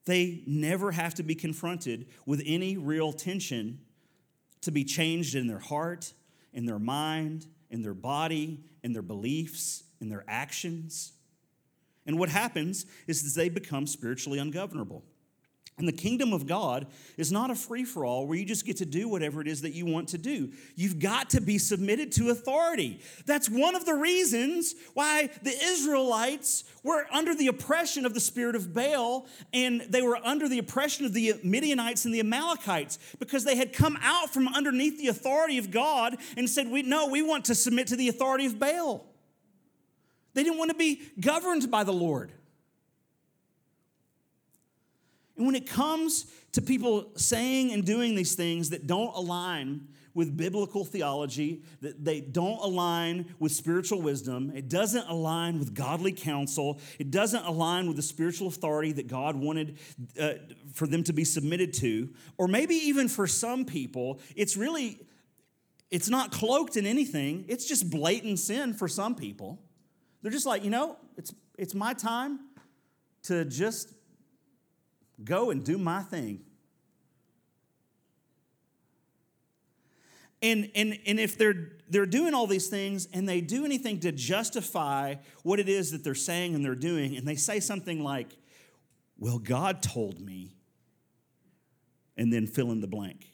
they 0.05 0.43
never 0.45 0.91
have 0.91 1.15
to 1.15 1.23
be 1.23 1.35
confronted 1.35 2.07
with 2.25 2.41
any 2.45 2.77
real 2.77 3.13
tension 3.13 3.79
to 4.61 4.71
be 4.71 4.83
changed 4.83 5.35
in 5.35 5.47
their 5.47 5.59
heart, 5.59 6.13
in 6.53 6.65
their 6.65 6.79
mind, 6.79 7.47
in 7.69 7.81
their 7.81 7.93
body, 7.93 8.63
in 8.83 8.93
their 8.93 9.01
beliefs, 9.01 9.83
in 10.01 10.09
their 10.09 10.23
actions. 10.27 11.13
And 12.05 12.19
what 12.19 12.29
happens 12.29 12.85
is 13.07 13.23
that 13.23 13.39
they 13.39 13.49
become 13.49 13.87
spiritually 13.87 14.39
ungovernable. 14.39 15.03
And 15.77 15.85
the 15.85 15.93
kingdom 15.93 16.31
of 16.31 16.47
God 16.47 16.87
is 17.17 17.33
not 17.33 17.51
a 17.51 17.55
free 17.55 17.83
for 17.83 18.05
all 18.05 18.25
where 18.25 18.37
you 18.37 18.45
just 18.45 18.65
get 18.65 18.77
to 18.77 18.85
do 18.85 19.09
whatever 19.09 19.41
it 19.41 19.47
is 19.47 19.61
that 19.63 19.73
you 19.73 19.85
want 19.85 20.07
to 20.09 20.17
do. 20.17 20.53
You've 20.75 20.99
got 20.99 21.31
to 21.31 21.41
be 21.41 21.57
submitted 21.57 22.13
to 22.13 22.29
authority. 22.29 23.01
That's 23.25 23.49
one 23.49 23.75
of 23.75 23.85
the 23.85 23.93
reasons 23.93 24.73
why 24.93 25.29
the 25.43 25.51
Israelites 25.51 26.63
were 26.81 27.05
under 27.11 27.35
the 27.35 27.47
oppression 27.47 28.05
of 28.05 28.13
the 28.13 28.21
spirit 28.21 28.55
of 28.55 28.73
Baal 28.73 29.27
and 29.51 29.81
they 29.89 30.01
were 30.01 30.17
under 30.23 30.47
the 30.47 30.59
oppression 30.59 31.05
of 31.05 31.13
the 31.13 31.33
Midianites 31.43 32.05
and 32.05 32.13
the 32.13 32.21
Amalekites 32.21 32.97
because 33.19 33.43
they 33.43 33.57
had 33.57 33.73
come 33.73 33.97
out 34.01 34.33
from 34.33 34.47
underneath 34.47 34.97
the 34.97 35.09
authority 35.09 35.57
of 35.57 35.71
God 35.71 36.15
and 36.37 36.49
said, 36.49 36.69
we, 36.69 36.83
No, 36.83 37.07
we 37.07 37.21
want 37.21 37.45
to 37.45 37.55
submit 37.55 37.87
to 37.87 37.97
the 37.97 38.07
authority 38.07 38.45
of 38.45 38.57
Baal. 38.57 39.05
They 40.35 40.43
didn't 40.43 40.57
want 40.57 40.71
to 40.71 40.77
be 40.77 41.01
governed 41.19 41.69
by 41.69 41.83
the 41.83 41.93
Lord. 41.93 42.31
And 45.37 45.45
when 45.45 45.55
it 45.55 45.67
comes 45.67 46.25
to 46.53 46.61
people 46.61 47.11
saying 47.15 47.71
and 47.71 47.85
doing 47.85 48.15
these 48.15 48.35
things 48.35 48.69
that 48.69 48.87
don't 48.87 49.13
align 49.15 49.87
with 50.13 50.37
biblical 50.37 50.85
theology, 50.85 51.61
that 51.81 52.05
they 52.05 52.21
don't 52.21 52.61
align 52.63 53.35
with 53.37 53.51
spiritual 53.51 54.01
wisdom, 54.01 54.51
it 54.55 54.69
doesn't 54.69 55.05
align 55.09 55.59
with 55.59 55.73
godly 55.73 56.13
counsel, 56.13 56.79
it 56.97 57.11
doesn't 57.11 57.45
align 57.45 57.85
with 57.85 57.97
the 57.97 58.01
spiritual 58.01 58.47
authority 58.47 58.93
that 58.93 59.07
God 59.07 59.35
wanted 59.35 59.77
uh, 60.17 60.35
for 60.73 60.87
them 60.87 61.03
to 61.03 61.13
be 61.13 61.25
submitted 61.25 61.73
to, 61.75 62.09
or 62.37 62.47
maybe 62.47 62.75
even 62.75 63.09
for 63.09 63.27
some 63.27 63.65
people, 63.65 64.21
it's 64.35 64.55
really 64.55 65.01
it's 65.91 66.09
not 66.09 66.31
cloaked 66.31 66.77
in 66.77 66.85
anything. 66.85 67.45
It's 67.47 67.65
just 67.65 67.89
blatant 67.89 68.39
sin 68.39 68.73
for 68.73 68.87
some 68.87 69.15
people. 69.15 69.61
They're 70.21 70.31
just 70.31 70.45
like, 70.45 70.63
you 70.63 70.69
know, 70.69 70.97
it's 71.17 71.33
it's 71.57 71.75
my 71.75 71.93
time 71.93 72.39
to 73.23 73.45
just 73.45 73.93
go 75.23 75.49
and 75.51 75.63
do 75.63 75.77
my 75.77 76.01
thing. 76.01 76.41
And, 80.41 80.69
and, 80.75 80.99
and 81.07 81.19
if 81.19 81.37
they're, 81.37 81.71
they're 81.89 82.05
doing 82.05 82.33
all 82.33 82.45
these 82.45 82.67
things 82.67 83.07
and 83.13 83.27
they 83.27 83.41
do 83.41 83.65
anything 83.65 83.99
to 84.01 84.11
justify 84.11 85.15
what 85.43 85.59
it 85.59 85.69
is 85.69 85.91
that 85.91 86.03
they're 86.03 86.13
saying 86.13 86.53
and 86.53 86.63
they're 86.63 86.75
doing, 86.75 87.15
and 87.15 87.27
they 87.27 87.35
say 87.35 87.59
something 87.59 88.03
like, 88.03 88.37
Well, 89.17 89.39
God 89.39 89.81
told 89.81 90.19
me, 90.19 90.55
and 92.17 92.31
then 92.31 92.47
fill 92.47 92.71
in 92.71 92.81
the 92.81 92.87
blank. 92.87 93.31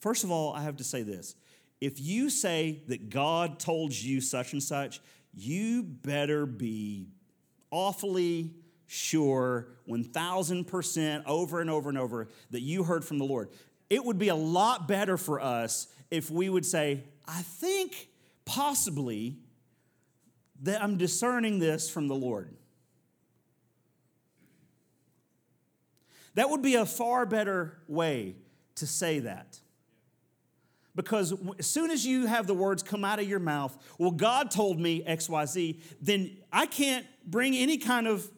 First 0.00 0.24
of 0.24 0.30
all, 0.30 0.52
I 0.54 0.62
have 0.62 0.76
to 0.76 0.84
say 0.84 1.02
this. 1.02 1.34
If 1.80 2.00
you 2.00 2.30
say 2.30 2.82
that 2.88 3.10
God 3.10 3.58
told 3.58 3.92
you 3.92 4.20
such 4.20 4.52
and 4.52 4.62
such, 4.62 5.00
you 5.34 5.82
better 5.82 6.46
be 6.46 7.08
awfully 7.70 8.54
sure 8.86 9.68
1000% 9.88 11.22
over 11.26 11.60
and 11.60 11.70
over 11.70 11.88
and 11.88 11.98
over 11.98 12.28
that 12.50 12.60
you 12.60 12.84
heard 12.84 13.04
from 13.04 13.18
the 13.18 13.24
Lord. 13.24 13.50
It 13.90 14.04
would 14.04 14.18
be 14.18 14.28
a 14.28 14.36
lot 14.36 14.88
better 14.88 15.16
for 15.16 15.40
us 15.40 15.88
if 16.10 16.30
we 16.30 16.48
would 16.48 16.64
say, 16.64 17.04
I 17.26 17.42
think 17.42 18.08
possibly 18.44 19.36
that 20.62 20.82
I'm 20.82 20.96
discerning 20.96 21.58
this 21.58 21.90
from 21.90 22.08
the 22.08 22.14
Lord. 22.14 22.54
That 26.34 26.50
would 26.50 26.62
be 26.62 26.74
a 26.74 26.86
far 26.86 27.26
better 27.26 27.78
way 27.88 28.36
to 28.76 28.86
say 28.86 29.20
that. 29.20 29.58
Because 30.94 31.34
as 31.58 31.66
soon 31.66 31.90
as 31.90 32.06
you 32.06 32.26
have 32.26 32.46
the 32.46 32.54
words 32.54 32.82
come 32.82 33.04
out 33.04 33.18
of 33.18 33.28
your 33.28 33.38
mouth, 33.38 33.76
well, 33.98 34.10
God 34.10 34.50
told 34.50 34.80
me 34.80 35.02
XYZ, 35.02 35.80
then 36.00 36.36
I 36.52 36.66
can't 36.66 37.06
bring 37.26 37.54
any 37.54 37.76
kind 37.76 38.06
of 38.06 38.30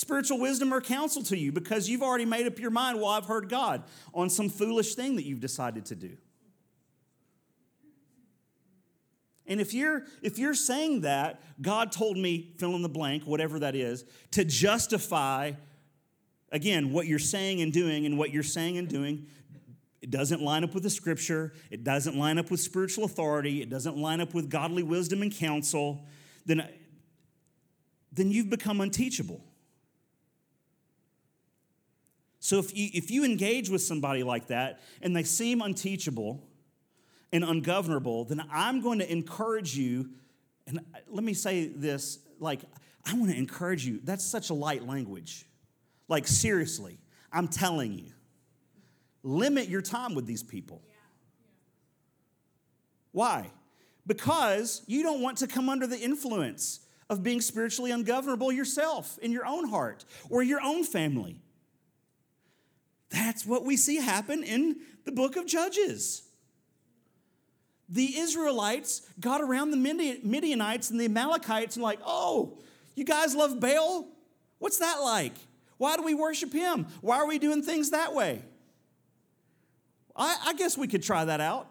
spiritual 0.00 0.40
wisdom 0.40 0.72
or 0.72 0.80
counsel 0.80 1.22
to 1.24 1.36
you 1.36 1.52
because 1.52 1.88
you've 1.88 2.02
already 2.02 2.24
made 2.24 2.46
up 2.46 2.58
your 2.58 2.70
mind, 2.70 2.98
well, 2.98 3.10
I've 3.10 3.26
heard 3.26 3.50
God 3.50 3.82
on 4.14 4.30
some 4.30 4.48
foolish 4.48 4.94
thing 4.94 5.16
that 5.16 5.24
you've 5.24 5.40
decided 5.40 5.84
to 5.86 5.94
do. 5.94 6.16
And 9.46 9.60
if 9.60 9.74
you're 9.74 10.04
if 10.22 10.38
you're 10.38 10.54
saying 10.54 11.02
that, 11.02 11.42
God 11.60 11.92
told 11.92 12.16
me 12.16 12.54
fill 12.58 12.76
in 12.76 12.82
the 12.82 12.88
blank, 12.88 13.24
whatever 13.24 13.58
that 13.58 13.74
is, 13.74 14.04
to 14.30 14.44
justify 14.44 15.52
again 16.50 16.92
what 16.92 17.06
you're 17.06 17.18
saying 17.18 17.60
and 17.60 17.72
doing 17.72 18.06
and 18.06 18.16
what 18.16 18.30
you're 18.30 18.42
saying 18.42 18.78
and 18.78 18.88
doing 18.88 19.26
it 20.00 20.10
doesn't 20.10 20.40
line 20.40 20.64
up 20.64 20.72
with 20.72 20.82
the 20.82 20.88
scripture, 20.88 21.52
it 21.70 21.84
doesn't 21.84 22.16
line 22.16 22.38
up 22.38 22.50
with 22.50 22.60
spiritual 22.60 23.04
authority, 23.04 23.60
it 23.60 23.68
doesn't 23.68 23.98
line 23.98 24.22
up 24.22 24.32
with 24.32 24.48
godly 24.48 24.82
wisdom 24.82 25.20
and 25.20 25.30
counsel, 25.34 26.06
then 26.46 26.66
then 28.12 28.30
you've 28.30 28.48
become 28.48 28.80
unteachable. 28.80 29.44
So 32.40 32.58
if 32.58 32.76
you, 32.76 32.88
if 32.94 33.10
you 33.10 33.24
engage 33.24 33.68
with 33.68 33.82
somebody 33.82 34.22
like 34.22 34.48
that 34.48 34.80
and 35.02 35.14
they 35.14 35.22
seem 35.22 35.60
unteachable 35.60 36.42
and 37.32 37.44
ungovernable, 37.44 38.24
then 38.24 38.42
I'm 38.50 38.80
going 38.80 38.98
to 38.98 39.10
encourage 39.10 39.76
you. 39.76 40.10
And 40.66 40.80
let 41.08 41.22
me 41.22 41.34
say 41.34 41.66
this 41.66 42.18
like, 42.40 42.60
I 43.04 43.14
want 43.14 43.30
to 43.30 43.36
encourage 43.36 43.86
you. 43.86 44.00
That's 44.02 44.24
such 44.24 44.50
a 44.50 44.54
light 44.54 44.86
language. 44.86 45.46
Like, 46.08 46.26
seriously, 46.26 46.98
I'm 47.30 47.46
telling 47.46 47.98
you, 47.98 48.12
limit 49.22 49.68
your 49.68 49.82
time 49.82 50.14
with 50.14 50.26
these 50.26 50.42
people. 50.42 50.82
Why? 53.12 53.50
Because 54.06 54.82
you 54.86 55.02
don't 55.02 55.20
want 55.20 55.38
to 55.38 55.46
come 55.46 55.68
under 55.68 55.86
the 55.86 55.98
influence 55.98 56.80
of 57.10 57.22
being 57.22 57.40
spiritually 57.40 57.90
ungovernable 57.90 58.50
yourself 58.50 59.18
in 59.18 59.30
your 59.30 59.44
own 59.44 59.68
heart 59.68 60.04
or 60.30 60.42
your 60.42 60.60
own 60.62 60.84
family. 60.84 61.42
That's 63.10 63.44
what 63.44 63.64
we 63.64 63.76
see 63.76 63.96
happen 63.96 64.42
in 64.42 64.76
the 65.04 65.12
book 65.12 65.36
of 65.36 65.46
Judges. 65.46 66.22
The 67.88 68.18
Israelites 68.18 69.02
got 69.18 69.40
around 69.40 69.72
the 69.72 69.76
Midianites 69.76 70.90
and 70.90 71.00
the 71.00 71.06
Amalekites 71.06 71.76
and, 71.76 71.82
like, 71.82 71.98
oh, 72.06 72.58
you 72.94 73.04
guys 73.04 73.34
love 73.34 73.58
Baal? 73.58 74.06
What's 74.58 74.78
that 74.78 74.98
like? 75.02 75.34
Why 75.76 75.96
do 75.96 76.02
we 76.02 76.14
worship 76.14 76.52
him? 76.52 76.86
Why 77.00 77.16
are 77.16 77.26
we 77.26 77.38
doing 77.38 77.62
things 77.62 77.90
that 77.90 78.14
way? 78.14 78.42
I, 80.14 80.36
I 80.46 80.54
guess 80.54 80.76
we 80.76 80.86
could 80.86 81.02
try 81.02 81.24
that 81.24 81.40
out. 81.40 81.66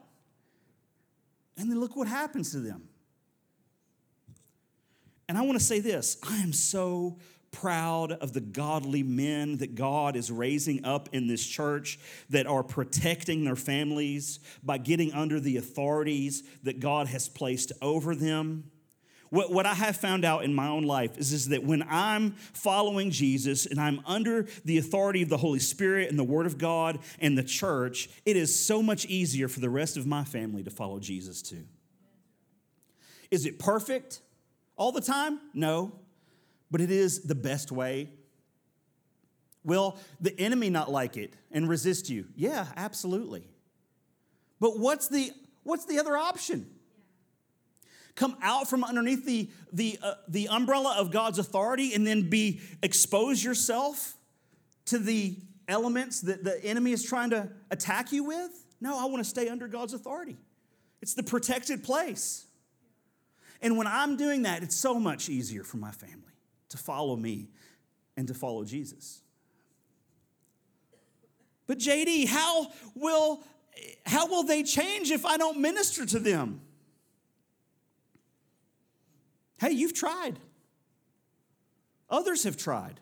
And 1.57 1.69
then 1.69 1.79
look 1.79 1.95
what 1.95 2.07
happens 2.07 2.51
to 2.51 2.59
them. 2.59 2.89
And 5.27 5.37
I 5.37 5.41
want 5.41 5.59
to 5.59 5.63
say 5.63 5.79
this 5.79 6.17
I 6.23 6.37
am 6.37 6.51
so 6.51 7.17
proud 7.51 8.11
of 8.11 8.33
the 8.33 8.41
godly 8.41 9.03
men 9.03 9.57
that 9.57 9.75
God 9.75 10.15
is 10.15 10.31
raising 10.31 10.85
up 10.85 11.09
in 11.11 11.27
this 11.27 11.45
church 11.45 11.99
that 12.29 12.47
are 12.47 12.63
protecting 12.63 13.43
their 13.43 13.55
families 13.55 14.39
by 14.63 14.77
getting 14.77 15.13
under 15.13 15.39
the 15.39 15.57
authorities 15.57 16.43
that 16.63 16.79
God 16.79 17.07
has 17.07 17.27
placed 17.27 17.71
over 17.81 18.15
them. 18.15 18.71
What, 19.29 19.51
what 19.51 19.65
I 19.65 19.75
have 19.75 19.95
found 19.95 20.25
out 20.25 20.43
in 20.43 20.55
my 20.55 20.67
own 20.67 20.83
life 20.83 21.17
is, 21.17 21.33
is 21.33 21.49
that 21.49 21.63
when 21.63 21.85
I'm 21.87 22.31
following 22.31 23.11
Jesus 23.11 23.65
and 23.65 23.79
I'm 23.79 24.01
under 24.05 24.47
the 24.65 24.79
authority 24.79 25.21
of 25.21 25.29
the 25.29 25.37
Holy 25.37 25.59
Spirit 25.59 26.09
and 26.09 26.17
the 26.17 26.23
Word 26.23 26.47
of 26.47 26.57
God 26.57 26.99
and 27.19 27.37
the 27.37 27.43
church, 27.43 28.09
it 28.25 28.35
is 28.35 28.65
so 28.65 28.81
much 28.81 29.05
easier 29.05 29.47
for 29.47 29.59
the 29.59 29.69
rest 29.69 29.97
of 29.97 30.07
my 30.07 30.23
family 30.23 30.63
to 30.63 30.71
follow 30.71 30.99
Jesus 30.99 31.41
too. 31.43 31.65
Is 33.29 33.45
it 33.45 33.59
perfect 33.59 34.21
all 34.75 34.91
the 34.91 35.01
time? 35.01 35.39
No, 35.53 35.93
but 36.71 36.81
it 36.81 36.91
is 36.91 37.23
the 37.23 37.35
best 37.35 37.71
way. 37.71 38.09
Will 39.63 39.97
the 40.21 40.37
enemy 40.39 40.69
not 40.69 40.91
like 40.91 41.17
it 41.17 41.33
and 41.51 41.67
resist 41.67 42.09
you? 42.09 42.25
Yeah, 42.35 42.67
absolutely. 42.75 43.43
But 44.59 44.79
what's 44.79 45.07
the 45.07 45.31
what's 45.63 45.85
the 45.85 45.99
other 45.99 46.17
option? 46.17 46.69
come 48.19 48.35
out 48.41 48.69
from 48.69 48.83
underneath 48.83 49.25
the, 49.25 49.49
the, 49.71 49.97
uh, 50.03 50.13
the 50.27 50.49
umbrella 50.49 50.95
of 50.99 51.09
God's 51.09 51.39
authority 51.39 51.93
and 51.93 52.05
then 52.05 52.29
be 52.29 52.59
expose 52.83 53.41
yourself 53.41 54.17
to 54.85 54.99
the 54.99 55.37
elements 55.69 56.21
that 56.21 56.43
the 56.43 56.63
enemy 56.63 56.91
is 56.91 57.03
trying 57.03 57.29
to 57.29 57.49
attack 57.71 58.11
you 58.11 58.25
with? 58.25 58.51
No, 58.81 58.99
I 58.99 59.05
want 59.05 59.23
to 59.23 59.29
stay 59.29 59.47
under 59.47 59.67
God's 59.67 59.93
authority. 59.93 60.37
It's 61.01 61.13
the 61.13 61.23
protected 61.23 61.83
place. 61.83 62.45
And 63.61 63.77
when 63.77 63.87
I'm 63.87 64.17
doing 64.17 64.43
that, 64.43 64.63
it's 64.63 64.75
so 64.75 64.99
much 64.99 65.29
easier 65.29 65.63
for 65.63 65.77
my 65.77 65.91
family 65.91 66.33
to 66.69 66.77
follow 66.77 67.15
me 67.15 67.49
and 68.17 68.27
to 68.27 68.33
follow 68.33 68.63
Jesus. 68.63 69.21
But 71.67 71.77
JD, 71.77 72.27
how 72.27 72.71
will 72.95 73.43
how 74.05 74.27
will 74.27 74.43
they 74.43 74.63
change 74.63 75.11
if 75.11 75.25
I 75.25 75.37
don't 75.37 75.59
minister 75.59 76.05
to 76.05 76.19
them? 76.19 76.61
Hey, 79.59 79.71
you've 79.71 79.93
tried. 79.93 80.39
Others 82.09 82.43
have 82.43 82.57
tried. 82.57 82.99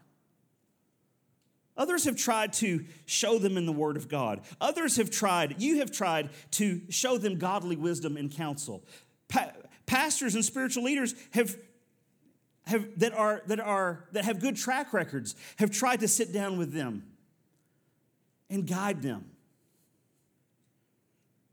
Others 1.77 2.05
have 2.05 2.17
tried 2.17 2.53
to 2.53 2.85
show 3.05 3.37
them 3.37 3.55
in 3.55 3.65
the 3.65 3.71
Word 3.71 3.97
of 3.97 4.09
God. 4.09 4.41
Others 4.59 4.97
have 4.97 5.11
tried, 5.11 5.61
you 5.61 5.77
have 5.77 5.91
tried 5.91 6.29
to 6.51 6.81
show 6.89 7.17
them 7.17 7.37
godly 7.37 7.75
wisdom 7.75 8.17
and 8.17 8.31
counsel. 8.31 8.83
Pa- 9.27 9.53
pastors 9.85 10.33
and 10.33 10.43
spiritual 10.43 10.83
leaders 10.83 11.13
have, 11.31 11.55
have, 12.67 12.99
that, 12.99 13.13
are, 13.13 13.41
that, 13.47 13.59
are, 13.59 14.05
that 14.11 14.25
have 14.25 14.39
good 14.39 14.55
track 14.55 14.93
records 14.93 15.35
have 15.57 15.71
tried 15.71 16.01
to 16.01 16.07
sit 16.07 16.31
down 16.31 16.57
with 16.57 16.73
them 16.73 17.03
and 18.49 18.67
guide 18.67 19.01
them. 19.01 19.25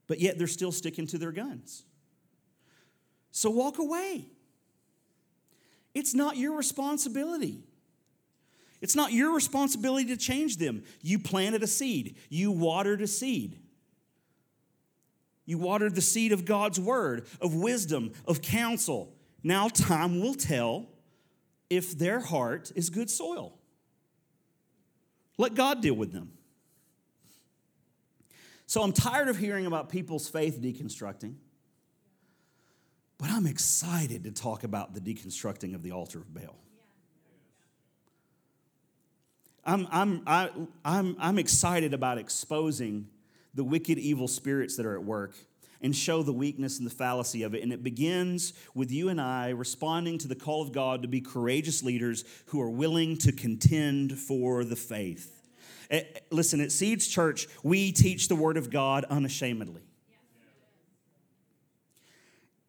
But 0.06 0.20
yet 0.20 0.38
they're 0.38 0.46
still 0.46 0.72
sticking 0.72 1.06
to 1.08 1.18
their 1.18 1.32
guns. 1.32 1.84
So 3.30 3.50
walk 3.50 3.78
away. 3.78 4.26
It's 5.94 6.14
not 6.14 6.36
your 6.36 6.56
responsibility. 6.56 7.62
It's 8.80 8.96
not 8.96 9.12
your 9.12 9.34
responsibility 9.34 10.06
to 10.06 10.16
change 10.16 10.58
them. 10.58 10.82
You 11.00 11.18
planted 11.18 11.62
a 11.62 11.66
seed, 11.66 12.16
you 12.28 12.52
watered 12.52 13.00
a 13.00 13.06
seed. 13.06 13.60
You 15.46 15.58
watered 15.58 15.94
the 15.94 16.00
seed 16.00 16.32
of 16.32 16.46
God's 16.46 16.80
word, 16.80 17.26
of 17.40 17.54
wisdom, 17.54 18.12
of 18.26 18.40
counsel. 18.40 19.12
Now, 19.42 19.68
time 19.68 20.22
will 20.22 20.34
tell 20.34 20.86
if 21.76 21.98
their 21.98 22.20
heart 22.20 22.72
is 22.74 22.90
good 22.90 23.10
soil. 23.10 23.58
Let 25.36 25.54
God 25.54 25.82
deal 25.82 25.94
with 25.94 26.12
them. 26.12 26.32
So, 28.66 28.82
I'm 28.82 28.92
tired 28.92 29.28
of 29.28 29.36
hearing 29.36 29.66
about 29.66 29.88
people's 29.88 30.28
faith 30.28 30.60
deconstructing. 30.60 31.34
But 33.18 33.30
I'm 33.30 33.46
excited 33.46 34.24
to 34.24 34.32
talk 34.32 34.64
about 34.64 34.94
the 34.94 35.00
deconstructing 35.00 35.74
of 35.74 35.82
the 35.82 35.92
altar 35.92 36.18
of 36.18 36.34
Baal. 36.34 36.56
I'm, 39.64 39.86
I'm, 39.90 40.22
I, 40.26 40.50
I'm, 40.84 41.16
I'm 41.18 41.38
excited 41.38 41.94
about 41.94 42.18
exposing 42.18 43.08
the 43.54 43.64
wicked, 43.64 43.98
evil 43.98 44.28
spirits 44.28 44.76
that 44.76 44.84
are 44.84 44.94
at 44.94 45.04
work 45.04 45.34
and 45.84 45.94
show 45.94 46.22
the 46.22 46.32
weakness 46.32 46.78
and 46.78 46.86
the 46.86 46.94
fallacy 46.94 47.42
of 47.42 47.54
it. 47.54 47.62
And 47.62 47.70
it 47.70 47.84
begins 47.84 48.54
with 48.74 48.90
you 48.90 49.10
and 49.10 49.20
I 49.20 49.50
responding 49.50 50.16
to 50.18 50.28
the 50.28 50.34
call 50.34 50.62
of 50.62 50.72
God 50.72 51.02
to 51.02 51.08
be 51.08 51.20
courageous 51.20 51.82
leaders 51.82 52.24
who 52.46 52.60
are 52.62 52.70
willing 52.70 53.18
to 53.18 53.32
contend 53.32 54.18
for 54.18 54.64
the 54.64 54.76
faith. 54.76 55.42
Eh, 55.90 56.02
listen, 56.30 56.62
at 56.62 56.72
Seeds 56.72 57.06
Church, 57.06 57.46
we 57.62 57.92
teach 57.92 58.28
the 58.28 58.34
Word 58.34 58.56
of 58.56 58.70
God 58.70 59.04
unashamedly. 59.04 59.82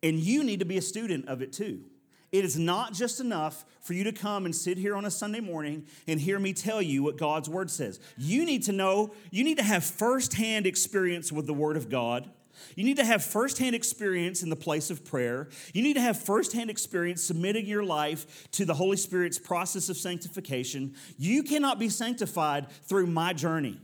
And 0.03 0.19
you 0.19 0.43
need 0.43 0.59
to 0.59 0.65
be 0.65 0.77
a 0.77 0.81
student 0.81 1.29
of 1.29 1.41
it 1.41 1.53
too. 1.53 1.85
It 2.33 2.43
is 2.43 2.59
not 2.59 2.91
just 2.91 3.21
enough 3.21 3.63
for 3.79 3.93
you 3.93 4.03
to 4.03 4.11
come 4.11 4.43
and 4.43 4.53
sit 4.53 4.77
here 4.77 4.97
on 4.97 5.05
a 5.05 5.11
Sunday 5.11 5.39
morning 5.39 5.85
and 6.05 6.19
hear 6.19 6.37
me 6.37 6.51
tell 6.51 6.81
you 6.81 7.01
what 7.01 7.17
God's 7.17 7.49
word 7.49 7.71
says. 7.71 8.01
You 8.17 8.45
need 8.45 8.63
to 8.63 8.73
know, 8.73 9.13
you 9.31 9.45
need 9.45 9.57
to 9.57 9.63
have 9.63 9.85
firsthand 9.85 10.67
experience 10.67 11.31
with 11.31 11.47
the 11.47 11.53
word 11.53 11.77
of 11.77 11.89
God. 11.89 12.29
You 12.75 12.83
need 12.83 12.97
to 12.97 13.05
have 13.05 13.23
firsthand 13.23 13.75
experience 13.75 14.43
in 14.43 14.49
the 14.49 14.55
place 14.55 14.89
of 14.89 15.05
prayer. 15.05 15.49
You 15.73 15.81
need 15.81 15.95
to 15.95 16.01
have 16.01 16.19
firsthand 16.19 16.69
experience 16.69 17.23
submitting 17.23 17.65
your 17.65 17.83
life 17.83 18.49
to 18.51 18.65
the 18.65 18.73
Holy 18.73 18.97
Spirit's 18.97 19.39
process 19.39 19.89
of 19.89 19.97
sanctification. 19.97 20.95
You 21.17 21.43
cannot 21.43 21.79
be 21.79 21.89
sanctified 21.89 22.69
through 22.83 23.07
my 23.07 23.33
journey. 23.33 23.79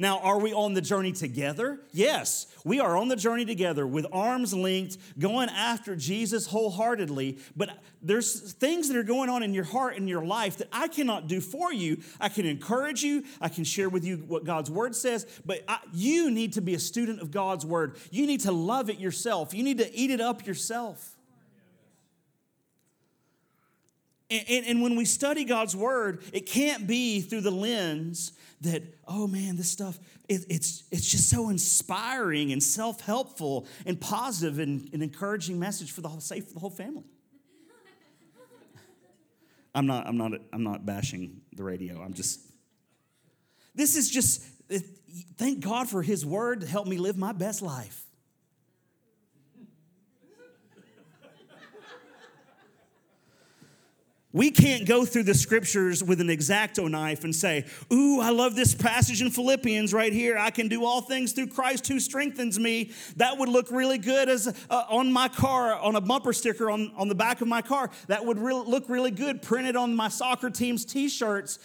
Now, 0.00 0.20
are 0.20 0.38
we 0.38 0.54
on 0.54 0.72
the 0.72 0.80
journey 0.80 1.12
together? 1.12 1.78
Yes, 1.92 2.46
we 2.64 2.80
are 2.80 2.96
on 2.96 3.08
the 3.08 3.16
journey 3.16 3.44
together 3.44 3.86
with 3.86 4.06
arms 4.10 4.54
linked, 4.54 4.96
going 5.18 5.50
after 5.50 5.94
Jesus 5.94 6.46
wholeheartedly. 6.46 7.36
But 7.54 7.76
there's 8.00 8.54
things 8.54 8.88
that 8.88 8.96
are 8.96 9.02
going 9.02 9.28
on 9.28 9.42
in 9.42 9.52
your 9.52 9.64
heart 9.64 9.98
and 9.98 10.08
your 10.08 10.24
life 10.24 10.56
that 10.56 10.68
I 10.72 10.88
cannot 10.88 11.26
do 11.26 11.42
for 11.42 11.70
you. 11.70 12.00
I 12.18 12.30
can 12.30 12.46
encourage 12.46 13.02
you, 13.02 13.24
I 13.42 13.50
can 13.50 13.64
share 13.64 13.90
with 13.90 14.02
you 14.02 14.16
what 14.26 14.44
God's 14.44 14.70
word 14.70 14.96
says, 14.96 15.26
but 15.44 15.64
I, 15.68 15.80
you 15.92 16.30
need 16.30 16.54
to 16.54 16.62
be 16.62 16.72
a 16.72 16.78
student 16.78 17.20
of 17.20 17.30
God's 17.30 17.66
word. 17.66 17.98
You 18.10 18.26
need 18.26 18.40
to 18.40 18.52
love 18.52 18.88
it 18.88 18.98
yourself, 18.98 19.52
you 19.52 19.62
need 19.62 19.76
to 19.78 19.94
eat 19.94 20.10
it 20.10 20.22
up 20.22 20.46
yourself. 20.46 21.09
And, 24.30 24.44
and, 24.48 24.66
and, 24.66 24.82
when 24.82 24.94
we 24.94 25.04
study 25.04 25.44
God's 25.44 25.74
word, 25.74 26.22
it 26.32 26.46
can't 26.46 26.86
be 26.86 27.20
through 27.20 27.40
the 27.40 27.50
lens 27.50 28.32
that, 28.60 28.82
oh 29.08 29.26
man, 29.26 29.56
this 29.56 29.70
stuff, 29.70 29.98
it, 30.28 30.44
it's, 30.48 30.84
it's 30.92 31.10
just 31.10 31.28
so 31.28 31.48
inspiring 31.48 32.52
and 32.52 32.62
self 32.62 33.00
helpful 33.00 33.66
and 33.86 34.00
positive 34.00 34.58
and 34.58 34.88
an 34.92 35.02
encouraging 35.02 35.58
message 35.58 35.90
for 35.90 36.00
the 36.00 36.08
whole, 36.08 36.20
safe 36.20 36.46
for 36.46 36.54
the 36.54 36.60
whole 36.60 36.70
family. 36.70 37.04
I'm 39.74 39.86
not, 39.86 40.06
I'm, 40.06 40.16
not, 40.16 40.32
I'm 40.52 40.62
not 40.62 40.86
bashing 40.86 41.40
the 41.54 41.64
radio. 41.64 42.00
I'm 42.00 42.14
just, 42.14 42.40
this 43.74 43.96
is 43.96 44.08
just, 44.10 44.42
thank 45.38 45.60
God 45.60 45.88
for 45.88 46.02
His 46.02 46.24
word 46.24 46.60
to 46.60 46.66
help 46.68 46.86
me 46.86 46.98
live 46.98 47.16
my 47.16 47.32
best 47.32 47.62
life. 47.62 48.04
We 54.32 54.52
can't 54.52 54.86
go 54.86 55.04
through 55.04 55.24
the 55.24 55.34
scriptures 55.34 56.04
with 56.04 56.20
an 56.20 56.28
exacto 56.28 56.88
knife 56.88 57.24
and 57.24 57.34
say, 57.34 57.64
Ooh, 57.92 58.20
I 58.20 58.30
love 58.30 58.54
this 58.54 58.74
passage 58.76 59.20
in 59.22 59.30
Philippians 59.30 59.92
right 59.92 60.12
here. 60.12 60.38
I 60.38 60.50
can 60.50 60.68
do 60.68 60.84
all 60.84 61.00
things 61.00 61.32
through 61.32 61.48
Christ 61.48 61.88
who 61.88 61.98
strengthens 61.98 62.56
me. 62.56 62.92
That 63.16 63.38
would 63.38 63.48
look 63.48 63.72
really 63.72 63.98
good 63.98 64.28
as 64.28 64.46
uh, 64.70 64.84
on 64.88 65.10
my 65.10 65.26
car, 65.26 65.74
on 65.74 65.96
a 65.96 66.00
bumper 66.00 66.32
sticker 66.32 66.70
on, 66.70 66.92
on 66.96 67.08
the 67.08 67.14
back 67.14 67.40
of 67.40 67.48
my 67.48 67.60
car. 67.60 67.90
That 68.06 68.24
would 68.24 68.38
re- 68.38 68.54
look 68.54 68.88
really 68.88 69.10
good 69.10 69.42
printed 69.42 69.74
on 69.74 69.96
my 69.96 70.08
soccer 70.08 70.48
team's 70.48 70.84
t 70.84 71.08
shirts, 71.08 71.58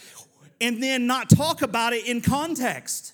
and 0.59 0.81
then 0.81 1.05
not 1.05 1.29
talk 1.29 1.61
about 1.61 1.93
it 1.93 2.07
in 2.07 2.19
context. 2.19 3.13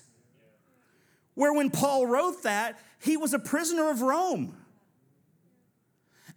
Where 1.34 1.52
when 1.52 1.68
Paul 1.68 2.06
wrote 2.06 2.42
that, 2.44 2.80
he 3.02 3.18
was 3.18 3.34
a 3.34 3.38
prisoner 3.38 3.90
of 3.90 4.00
Rome 4.00 4.56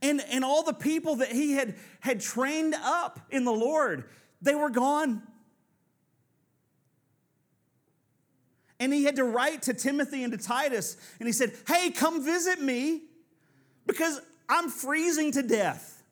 and, 0.01 0.21
and 0.29 0.43
all 0.43 0.63
the 0.63 0.73
people 0.73 1.17
that 1.17 1.31
he 1.31 1.53
had, 1.53 1.75
had 1.99 2.21
trained 2.21 2.75
up 2.75 3.19
in 3.29 3.45
the 3.45 3.51
Lord, 3.51 4.05
they 4.41 4.55
were 4.55 4.69
gone. 4.69 5.21
And 8.79 8.93
he 8.93 9.05
had 9.05 9.15
to 9.15 9.23
write 9.23 9.63
to 9.63 9.73
Timothy 9.73 10.23
and 10.23 10.31
to 10.33 10.37
Titus, 10.37 10.97
and 11.19 11.27
he 11.27 11.33
said, 11.33 11.53
Hey, 11.67 11.91
come 11.91 12.23
visit 12.23 12.61
me 12.61 13.03
because 13.85 14.21
I'm 14.49 14.69
freezing 14.69 15.31
to 15.31 15.41
death. 15.41 16.03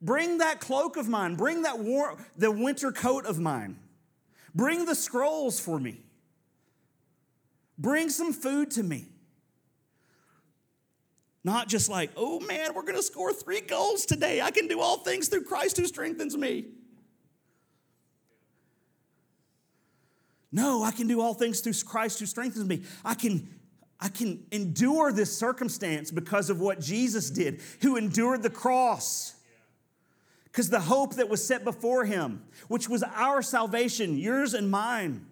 Bring 0.00 0.38
that 0.38 0.60
cloak 0.60 0.96
of 0.96 1.08
mine, 1.08 1.34
bring 1.34 1.62
that 1.62 1.78
war, 1.80 2.16
the 2.36 2.50
winter 2.52 2.92
coat 2.92 3.26
of 3.26 3.40
mine, 3.40 3.78
bring 4.54 4.84
the 4.84 4.94
scrolls 4.94 5.58
for 5.58 5.80
me, 5.80 6.02
bring 7.76 8.08
some 8.08 8.32
food 8.32 8.70
to 8.72 8.82
me. 8.82 9.08
Not 11.48 11.66
just 11.66 11.88
like, 11.88 12.10
oh 12.14 12.40
man, 12.40 12.74
we're 12.74 12.82
going 12.82 12.94
to 12.96 13.02
score 13.02 13.32
three 13.32 13.62
goals 13.62 14.04
today. 14.04 14.42
I 14.42 14.50
can 14.50 14.68
do 14.68 14.82
all 14.82 14.98
things 14.98 15.28
through 15.28 15.44
Christ 15.44 15.78
who 15.78 15.86
strengthens 15.86 16.36
me. 16.36 16.66
No, 20.52 20.82
I 20.82 20.90
can 20.90 21.06
do 21.08 21.22
all 21.22 21.32
things 21.32 21.60
through 21.60 21.72
Christ 21.86 22.20
who 22.20 22.26
strengthens 22.26 22.68
me. 22.68 22.82
I 23.02 23.14
can 23.14 23.48
I 23.98 24.08
can 24.08 24.44
endure 24.52 25.10
this 25.10 25.34
circumstance 25.34 26.10
because 26.10 26.50
of 26.50 26.60
what 26.60 26.80
Jesus 26.80 27.30
did, 27.30 27.62
who 27.80 27.96
endured 27.96 28.42
the 28.42 28.50
cross. 28.50 29.34
Because 30.44 30.68
the 30.68 30.80
hope 30.80 31.14
that 31.14 31.30
was 31.30 31.42
set 31.42 31.64
before 31.64 32.04
him, 32.04 32.44
which 32.68 32.90
was 32.90 33.02
our 33.02 33.40
salvation, 33.40 34.18
yours 34.18 34.52
and 34.52 34.70
mine. 34.70 35.24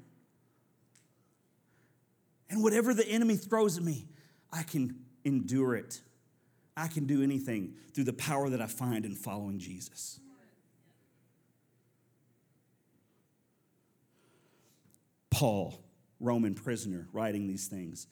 And 2.48 2.62
whatever 2.62 2.94
the 2.94 3.06
enemy 3.06 3.36
throws 3.36 3.76
at 3.76 3.84
me, 3.84 4.06
I 4.50 4.62
can 4.62 4.96
endure 5.22 5.74
it. 5.74 6.00
I 6.76 6.88
can 6.88 7.06
do 7.06 7.22
anything 7.22 7.74
through 7.94 8.04
the 8.04 8.12
power 8.12 8.50
that 8.50 8.60
I 8.60 8.66
find 8.66 9.06
in 9.06 9.14
following 9.14 9.58
Jesus. 9.58 10.20
Paul, 15.30 15.82
Roman 16.20 16.54
prisoner, 16.54 17.08
writing 17.12 17.46
these 17.46 17.66
things, 17.66 18.06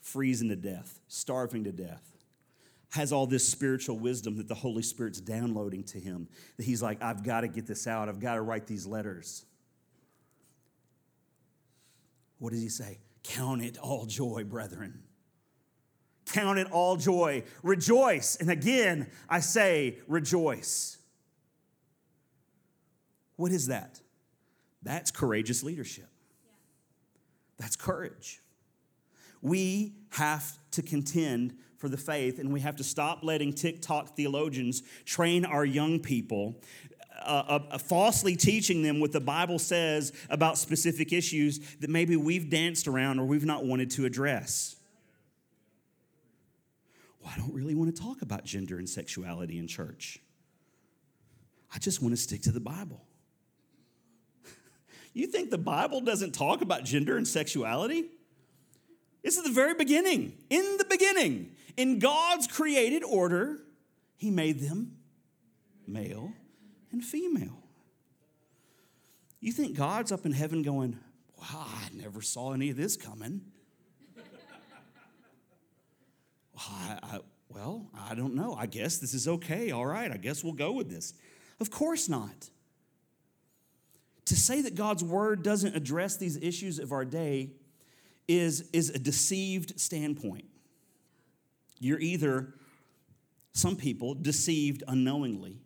freezing 0.00 0.48
to 0.48 0.56
death, 0.56 1.00
starving 1.08 1.64
to 1.64 1.72
death, 1.72 2.12
has 2.90 3.12
all 3.12 3.26
this 3.26 3.48
spiritual 3.48 3.98
wisdom 3.98 4.36
that 4.36 4.46
the 4.46 4.54
Holy 4.54 4.82
Spirit's 4.82 5.20
downloading 5.20 5.82
to 5.82 5.98
him. 5.98 6.28
That 6.56 6.64
he's 6.64 6.80
like, 6.80 7.02
I've 7.02 7.24
got 7.24 7.40
to 7.40 7.48
get 7.48 7.66
this 7.66 7.86
out, 7.86 8.08
I've 8.08 8.20
got 8.20 8.34
to 8.34 8.42
write 8.42 8.66
these 8.66 8.86
letters. 8.86 9.44
What 12.38 12.52
does 12.52 12.62
he 12.62 12.68
say? 12.68 12.98
Count 13.22 13.62
it 13.62 13.78
all 13.78 14.06
joy, 14.06 14.44
brethren. 14.44 15.03
Count 16.26 16.58
it 16.58 16.70
all 16.70 16.96
joy. 16.96 17.42
Rejoice. 17.62 18.36
And 18.36 18.50
again, 18.50 19.08
I 19.28 19.40
say, 19.40 19.98
rejoice. 20.08 20.98
What 23.36 23.52
is 23.52 23.66
that? 23.66 24.00
That's 24.82 25.10
courageous 25.10 25.62
leadership. 25.62 26.08
That's 27.58 27.76
courage. 27.76 28.40
We 29.42 29.94
have 30.10 30.58
to 30.72 30.82
contend 30.82 31.56
for 31.76 31.88
the 31.88 31.96
faith, 31.96 32.38
and 32.38 32.52
we 32.52 32.60
have 32.60 32.76
to 32.76 32.84
stop 32.84 33.22
letting 33.22 33.52
TikTok 33.52 34.16
theologians 34.16 34.82
train 35.04 35.44
our 35.44 35.64
young 35.64 36.00
people 36.00 36.60
uh, 37.22 37.42
uh, 37.46 37.58
uh, 37.70 37.78
falsely 37.78 38.36
teaching 38.36 38.82
them 38.82 39.00
what 39.00 39.12
the 39.12 39.20
Bible 39.20 39.58
says 39.58 40.12
about 40.30 40.58
specific 40.58 41.12
issues 41.12 41.58
that 41.76 41.88
maybe 41.88 42.16
we've 42.16 42.50
danced 42.50 42.88
around 42.88 43.18
or 43.18 43.24
we've 43.24 43.44
not 43.44 43.64
wanted 43.64 43.90
to 43.90 44.04
address. 44.04 44.76
Well, 47.24 47.32
I 47.34 47.40
don't 47.40 47.54
really 47.54 47.74
want 47.74 47.94
to 47.94 48.02
talk 48.02 48.20
about 48.20 48.44
gender 48.44 48.78
and 48.78 48.88
sexuality 48.88 49.58
in 49.58 49.66
church. 49.66 50.18
I 51.74 51.78
just 51.78 52.02
want 52.02 52.12
to 52.14 52.20
stick 52.20 52.42
to 52.42 52.52
the 52.52 52.60
Bible. 52.60 53.02
you 55.14 55.26
think 55.26 55.50
the 55.50 55.56
Bible 55.56 56.02
doesn't 56.02 56.32
talk 56.32 56.60
about 56.60 56.84
gender 56.84 57.16
and 57.16 57.26
sexuality? 57.26 58.04
It's 59.22 59.38
at 59.38 59.44
the 59.44 59.50
very 59.50 59.72
beginning. 59.72 60.34
In 60.50 60.76
the 60.76 60.84
beginning, 60.84 61.52
in 61.78 61.98
God's 61.98 62.46
created 62.46 63.02
order, 63.02 63.58
He 64.16 64.30
made 64.30 64.60
them 64.60 64.98
male 65.86 66.30
and 66.92 67.02
female. 67.02 67.62
You 69.40 69.50
think 69.52 69.76
God's 69.76 70.12
up 70.12 70.26
in 70.26 70.32
heaven 70.32 70.62
going, 70.62 70.98
Wow, 71.38 71.66
I 71.66 71.88
never 71.94 72.20
saw 72.20 72.52
any 72.52 72.68
of 72.68 72.76
this 72.76 72.96
coming. 72.96 73.40
I, 76.56 76.98
I, 77.02 77.18
well, 77.48 77.86
I 78.08 78.14
don't 78.14 78.34
know. 78.34 78.54
I 78.54 78.66
guess 78.66 78.98
this 78.98 79.14
is 79.14 79.28
okay. 79.28 79.70
All 79.70 79.86
right, 79.86 80.10
I 80.10 80.16
guess 80.16 80.42
we'll 80.42 80.52
go 80.52 80.72
with 80.72 80.90
this. 80.90 81.14
Of 81.60 81.70
course 81.70 82.08
not. 82.08 82.50
To 84.26 84.36
say 84.36 84.62
that 84.62 84.74
God's 84.74 85.04
word 85.04 85.42
doesn't 85.42 85.76
address 85.76 86.16
these 86.16 86.36
issues 86.36 86.78
of 86.78 86.92
our 86.92 87.04
day 87.04 87.50
is, 88.26 88.68
is 88.72 88.90
a 88.90 88.98
deceived 88.98 89.78
standpoint. 89.78 90.46
You're 91.78 92.00
either, 92.00 92.54
some 93.52 93.76
people, 93.76 94.14
deceived 94.14 94.82
unknowingly. 94.88 95.60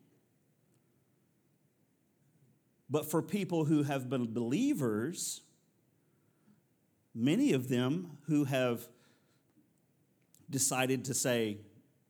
But 2.91 3.11
for 3.11 3.23
people 3.23 3.67
who 3.67 3.83
have 3.85 4.09
been 4.09 4.33
believers, 4.33 5.43
many 7.15 7.53
of 7.53 7.69
them 7.69 8.19
who 8.27 8.45
have 8.45 8.89
decided 10.51 11.07
to 11.07 11.15
say, 11.15 11.59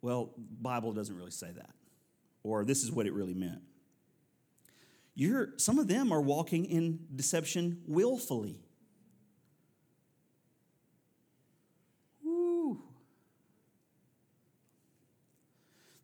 well, 0.03 0.33
Bible 0.61 0.93
doesn't 0.93 1.17
really 1.17 1.31
say 1.31 1.51
that, 1.57 1.71
or 2.43 2.65
this 2.65 2.85
is 2.85 2.93
what 2.93 3.07
it 3.07 3.13
really 3.13 3.35
meant. 3.35 3.63
You're, 5.15 5.49
some 5.57 5.81
of 5.81 5.89
them 5.89 6.13
are 6.13 6.21
walking 6.21 6.65
in 6.65 7.01
deception 7.17 7.83
willfully. 7.89 8.61
Woo. 12.23 12.81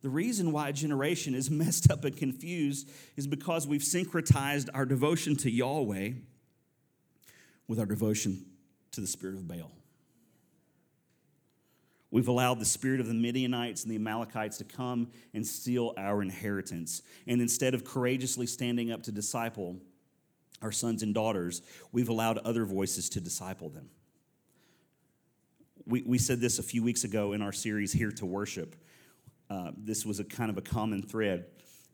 The 0.02 0.10
reason 0.10 0.50
why 0.50 0.70
a 0.70 0.72
generation 0.72 1.36
is 1.36 1.48
messed 1.50 1.92
up 1.92 2.04
and 2.04 2.16
confused 2.16 2.90
is 3.16 3.28
because 3.28 3.68
we've 3.68 3.82
syncretized 3.82 4.68
our 4.74 4.84
devotion 4.84 5.36
to 5.36 5.50
Yahweh 5.50 6.10
with 7.68 7.78
our 7.78 7.86
devotion 7.86 8.44
to 8.90 9.00
the 9.00 9.06
spirit 9.06 9.36
of 9.36 9.46
Baal. 9.46 9.70
We've 12.14 12.28
allowed 12.28 12.60
the 12.60 12.64
spirit 12.64 13.00
of 13.00 13.08
the 13.08 13.14
Midianites 13.14 13.82
and 13.82 13.90
the 13.90 13.96
Amalekites 13.96 14.58
to 14.58 14.64
come 14.64 15.08
and 15.34 15.44
steal 15.44 15.94
our 15.96 16.22
inheritance. 16.22 17.02
And 17.26 17.40
instead 17.40 17.74
of 17.74 17.82
courageously 17.82 18.46
standing 18.46 18.92
up 18.92 19.02
to 19.02 19.10
disciple 19.10 19.78
our 20.62 20.70
sons 20.70 21.02
and 21.02 21.12
daughters, 21.12 21.60
we've 21.90 22.08
allowed 22.08 22.38
other 22.38 22.66
voices 22.66 23.08
to 23.10 23.20
disciple 23.20 23.68
them. 23.68 23.90
We, 25.86 26.02
we 26.02 26.18
said 26.18 26.40
this 26.40 26.60
a 26.60 26.62
few 26.62 26.84
weeks 26.84 27.02
ago 27.02 27.32
in 27.32 27.42
our 27.42 27.52
series, 27.52 27.92
Here 27.92 28.12
to 28.12 28.26
Worship. 28.26 28.76
Uh, 29.50 29.72
this 29.76 30.06
was 30.06 30.20
a 30.20 30.24
kind 30.24 30.52
of 30.52 30.56
a 30.56 30.62
common 30.62 31.02
thread, 31.02 31.46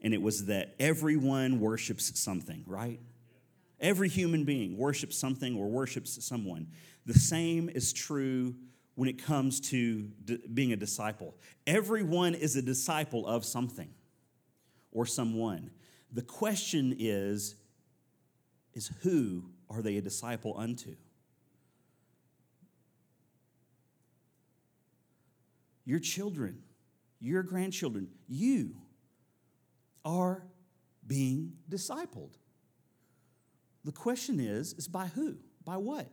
and 0.02 0.12
it 0.12 0.20
was 0.20 0.44
that 0.44 0.74
everyone 0.78 1.60
worships 1.60 2.20
something, 2.20 2.62
right? 2.66 3.00
Every 3.80 4.10
human 4.10 4.44
being 4.44 4.76
worships 4.76 5.16
something 5.16 5.56
or 5.56 5.70
worships 5.70 6.22
someone. 6.22 6.66
The 7.06 7.14
same 7.14 7.70
is 7.70 7.94
true 7.94 8.54
when 8.94 9.08
it 9.08 9.22
comes 9.22 9.60
to 9.60 10.10
d- 10.24 10.38
being 10.52 10.72
a 10.72 10.76
disciple. 10.76 11.34
Everyone 11.66 12.34
is 12.34 12.56
a 12.56 12.62
disciple 12.62 13.26
of 13.26 13.44
something 13.44 13.90
or 14.92 15.06
someone. 15.06 15.70
The 16.12 16.22
question 16.22 16.94
is 16.98 17.56
is 18.74 18.90
who 19.02 19.44
are 19.68 19.82
they 19.82 19.96
a 19.96 20.00
disciple 20.00 20.54
unto? 20.56 20.94
Your 25.84 25.98
children, 25.98 26.62
your 27.20 27.42
grandchildren, 27.42 28.08
you 28.28 28.76
are 30.04 30.44
being 31.06 31.54
discipled. 31.68 32.34
The 33.84 33.92
question 33.92 34.40
is 34.40 34.72
is 34.74 34.86
by 34.86 35.06
who? 35.06 35.36
By 35.64 35.76
what? 35.76 36.08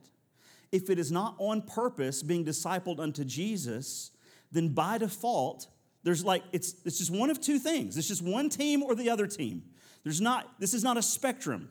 If 0.72 0.90
it 0.90 0.98
is 0.98 1.10
not 1.10 1.34
on 1.38 1.62
purpose 1.62 2.22
being 2.22 2.44
discipled 2.44 3.00
unto 3.00 3.24
Jesus, 3.24 4.10
then 4.52 4.68
by 4.68 4.98
default, 4.98 5.66
there's 6.02 6.24
like, 6.24 6.42
it's, 6.52 6.74
it's 6.84 6.98
just 6.98 7.10
one 7.10 7.30
of 7.30 7.40
two 7.40 7.58
things. 7.58 7.96
It's 7.96 8.08
just 8.08 8.22
one 8.22 8.48
team 8.48 8.82
or 8.82 8.94
the 8.94 9.10
other 9.10 9.26
team. 9.26 9.62
There's 10.04 10.20
not, 10.20 10.58
this 10.58 10.74
is 10.74 10.84
not 10.84 10.96
a 10.96 11.02
spectrum. 11.02 11.70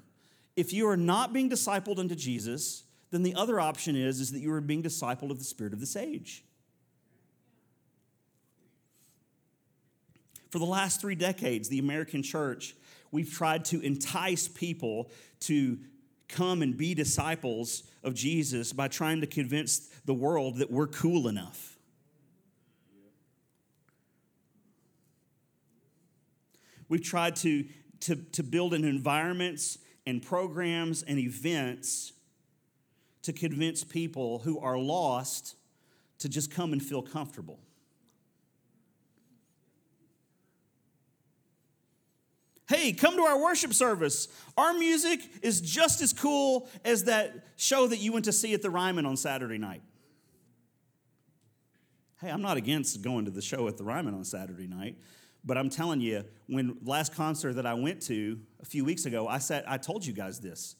If 0.56 0.74
you 0.74 0.88
are 0.90 0.98
not 0.98 1.34
being 1.34 1.50
discipled 1.50 2.00
unto 2.00 2.16
Jesus, 2.16 2.84
then 3.12 3.24
the 3.24 3.36
other 3.36 3.60
option 3.60 3.96
is, 3.96 4.20
is 4.20 4.32
that 4.32 4.40
you 4.40 4.52
are 4.52 4.62
being 4.62 4.84
discipled 4.84 5.32
of 5.32 5.40
the 5.40 5.46
spirit 5.46 5.74
of 5.74 5.80
this 5.80 5.96
age. 5.96 6.44
For 10.50 10.60
the 10.60 10.66
last 10.66 11.02
three 11.02 11.16
decades, 11.16 11.70
the 11.70 11.80
American 11.80 12.24
church, 12.24 12.76
we've 13.12 13.32
tried 13.32 13.66
to 13.66 13.82
entice 13.82 14.48
people 14.48 15.10
to 15.42 15.78
come 16.28 16.62
and 16.62 16.76
be 16.76 16.94
disciples 16.94 17.84
of 18.04 18.13
Jesus 18.13 18.74
by 18.74 18.88
trying 18.88 19.22
to 19.22 19.28
convince 19.28 19.80
the 20.06 20.13
world 20.13 20.58
that 20.58 20.70
we're 20.70 20.88
cool 20.88 21.28
enough. 21.28 21.78
We've 26.90 27.04
tried 27.04 27.36
to, 27.38 27.66
to, 28.02 28.16
to 28.16 28.44
build 28.44 28.74
an 28.74 28.86
environments 28.86 29.78
and 30.06 30.22
programs 30.22 31.04
and 31.04 31.20
events 31.20 32.13
to 33.24 33.34
convince 33.34 33.84
people 33.84 34.40
who 34.40 34.60
are 34.60 34.78
lost 34.78 35.56
to 36.19 36.30
just 36.30 36.50
come 36.50 36.71
and 36.71 36.82
feel 36.82 37.02
comfortable. 37.02 37.60
Hey, 42.70 42.92
come 42.92 43.15
to 43.15 43.22
our 43.22 43.42
worship 43.42 43.74
service. 43.74 44.28
Our 44.58 44.74
music 44.74 45.22
is 45.42 45.62
just 45.62 46.02
as 46.02 46.12
cool 46.12 46.68
as 46.84 47.06
that 47.06 47.46
show 47.56 47.88
that 47.88 48.00
you 48.00 48.12
went 48.12 48.26
to 48.26 48.34
see 48.34 48.54
at 48.54 48.62
the 48.62 48.70
Ryman 48.70 49.06
on 49.06 49.15
Saturday 49.15 49.58
night. 49.58 49.82
Hey, 52.20 52.30
I'm 52.30 52.42
not 52.42 52.58
against 52.58 53.02
going 53.02 53.24
to 53.26 53.32
the 53.32 53.42
show 53.42 53.68
at 53.70 53.78
the 53.78 53.86
Ryman 53.86 54.13
on 54.15 54.26
Saturday 54.26 54.68
night, 54.68 54.98
but 55.46 55.58
I'm 55.58 55.70
telling 55.70 56.02
you, 56.02 56.26
when 56.48 56.78
last 56.84 57.15
concert 57.15 57.54
that 57.54 57.65
I 57.65 57.74
went 57.74 58.02
to 58.08 58.40
a 58.62 58.65
few 58.65 58.84
weeks 58.84 59.06
ago, 59.06 59.28
I 59.30 59.38
said 59.38 59.63
I 59.65 59.78
told 59.78 60.06
you 60.06 60.12
guys 60.12 60.42
this. 60.42 60.76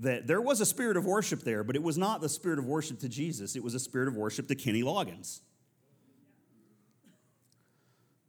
that 0.00 0.26
there 0.26 0.40
was 0.40 0.60
a 0.60 0.66
spirit 0.66 0.96
of 0.96 1.04
worship 1.06 1.42
there, 1.42 1.62
but 1.62 1.76
it 1.76 1.82
was 1.82 1.96
not 1.96 2.20
the 2.20 2.28
spirit 2.28 2.58
of 2.58 2.66
worship 2.66 2.98
to 3.00 3.08
Jesus, 3.08 3.56
it 3.56 3.62
was 3.62 3.74
a 3.74 3.80
spirit 3.80 4.08
of 4.08 4.16
worship 4.16 4.48
to 4.48 4.54
Kenny 4.54 4.82
Loggins. 4.82 5.40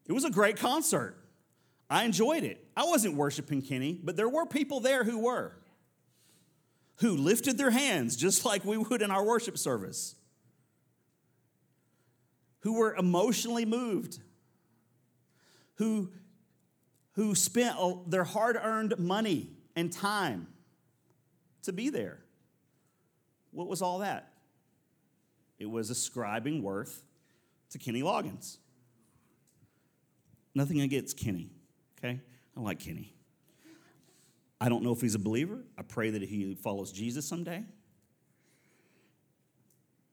It 0.08 0.12
was 0.12 0.24
a 0.24 0.30
great 0.30 0.58
concert. 0.58 1.18
I 1.90 2.04
enjoyed 2.04 2.44
it. 2.44 2.66
I 2.76 2.86
wasn't 2.86 3.16
worshiping 3.16 3.62
Kenny, 3.62 4.00
but 4.04 4.16
there 4.16 4.30
were 4.30 4.46
people 4.46 4.80
there 4.80 5.04
who 5.04 5.20
were, 5.20 5.56
who 6.98 7.16
lifted 7.16 7.58
their 7.58 7.72
hands 7.72 8.16
just 8.16 8.46
like 8.46 8.66
we 8.66 8.78
would 8.78 9.02
in 9.02 9.12
our 9.12 9.24
worship 9.24 9.58
service, 9.58 10.16
who 12.62 12.74
were 12.74 12.96
emotionally 12.96 13.66
moved, 13.66 14.20
who, 15.76 16.10
who 17.12 17.36
spent 17.36 17.78
their 18.10 18.24
hard 18.24 18.58
earned 18.62 18.98
money 18.98 19.52
and 19.76 19.92
time 19.92 20.48
to 21.64 21.74
be 21.74 21.90
there. 21.90 22.20
What 23.52 23.68
was 23.68 23.82
all 23.82 24.00
that? 24.00 24.32
It 25.60 25.70
was 25.70 25.90
ascribing 25.90 26.64
worth 26.64 27.04
to 27.70 27.78
Kenny 27.78 28.02
Loggins. 28.02 28.58
Nothing 30.54 30.82
against 30.82 31.18
Kenny, 31.18 31.52
okay? 31.98 32.20
I 32.56 32.60
like 32.60 32.80
Kenny. 32.80 33.14
I 34.60 34.70
don't 34.70 34.84
know 34.84 34.94
if 34.94 35.02
he's 35.02 35.16
a 35.16 35.20
believer. 35.20 35.60
I 35.78 35.82
pray 35.82 36.10
that 36.12 36.22
he 36.22 36.56
follows 36.56 36.92
Jesus 36.92 37.28
someday. 37.28 37.64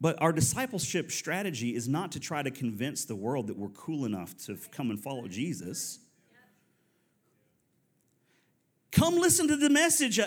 But 0.00 0.20
our 0.20 0.32
discipleship 0.32 1.12
strategy 1.12 1.76
is 1.76 1.88
not 1.88 2.10
to 2.12 2.20
try 2.20 2.42
to 2.42 2.50
convince 2.50 3.04
the 3.04 3.14
world 3.14 3.46
that 3.46 3.56
we're 3.56 3.68
cool 3.68 4.04
enough 4.04 4.36
to 4.46 4.58
come 4.72 4.90
and 4.90 5.00
follow 5.00 5.28
Jesus. 5.28 6.00
Come 8.90 9.16
listen 9.16 9.46
to 9.46 9.56
the 9.56 9.70
message. 9.70 10.18
Uh, 10.18 10.26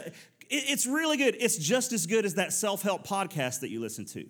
it's 0.50 0.86
really 0.86 1.18
good. 1.18 1.36
It's 1.40 1.58
just 1.58 1.92
as 1.92 2.08
good 2.08 2.24
as 2.24 2.36
that 2.36 2.54
self 2.54 2.84
help 2.84 3.06
podcast 3.06 3.60
that 3.60 3.70
you 3.70 3.82
listen 3.82 4.06
to. 4.06 4.26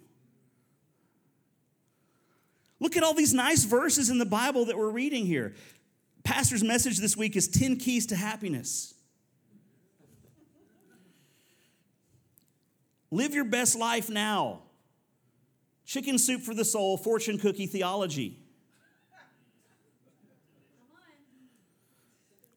Look 2.80 2.98
at 2.98 3.04
all 3.04 3.14
these 3.14 3.34
nice 3.34 3.64
verses 3.64 4.10
in 4.10 4.18
the 4.18 4.26
Bible 4.26 4.66
that 4.66 4.78
we're 4.78 4.90
reading 4.90 5.26
here. 5.26 5.54
Pastor's 6.26 6.64
message 6.64 6.98
this 6.98 7.16
week 7.16 7.36
is 7.36 7.48
10 7.48 7.78
keys 7.78 8.08
to 8.08 8.16
happiness. 8.16 8.96
Live 13.12 13.36
your 13.36 13.46
best 13.46 13.78
life 13.78 14.10
now. 14.10 14.64
Chicken 15.86 16.18
soup 16.18 16.42
for 16.42 16.56
the 16.56 16.66
soul, 16.66 16.98
fortune 16.98 17.38
cookie 17.38 17.68
theology. 17.68 18.40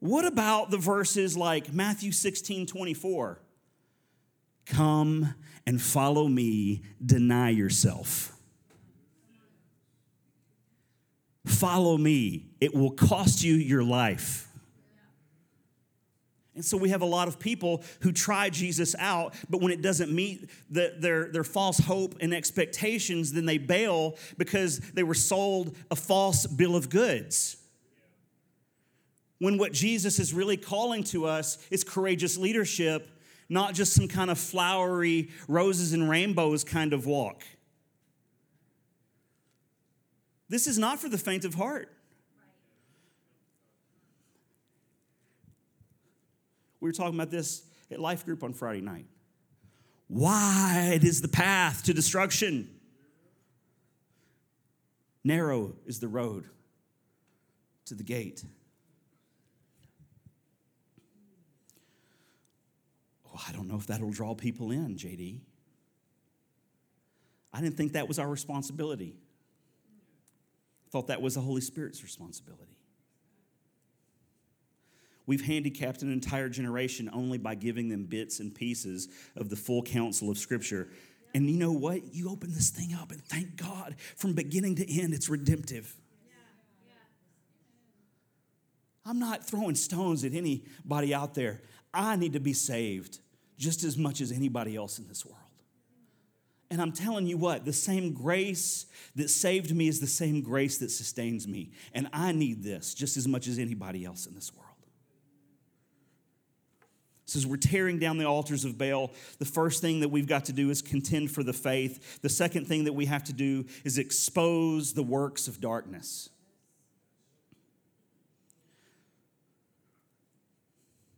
What 0.00 0.24
about 0.24 0.70
the 0.70 0.78
verses 0.78 1.36
like 1.36 1.72
Matthew 1.72 2.10
16 2.10 2.66
24? 2.66 3.42
Come 4.64 5.34
and 5.66 5.80
follow 5.80 6.26
me, 6.26 6.82
deny 7.04 7.50
yourself. 7.50 8.37
Follow 11.48 11.96
me, 11.96 12.46
it 12.60 12.74
will 12.74 12.90
cost 12.90 13.42
you 13.42 13.54
your 13.54 13.82
life. 13.82 14.44
And 16.54 16.64
so 16.64 16.76
we 16.76 16.88
have 16.88 17.02
a 17.02 17.06
lot 17.06 17.28
of 17.28 17.38
people 17.38 17.84
who 18.00 18.10
try 18.10 18.50
Jesus 18.50 18.96
out, 18.98 19.34
but 19.48 19.60
when 19.60 19.70
it 19.70 19.80
doesn't 19.80 20.10
meet 20.10 20.50
the, 20.68 20.94
their, 20.98 21.30
their 21.30 21.44
false 21.44 21.78
hope 21.78 22.16
and 22.20 22.34
expectations, 22.34 23.32
then 23.32 23.46
they 23.46 23.58
bail 23.58 24.16
because 24.38 24.80
they 24.80 25.04
were 25.04 25.14
sold 25.14 25.76
a 25.90 25.96
false 25.96 26.46
bill 26.46 26.74
of 26.74 26.90
goods. 26.90 27.56
When 29.38 29.56
what 29.56 29.72
Jesus 29.72 30.18
is 30.18 30.34
really 30.34 30.56
calling 30.56 31.04
to 31.04 31.26
us 31.26 31.58
is 31.70 31.84
courageous 31.84 32.36
leadership 32.36 33.08
not 33.48 33.74
just 33.74 33.94
some 33.94 34.08
kind 34.08 34.30
of 34.30 34.38
flowery 34.38 35.30
roses 35.46 35.92
and 35.92 36.08
rainbows 36.08 36.64
kind 36.64 36.92
of 36.92 37.06
walk. 37.06 37.44
This 40.48 40.66
is 40.66 40.78
not 40.78 40.98
for 40.98 41.08
the 41.08 41.18
faint 41.18 41.44
of 41.44 41.54
heart. 41.54 41.92
We 46.80 46.88
were 46.88 46.92
talking 46.92 47.14
about 47.14 47.30
this 47.30 47.62
at 47.90 48.00
Life 48.00 48.24
Group 48.24 48.42
on 48.42 48.52
Friday 48.52 48.80
night. 48.80 49.06
Wide 50.08 51.00
is 51.02 51.20
the 51.20 51.28
path 51.28 51.84
to 51.84 51.92
destruction, 51.92 52.70
narrow 55.22 55.74
is 55.86 56.00
the 56.00 56.08
road 56.08 56.44
to 57.86 57.94
the 57.94 58.02
gate. 58.02 58.42
Oh, 63.26 63.40
I 63.46 63.52
don't 63.52 63.68
know 63.68 63.76
if 63.76 63.86
that'll 63.86 64.10
draw 64.10 64.34
people 64.34 64.70
in, 64.70 64.96
JD. 64.96 65.40
I 67.52 67.60
didn't 67.60 67.76
think 67.76 67.92
that 67.92 68.08
was 68.08 68.18
our 68.18 68.28
responsibility. 68.28 69.16
Thought 70.90 71.08
that 71.08 71.20
was 71.20 71.34
the 71.34 71.40
Holy 71.40 71.60
Spirit's 71.60 72.02
responsibility. 72.02 72.78
We've 75.26 75.44
handicapped 75.44 76.00
an 76.00 76.10
entire 76.10 76.48
generation 76.48 77.10
only 77.12 77.36
by 77.36 77.54
giving 77.54 77.90
them 77.90 78.04
bits 78.04 78.40
and 78.40 78.54
pieces 78.54 79.08
of 79.36 79.50
the 79.50 79.56
full 79.56 79.82
counsel 79.82 80.30
of 80.30 80.38
Scripture. 80.38 80.88
And 81.34 81.50
you 81.50 81.58
know 81.58 81.72
what? 81.72 82.14
You 82.14 82.30
open 82.30 82.54
this 82.54 82.70
thing 82.70 82.94
up 82.94 83.12
and 83.12 83.22
thank 83.22 83.56
God 83.56 83.96
from 84.16 84.32
beginning 84.32 84.76
to 84.76 85.00
end, 85.00 85.12
it's 85.12 85.28
redemptive. 85.28 85.94
I'm 89.04 89.18
not 89.18 89.46
throwing 89.46 89.74
stones 89.74 90.24
at 90.24 90.32
anybody 90.32 91.14
out 91.14 91.34
there. 91.34 91.60
I 91.92 92.16
need 92.16 92.34
to 92.34 92.40
be 92.40 92.52
saved 92.52 93.20
just 93.58 93.84
as 93.84 93.98
much 93.98 94.20
as 94.20 94.32
anybody 94.32 94.76
else 94.76 94.98
in 94.98 95.08
this 95.08 95.26
world. 95.26 95.47
And 96.70 96.82
I'm 96.82 96.92
telling 96.92 97.26
you 97.26 97.38
what, 97.38 97.64
the 97.64 97.72
same 97.72 98.12
grace 98.12 98.86
that 99.16 99.30
saved 99.30 99.74
me 99.74 99.88
is 99.88 100.00
the 100.00 100.06
same 100.06 100.42
grace 100.42 100.78
that 100.78 100.90
sustains 100.90 101.48
me. 101.48 101.70
And 101.94 102.08
I 102.12 102.32
need 102.32 102.62
this 102.62 102.92
just 102.92 103.16
as 103.16 103.26
much 103.26 103.48
as 103.48 103.58
anybody 103.58 104.04
else 104.04 104.26
in 104.26 104.34
this 104.34 104.54
world. 104.54 104.68
So, 107.24 107.36
as 107.36 107.46
we're 107.46 107.58
tearing 107.58 107.98
down 107.98 108.16
the 108.16 108.24
altars 108.24 108.64
of 108.64 108.78
Baal, 108.78 109.12
the 109.38 109.44
first 109.44 109.82
thing 109.82 110.00
that 110.00 110.08
we've 110.08 110.26
got 110.26 110.46
to 110.46 110.52
do 110.54 110.70
is 110.70 110.80
contend 110.80 111.30
for 111.30 111.42
the 111.42 111.52
faith. 111.52 112.22
The 112.22 112.30
second 112.30 112.66
thing 112.66 112.84
that 112.84 112.94
we 112.94 113.04
have 113.04 113.22
to 113.24 113.34
do 113.34 113.66
is 113.84 113.98
expose 113.98 114.94
the 114.94 115.02
works 115.02 115.46
of 115.46 115.60
darkness. 115.60 116.30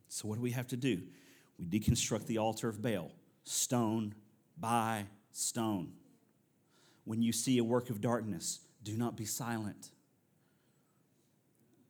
So, 0.08 0.26
what 0.26 0.34
do 0.34 0.40
we 0.40 0.50
have 0.50 0.66
to 0.68 0.76
do? 0.76 1.00
We 1.60 1.66
deconstruct 1.66 2.26
the 2.26 2.38
altar 2.38 2.68
of 2.68 2.82
Baal, 2.82 3.12
stone 3.44 4.12
by 4.58 5.06
stone. 5.40 5.92
When 7.04 7.22
you 7.22 7.32
see 7.32 7.58
a 7.58 7.64
work 7.64 7.90
of 7.90 8.00
darkness, 8.00 8.60
do 8.82 8.96
not 8.96 9.16
be 9.16 9.24
silent. 9.24 9.90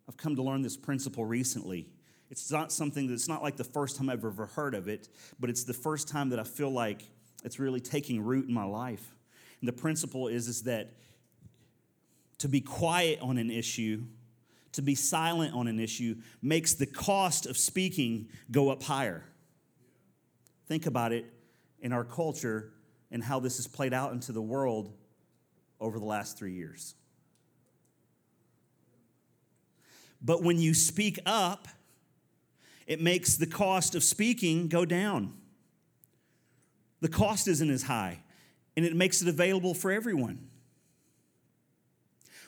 I've 0.09 0.17
come 0.17 0.37
to 0.37 0.43
learn 0.43 0.63
this 0.63 0.77
principle 0.77 1.25
recently. 1.25 1.89
It's 2.31 2.51
not 2.51 2.73
something 2.73 3.09
that's 3.09 3.29
not 3.29 3.43
like 3.43 3.57
the 3.57 3.65
first 3.65 3.97
time 3.97 4.09
I've 4.09 4.25
ever 4.25 4.47
heard 4.47 4.75
of 4.75 4.89
it, 4.89 5.09
but 5.39 5.51
it's 5.51 5.65
the 5.65 5.75
first 5.75 6.09
time 6.09 6.31
that 6.31 6.39
I 6.39 6.45
feel 6.45 6.71
like 6.71 7.03
it's 7.45 7.59
really 7.59 7.81
taking 7.81 8.23
root 8.23 8.49
in 8.49 8.55
my 8.55 8.65
life. 8.65 9.15
And 9.61 9.69
the 9.69 9.73
principle 9.73 10.29
is, 10.29 10.49
is 10.49 10.63
that 10.63 10.93
to 12.39 12.49
be 12.49 12.61
quiet 12.61 13.21
on 13.21 13.37
an 13.37 13.51
issue, 13.51 14.05
to 14.73 14.83
be 14.83 14.95
silent 14.95 15.55
on 15.55 15.67
an 15.67 15.79
issue, 15.79 16.17
makes 16.41 16.75
the 16.75 16.87
cost 16.87 17.47
of 17.47 17.59
speaking 17.59 18.29
go 18.51 18.71
up 18.71 18.83
higher. 18.83 19.25
Think 20.67 20.87
about 20.87 21.13
it 21.13 21.27
in 21.81 21.93
our 21.93 22.05
culture 22.05 22.73
and 23.11 23.23
how 23.23 23.41
this 23.41 23.57
has 23.57 23.67
played 23.67 23.93
out 23.93 24.13
into 24.13 24.33
the 24.33 24.43
world 24.43 24.93
over 25.81 25.99
the 25.99 26.05
last 26.05 26.39
three 26.39 26.53
years. 26.53 26.95
But 30.23 30.43
when 30.43 30.59
you 30.59 30.75
speak 30.75 31.19
up, 31.25 31.69
it 32.87 33.01
makes 33.01 33.37
the 33.37 33.47
cost 33.47 33.95
of 33.95 34.05
speaking 34.05 34.69
go 34.69 34.85
down. 34.85 35.35
The 37.01 37.09
cost 37.09 37.49
isn't 37.49 37.71
as 37.71 37.85
high, 37.85 38.19
and 38.77 38.85
it 38.85 38.95
makes 38.95 39.23
it 39.23 39.29
available 39.29 39.75
for 39.75 39.91
everyone. 39.91 40.49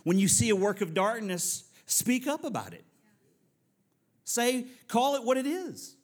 When 0.04 0.18
you 0.18 0.28
see 0.28 0.50
a 0.50 0.56
work 0.56 0.80
of 0.80 0.94
darkness, 0.94 1.64
speak 1.86 2.26
up 2.26 2.44
about 2.44 2.74
it. 2.74 2.84
Say, 4.24 4.66
call 4.88 5.14
it 5.16 5.24
what 5.24 5.36
it 5.36 5.46
is 5.46 5.96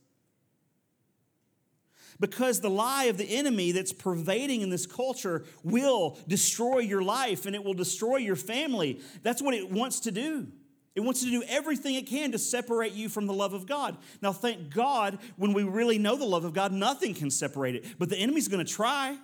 because 2.21 2.61
the 2.61 2.71
lie 2.71 3.05
of 3.05 3.17
the 3.17 3.25
enemy 3.25 3.73
that's 3.73 3.93
pervading 3.93 4.61
in 4.61 4.71
this 4.71 4.87
culture 4.87 5.45
will 5.63 6.19
destroy 6.27 6.79
your 6.79 7.03
life 7.03 7.47
and 7.47 7.55
it 7.55 7.63
will 7.63 7.75
destroy 7.75 8.17
your 8.17 8.37
family. 8.37 9.01
That's 9.23 9.43
what 9.43 9.55
it 9.55 9.71
wants 9.71 10.01
to 10.01 10.11
do. 10.11 10.49
It 10.95 11.05
wants 11.05 11.23
to 11.23 11.31
do 11.31 11.45
everything 11.49 11.95
it 11.95 12.09
can 12.09 12.33
to 12.33 12.39
separate 12.39 12.93
you 12.93 13.09
from 13.09 13.27
the 13.27 13.33
love 13.33 13.53
of 13.53 13.67
God. 13.67 13.97
Now, 14.21 14.33
thank 14.33 14.75
God, 14.75 15.19
when 15.37 15.53
we 15.53 15.63
really 15.63 15.97
know 15.97 16.17
the 16.17 16.25
love 16.25 16.45
of 16.45 16.55
God, 16.55 16.73
nothing 16.73 17.15
can 17.15 17.31
separate 17.31 17.77
it. 17.77 17.85
But 18.01 18.09
the 18.09 18.17
enemy's 18.17 18.49
going 18.49 18.67
to 18.67 18.73
try. 18.73 19.17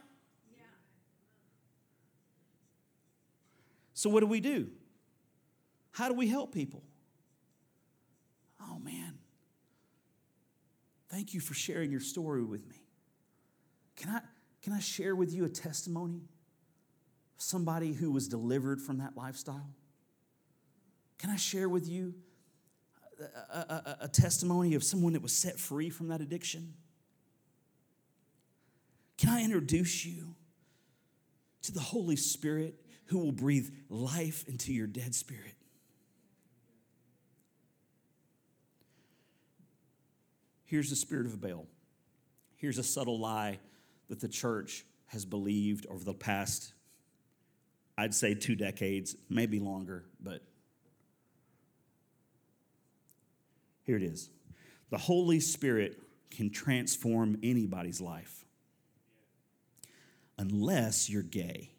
So, 3.93 4.09
what 4.11 4.21
do 4.21 4.27
we 4.27 4.39
do? 4.39 4.69
How 5.91 6.09
do 6.09 6.15
we 6.15 6.29
help 6.29 6.53
people? 6.53 6.85
Oh, 8.61 8.79
man. 8.79 9.19
Thank 11.09 11.35
you 11.35 11.41
for 11.41 11.55
sharing 11.55 11.91
your 11.91 12.01
story 12.01 12.45
with 12.45 12.67
me. 12.69 12.84
Can 13.97 14.11
I, 14.11 14.21
can 14.63 14.73
I 14.73 14.81
share 14.81 15.15
with 15.15 15.33
you 15.33 15.45
a 15.45 15.49
testimony 15.49 16.23
of 17.37 17.43
somebody 17.43 17.93
who 17.93 18.11
was 18.11 18.29
delivered 18.29 18.81
from 18.81 18.99
that 18.99 19.17
lifestyle? 19.17 19.71
Can 21.19 21.31
I 21.31 21.37
share 21.37 21.69
with 21.69 21.89
you 21.89 22.15
a, 23.53 23.59
a, 23.59 23.97
a, 24.03 24.09
testimony 24.09 24.75
of 24.75 24.83
someone 24.83 25.13
that 25.13 25.23
was 25.23 25.33
set 25.33 25.59
free 25.59 25.89
from 25.89 26.09
that 26.09 26.21
addiction? 26.21 26.75
Can 29.17 29.31
I 29.31 29.45
introduce 29.45 30.05
you 30.05 30.35
to 31.63 31.73
the 31.73 31.81
Holy 31.81 32.17
Spirit 32.17 32.75
who 33.07 33.19
will 33.19 33.33
breathe 33.33 33.71
life 33.89 34.45
into 34.49 34.73
your 34.73 34.89
dead 34.89 35.15
spirit? 35.15 35.55
Here's 40.65 40.91
the 40.91 40.97
spirit 40.97 41.27
of 41.27 41.41
Baal. 41.41 41.67
Here's 42.57 42.79
a 42.79 42.83
subtle 42.83 43.21
lie 43.21 43.61
that 44.09 44.21
the 44.21 44.29
church 44.29 44.85
has 45.07 45.25
believed 45.25 45.87
over 45.91 46.05
the 46.05 46.15
past, 46.15 46.73
I'd 47.97 48.15
say, 48.15 48.35
two 48.35 48.57
decades, 48.57 49.17
maybe 49.29 49.59
longer, 49.59 50.05
but 50.21 50.43
here 53.85 53.97
it 53.97 54.03
is. 54.03 54.31
The 54.91 54.99
Holy 54.99 55.41
Spirit 55.41 56.01
can 56.31 56.51
transform 56.51 57.39
anybody's 57.43 58.01
life 58.01 58.45
unless 60.39 61.09
you're 61.09 61.23
gay. 61.23 61.74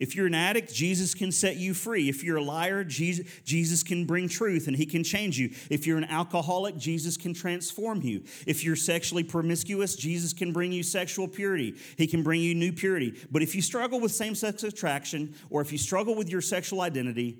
If 0.00 0.14
you're 0.14 0.28
an 0.28 0.34
addict, 0.34 0.72
Jesus 0.72 1.12
can 1.12 1.32
set 1.32 1.56
you 1.56 1.74
free. 1.74 2.08
If 2.08 2.22
you're 2.22 2.36
a 2.36 2.42
liar, 2.42 2.84
Jesus 2.84 3.82
can 3.82 4.04
bring 4.04 4.28
truth 4.28 4.68
and 4.68 4.76
he 4.76 4.86
can 4.86 5.02
change 5.02 5.38
you. 5.38 5.50
If 5.70 5.86
you're 5.86 5.98
an 5.98 6.04
alcoholic, 6.04 6.76
Jesus 6.76 7.16
can 7.16 7.34
transform 7.34 8.02
you. 8.02 8.22
If 8.46 8.62
you're 8.62 8.76
sexually 8.76 9.24
promiscuous, 9.24 9.96
Jesus 9.96 10.32
can 10.32 10.52
bring 10.52 10.70
you 10.70 10.84
sexual 10.84 11.26
purity. 11.26 11.74
He 11.96 12.06
can 12.06 12.22
bring 12.22 12.40
you 12.40 12.54
new 12.54 12.72
purity. 12.72 13.14
But 13.30 13.42
if 13.42 13.56
you 13.56 13.62
struggle 13.62 13.98
with 13.98 14.12
same 14.12 14.36
sex 14.36 14.62
attraction 14.62 15.34
or 15.50 15.62
if 15.62 15.72
you 15.72 15.78
struggle 15.78 16.14
with 16.14 16.28
your 16.28 16.42
sexual 16.42 16.80
identity, 16.80 17.38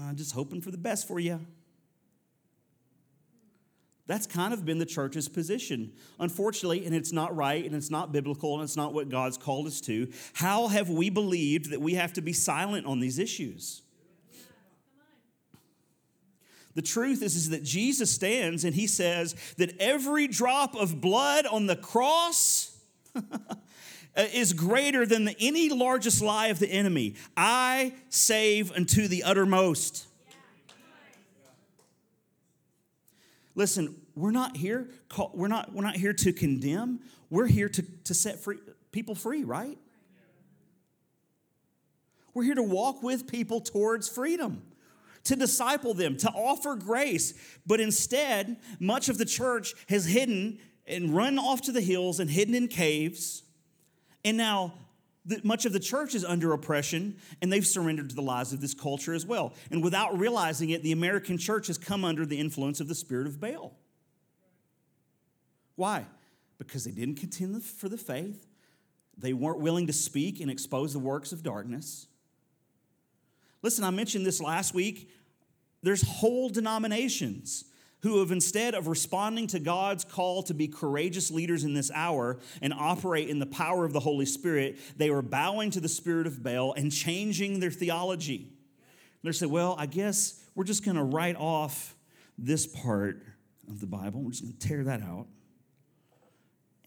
I'm 0.00 0.16
just 0.16 0.32
hoping 0.32 0.60
for 0.60 0.70
the 0.70 0.78
best 0.78 1.08
for 1.08 1.18
you. 1.18 1.44
That's 4.06 4.26
kind 4.26 4.52
of 4.52 4.64
been 4.64 4.78
the 4.78 4.86
church's 4.86 5.28
position. 5.28 5.92
Unfortunately, 6.18 6.84
and 6.84 6.94
it's 6.94 7.12
not 7.12 7.34
right 7.36 7.64
and 7.64 7.74
it's 7.74 7.90
not 7.90 8.12
biblical 8.12 8.54
and 8.54 8.64
it's 8.64 8.76
not 8.76 8.92
what 8.92 9.08
God's 9.08 9.38
called 9.38 9.66
us 9.66 9.80
to. 9.82 10.10
How 10.34 10.68
have 10.68 10.90
we 10.90 11.08
believed 11.08 11.70
that 11.70 11.80
we 11.80 11.94
have 11.94 12.12
to 12.14 12.20
be 12.20 12.32
silent 12.32 12.86
on 12.86 12.98
these 12.98 13.18
issues? 13.18 13.82
The 16.74 16.82
truth 16.82 17.22
is, 17.22 17.36
is 17.36 17.50
that 17.50 17.62
Jesus 17.62 18.10
stands 18.10 18.64
and 18.64 18.74
he 18.74 18.86
says 18.86 19.36
that 19.58 19.76
every 19.78 20.26
drop 20.26 20.74
of 20.74 21.00
blood 21.00 21.46
on 21.46 21.66
the 21.66 21.76
cross 21.76 22.76
is 24.16 24.52
greater 24.52 25.04
than 25.04 25.28
any 25.38 25.68
largest 25.68 26.22
lie 26.22 26.48
of 26.48 26.58
the 26.58 26.68
enemy. 26.68 27.14
I 27.36 27.94
save 28.08 28.72
unto 28.72 29.06
the 29.06 29.22
uttermost. 29.22 30.06
Listen, 33.54 33.94
we're 34.14 34.30
not 34.30 34.56
here, 34.56 34.88
we're 35.34 35.48
not, 35.48 35.72
we're 35.72 35.82
not 35.82 35.96
here 35.96 36.12
to 36.12 36.32
condemn. 36.32 37.00
We're 37.30 37.46
here 37.46 37.68
to, 37.68 37.82
to 38.04 38.14
set 38.14 38.40
free, 38.40 38.58
people 38.92 39.14
free, 39.14 39.44
right? 39.44 39.78
We're 42.34 42.44
here 42.44 42.54
to 42.54 42.62
walk 42.62 43.02
with 43.02 43.26
people 43.26 43.60
towards 43.60 44.08
freedom, 44.08 44.62
to 45.24 45.36
disciple 45.36 45.94
them, 45.94 46.16
to 46.18 46.30
offer 46.30 46.76
grace. 46.76 47.34
But 47.66 47.80
instead, 47.80 48.56
much 48.80 49.08
of 49.08 49.18
the 49.18 49.24
church 49.24 49.74
has 49.88 50.06
hidden 50.06 50.58
and 50.86 51.14
run 51.14 51.38
off 51.38 51.62
to 51.62 51.72
the 51.72 51.80
hills 51.80 52.20
and 52.20 52.30
hidden 52.30 52.54
in 52.54 52.68
caves. 52.68 53.42
And 54.24 54.36
now 54.36 54.74
much 55.44 55.66
of 55.66 55.72
the 55.72 55.80
church 55.80 56.14
is 56.14 56.24
under 56.24 56.52
oppression 56.52 57.16
and 57.40 57.52
they've 57.52 57.66
surrendered 57.66 58.10
to 58.10 58.14
the 58.14 58.22
lies 58.22 58.52
of 58.52 58.60
this 58.60 58.74
culture 58.74 59.14
as 59.14 59.24
well. 59.24 59.54
And 59.70 59.82
without 59.82 60.18
realizing 60.18 60.70
it, 60.70 60.82
the 60.82 60.92
American 60.92 61.38
church 61.38 61.68
has 61.68 61.78
come 61.78 62.04
under 62.04 62.26
the 62.26 62.38
influence 62.38 62.80
of 62.80 62.88
the 62.88 62.94
spirit 62.94 63.26
of 63.26 63.40
Baal. 63.40 63.76
Why? 65.76 66.06
Because 66.58 66.84
they 66.84 66.90
didn't 66.90 67.16
contend 67.16 67.62
for 67.62 67.88
the 67.88 67.96
faith, 67.96 68.46
they 69.16 69.32
weren't 69.32 69.60
willing 69.60 69.86
to 69.86 69.92
speak 69.92 70.40
and 70.40 70.50
expose 70.50 70.92
the 70.92 70.98
works 70.98 71.32
of 71.32 71.42
darkness. 71.42 72.06
Listen, 73.62 73.84
I 73.84 73.90
mentioned 73.90 74.26
this 74.26 74.40
last 74.40 74.74
week. 74.74 75.10
There's 75.82 76.02
whole 76.02 76.48
denominations 76.48 77.64
who 78.02 78.18
have 78.18 78.32
instead 78.32 78.74
of 78.74 78.88
responding 78.88 79.46
to 79.48 79.60
God's 79.60 80.04
call 80.04 80.42
to 80.44 80.54
be 80.54 80.68
courageous 80.68 81.30
leaders 81.30 81.64
in 81.64 81.74
this 81.74 81.90
hour 81.94 82.38
and 82.60 82.74
operate 82.74 83.28
in 83.28 83.38
the 83.38 83.46
power 83.46 83.84
of 83.84 83.92
the 83.92 84.00
Holy 84.00 84.26
Spirit, 84.26 84.78
they 84.96 85.10
were 85.10 85.22
bowing 85.22 85.70
to 85.70 85.80
the 85.80 85.88
spirit 85.88 86.26
of 86.26 86.42
Baal 86.42 86.72
and 86.74 86.90
changing 86.90 87.60
their 87.60 87.70
theology. 87.70 88.52
They 89.22 89.32
said, 89.32 89.48
well, 89.48 89.76
I 89.78 89.86
guess 89.86 90.44
we're 90.54 90.64
just 90.64 90.84
going 90.84 90.96
to 90.96 91.04
write 91.04 91.36
off 91.36 91.94
this 92.36 92.66
part 92.66 93.22
of 93.68 93.80
the 93.80 93.86
Bible. 93.86 94.20
We're 94.22 94.32
just 94.32 94.42
going 94.42 94.56
to 94.56 94.68
tear 94.68 94.84
that 94.84 95.02
out. 95.02 95.28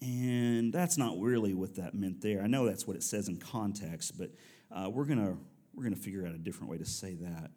And 0.01 0.73
that's 0.73 0.97
not 0.97 1.17
really 1.17 1.53
what 1.53 1.75
that 1.75 1.95
meant 1.95 2.21
there. 2.21 2.41
I 2.41 2.47
know 2.47 2.65
that's 2.65 2.85
what 2.85 2.97
it 2.97 3.03
says 3.03 3.29
in 3.29 3.37
context, 3.37 4.17
but 4.17 4.31
uh, 4.69 4.89
we're 4.89 5.05
going 5.05 5.25
to 5.25 5.37
we're 5.73 5.83
going 5.83 5.95
to 5.95 5.99
figure 5.99 6.25
out 6.25 6.33
a 6.33 6.37
different 6.37 6.71
way 6.71 6.77
to 6.77 6.85
say 6.85 7.15
that. 7.15 7.51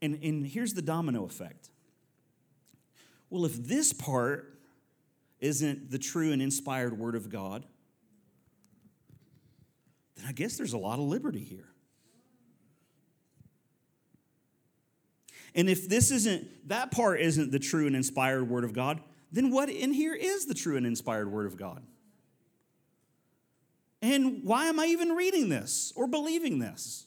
And, 0.00 0.18
and 0.22 0.46
here's 0.46 0.72
the 0.72 0.82
domino 0.82 1.24
effect 1.24 1.68
well, 3.34 3.46
if 3.46 3.56
this 3.66 3.92
part 3.92 4.60
isn't 5.40 5.90
the 5.90 5.98
true 5.98 6.30
and 6.30 6.40
inspired 6.40 6.96
word 6.96 7.16
of 7.16 7.28
God, 7.28 7.64
then 10.14 10.26
I 10.28 10.30
guess 10.30 10.56
there's 10.56 10.72
a 10.72 10.78
lot 10.78 11.00
of 11.00 11.06
liberty 11.06 11.42
here. 11.42 11.66
And 15.52 15.68
if 15.68 15.88
this 15.88 16.12
isn't, 16.12 16.68
that 16.68 16.92
part 16.92 17.20
isn't 17.20 17.50
the 17.50 17.58
true 17.58 17.88
and 17.88 17.96
inspired 17.96 18.48
word 18.48 18.62
of 18.62 18.72
God, 18.72 19.00
then 19.32 19.50
what 19.50 19.68
in 19.68 19.92
here 19.92 20.14
is 20.14 20.46
the 20.46 20.54
true 20.54 20.76
and 20.76 20.86
inspired 20.86 21.28
word 21.28 21.46
of 21.46 21.56
God? 21.56 21.82
And 24.00 24.44
why 24.44 24.66
am 24.66 24.78
I 24.78 24.86
even 24.86 25.08
reading 25.08 25.48
this 25.48 25.92
or 25.96 26.06
believing 26.06 26.60
this? 26.60 27.04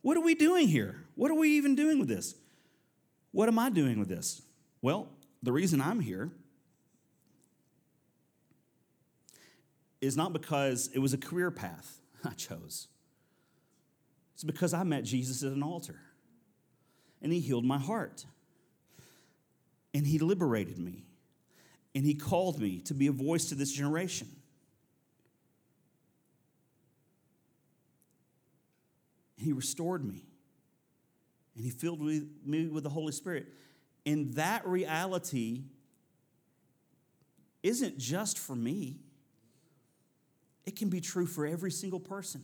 What 0.00 0.16
are 0.16 0.22
we 0.22 0.34
doing 0.34 0.66
here? 0.66 1.04
What 1.14 1.30
are 1.30 1.36
we 1.36 1.50
even 1.50 1.76
doing 1.76 2.00
with 2.00 2.08
this? 2.08 2.34
What 3.32 3.48
am 3.48 3.58
I 3.58 3.70
doing 3.70 3.98
with 3.98 4.08
this? 4.08 4.42
Well, 4.82 5.08
the 5.42 5.52
reason 5.52 5.80
I'm 5.80 6.00
here 6.00 6.30
is 10.00 10.16
not 10.16 10.32
because 10.32 10.90
it 10.94 10.98
was 10.98 11.14
a 11.14 11.18
career 11.18 11.50
path 11.50 11.98
I 12.24 12.30
chose. 12.30 12.88
It's 14.34 14.44
because 14.44 14.74
I 14.74 14.82
met 14.84 15.04
Jesus 15.04 15.42
at 15.42 15.52
an 15.52 15.62
altar 15.62 16.00
and 17.20 17.32
he 17.32 17.40
healed 17.40 17.64
my 17.64 17.78
heart 17.78 18.26
and 19.94 20.06
he 20.06 20.18
liberated 20.18 20.78
me 20.78 21.04
and 21.94 22.04
he 22.04 22.14
called 22.14 22.60
me 22.60 22.80
to 22.80 22.94
be 22.94 23.06
a 23.06 23.12
voice 23.12 23.46
to 23.46 23.54
this 23.54 23.72
generation. 23.72 24.28
He 29.36 29.52
restored 29.52 30.04
me 30.04 30.24
and 31.54 31.64
he 31.64 31.70
filled 31.70 32.00
me 32.00 32.68
with 32.68 32.84
the 32.84 32.90
Holy 32.90 33.12
Spirit. 33.12 33.46
And 34.06 34.34
that 34.34 34.66
reality 34.66 35.62
isn't 37.62 37.98
just 37.98 38.38
for 38.38 38.56
me, 38.56 38.98
it 40.64 40.76
can 40.76 40.88
be 40.88 41.00
true 41.00 41.26
for 41.26 41.46
every 41.46 41.70
single 41.70 42.00
person 42.00 42.42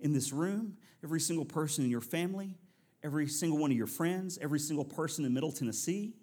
in 0.00 0.12
this 0.12 0.32
room, 0.32 0.76
every 1.02 1.20
single 1.20 1.44
person 1.44 1.84
in 1.84 1.90
your 1.90 2.00
family, 2.00 2.56
every 3.02 3.26
single 3.26 3.58
one 3.58 3.70
of 3.70 3.76
your 3.76 3.86
friends, 3.86 4.38
every 4.40 4.58
single 4.58 4.84
person 4.84 5.24
in 5.24 5.32
Middle 5.32 5.52
Tennessee. 5.52 6.14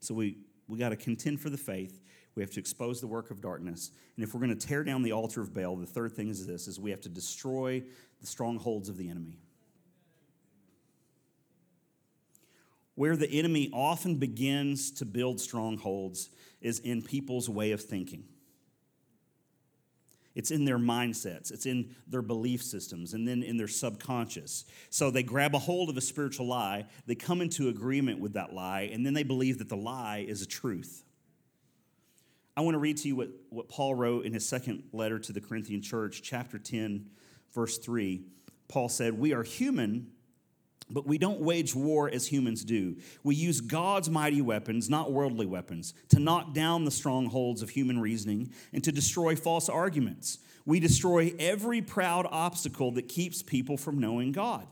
So 0.00 0.14
we, 0.14 0.38
we 0.68 0.78
got 0.78 0.90
to 0.90 0.96
contend 0.96 1.40
for 1.40 1.50
the 1.50 1.58
faith. 1.58 2.00
We 2.36 2.42
have 2.42 2.50
to 2.52 2.60
expose 2.60 3.00
the 3.00 3.06
work 3.06 3.30
of 3.30 3.40
darkness. 3.40 3.90
And 4.14 4.22
if 4.22 4.34
we're 4.34 4.40
going 4.40 4.56
to 4.56 4.66
tear 4.66 4.84
down 4.84 5.02
the 5.02 5.12
altar 5.12 5.40
of 5.40 5.54
Baal, 5.54 5.74
the 5.74 5.86
third 5.86 6.12
thing 6.12 6.28
is 6.28 6.46
this 6.46 6.68
is 6.68 6.78
we 6.78 6.90
have 6.90 7.00
to 7.00 7.08
destroy 7.08 7.82
the 8.20 8.26
strongholds 8.26 8.88
of 8.88 8.98
the 8.98 9.08
enemy. 9.08 9.38
Where 12.94 13.16
the 13.16 13.28
enemy 13.28 13.70
often 13.72 14.16
begins 14.16 14.90
to 14.92 15.04
build 15.04 15.40
strongholds 15.40 16.30
is 16.60 16.78
in 16.78 17.02
people's 17.02 17.48
way 17.48 17.72
of 17.72 17.80
thinking. 17.80 18.24
It's 20.34 20.50
in 20.50 20.66
their 20.66 20.78
mindsets, 20.78 21.50
it's 21.50 21.64
in 21.64 21.96
their 22.06 22.20
belief 22.20 22.62
systems, 22.62 23.14
and 23.14 23.26
then 23.26 23.42
in 23.42 23.56
their 23.56 23.68
subconscious. 23.68 24.66
So 24.90 25.10
they 25.10 25.22
grab 25.22 25.54
a 25.54 25.58
hold 25.58 25.88
of 25.88 25.96
a 25.96 26.02
spiritual 26.02 26.46
lie, 26.46 26.84
they 27.06 27.14
come 27.14 27.40
into 27.40 27.70
agreement 27.70 28.20
with 28.20 28.34
that 28.34 28.52
lie, 28.52 28.90
and 28.92 29.04
then 29.04 29.14
they 29.14 29.22
believe 29.22 29.56
that 29.58 29.70
the 29.70 29.78
lie 29.78 30.26
is 30.28 30.42
a 30.42 30.46
truth. 30.46 31.05
I 32.56 32.62
want 32.62 32.74
to 32.74 32.78
read 32.78 32.96
to 32.98 33.08
you 33.08 33.16
what, 33.16 33.28
what 33.50 33.68
Paul 33.68 33.94
wrote 33.94 34.24
in 34.24 34.32
his 34.32 34.48
second 34.48 34.84
letter 34.92 35.18
to 35.18 35.32
the 35.32 35.40
Corinthian 35.40 35.82
church, 35.82 36.22
chapter 36.22 36.58
10, 36.58 37.06
verse 37.54 37.76
3, 37.78 38.22
Paul 38.68 38.88
said, 38.88 39.18
We 39.18 39.34
are 39.34 39.42
human, 39.42 40.12
but 40.88 41.06
we 41.06 41.18
don't 41.18 41.40
wage 41.40 41.74
war 41.74 42.08
as 42.10 42.26
humans 42.26 42.64
do. 42.64 42.96
We 43.22 43.34
use 43.34 43.60
God's 43.60 44.08
mighty 44.08 44.40
weapons, 44.40 44.88
not 44.88 45.12
worldly 45.12 45.44
weapons, 45.44 45.92
to 46.08 46.18
knock 46.18 46.54
down 46.54 46.84
the 46.84 46.90
strongholds 46.90 47.60
of 47.60 47.70
human 47.70 48.00
reasoning 48.00 48.50
and 48.72 48.82
to 48.84 48.92
destroy 48.92 49.36
false 49.36 49.68
arguments. 49.68 50.38
We 50.64 50.80
destroy 50.80 51.34
every 51.38 51.82
proud 51.82 52.26
obstacle 52.30 52.90
that 52.92 53.08
keeps 53.08 53.42
people 53.42 53.76
from 53.76 54.00
knowing 54.00 54.32
God. 54.32 54.66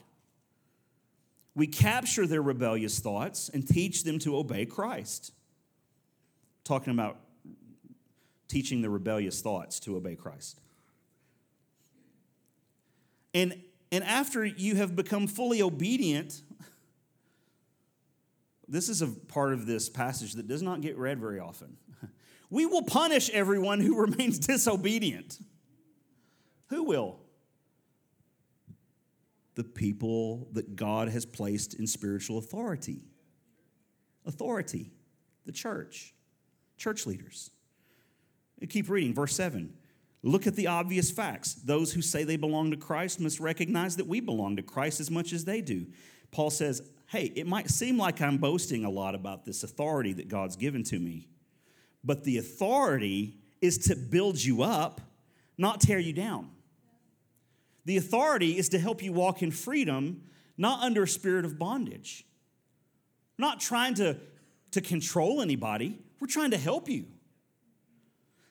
We 1.54 1.66
capture 1.66 2.26
their 2.26 2.42
rebellious 2.42 2.98
thoughts 2.98 3.48
and 3.48 3.66
teach 3.66 4.04
them 4.04 4.18
to 4.20 4.36
obey 4.36 4.66
Christ. 4.66 5.32
Talking 6.64 6.92
about 6.92 7.18
teaching 8.48 8.82
the 8.82 8.90
rebellious 8.90 9.40
thoughts 9.40 9.80
to 9.80 9.96
obey 9.96 10.16
Christ. 10.16 10.60
And, 13.32 13.60
and 13.90 14.04
after 14.04 14.44
you 14.44 14.76
have 14.76 14.94
become 14.94 15.26
fully 15.26 15.60
obedient, 15.60 16.42
this 18.68 18.88
is 18.88 19.02
a 19.02 19.08
part 19.08 19.52
of 19.52 19.66
this 19.66 19.88
passage 19.88 20.34
that 20.34 20.46
does 20.46 20.62
not 20.62 20.80
get 20.80 20.96
read 20.96 21.18
very 21.18 21.40
often. 21.40 21.76
We 22.50 22.66
will 22.66 22.82
punish 22.82 23.30
everyone 23.30 23.80
who 23.80 23.96
remains 24.00 24.38
disobedient. 24.38 25.38
Who 26.66 26.84
will? 26.84 27.18
The 29.56 29.64
people 29.64 30.48
that 30.52 30.76
God 30.76 31.08
has 31.08 31.26
placed 31.26 31.74
in 31.74 31.86
spiritual 31.86 32.38
authority. 32.38 33.02
Authority, 34.24 34.92
the 35.44 35.52
church, 35.52 36.14
church 36.78 37.06
leaders. 37.06 37.50
Keep 38.66 38.88
reading, 38.88 39.14
verse 39.14 39.34
7. 39.34 39.72
Look 40.22 40.46
at 40.46 40.56
the 40.56 40.68
obvious 40.68 41.10
facts. 41.10 41.54
Those 41.54 41.92
who 41.92 42.00
say 42.00 42.24
they 42.24 42.36
belong 42.36 42.70
to 42.70 42.76
Christ 42.78 43.20
must 43.20 43.40
recognize 43.40 43.96
that 43.96 44.06
we 44.06 44.20
belong 44.20 44.56
to 44.56 44.62
Christ 44.62 44.98
as 44.98 45.10
much 45.10 45.32
as 45.32 45.44
they 45.44 45.60
do. 45.60 45.86
Paul 46.30 46.50
says, 46.50 46.82
Hey, 47.08 47.32
it 47.36 47.46
might 47.46 47.68
seem 47.68 47.98
like 47.98 48.22
I'm 48.22 48.38
boasting 48.38 48.84
a 48.84 48.90
lot 48.90 49.14
about 49.14 49.44
this 49.44 49.62
authority 49.62 50.14
that 50.14 50.28
God's 50.28 50.56
given 50.56 50.82
to 50.84 50.98
me, 50.98 51.28
but 52.02 52.24
the 52.24 52.38
authority 52.38 53.36
is 53.60 53.76
to 53.78 53.96
build 53.96 54.42
you 54.42 54.62
up, 54.62 55.00
not 55.58 55.80
tear 55.80 55.98
you 55.98 56.14
down. 56.14 56.50
The 57.84 57.98
authority 57.98 58.56
is 58.56 58.70
to 58.70 58.78
help 58.78 59.02
you 59.02 59.12
walk 59.12 59.42
in 59.42 59.50
freedom, 59.50 60.22
not 60.56 60.80
under 60.80 61.02
a 61.02 61.08
spirit 61.08 61.44
of 61.44 61.58
bondage. 61.58 62.26
We're 63.38 63.46
not 63.46 63.60
trying 63.60 63.94
to, 63.94 64.16
to 64.70 64.80
control 64.80 65.42
anybody, 65.42 65.98
we're 66.18 66.28
trying 66.28 66.52
to 66.52 66.58
help 66.58 66.88
you. 66.88 67.06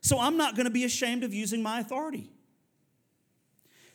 So 0.03 0.19
I'm 0.19 0.37
not 0.37 0.55
going 0.55 0.65
to 0.65 0.71
be 0.71 0.83
ashamed 0.83 1.23
of 1.23 1.33
using 1.33 1.63
my 1.63 1.79
authority. 1.79 2.29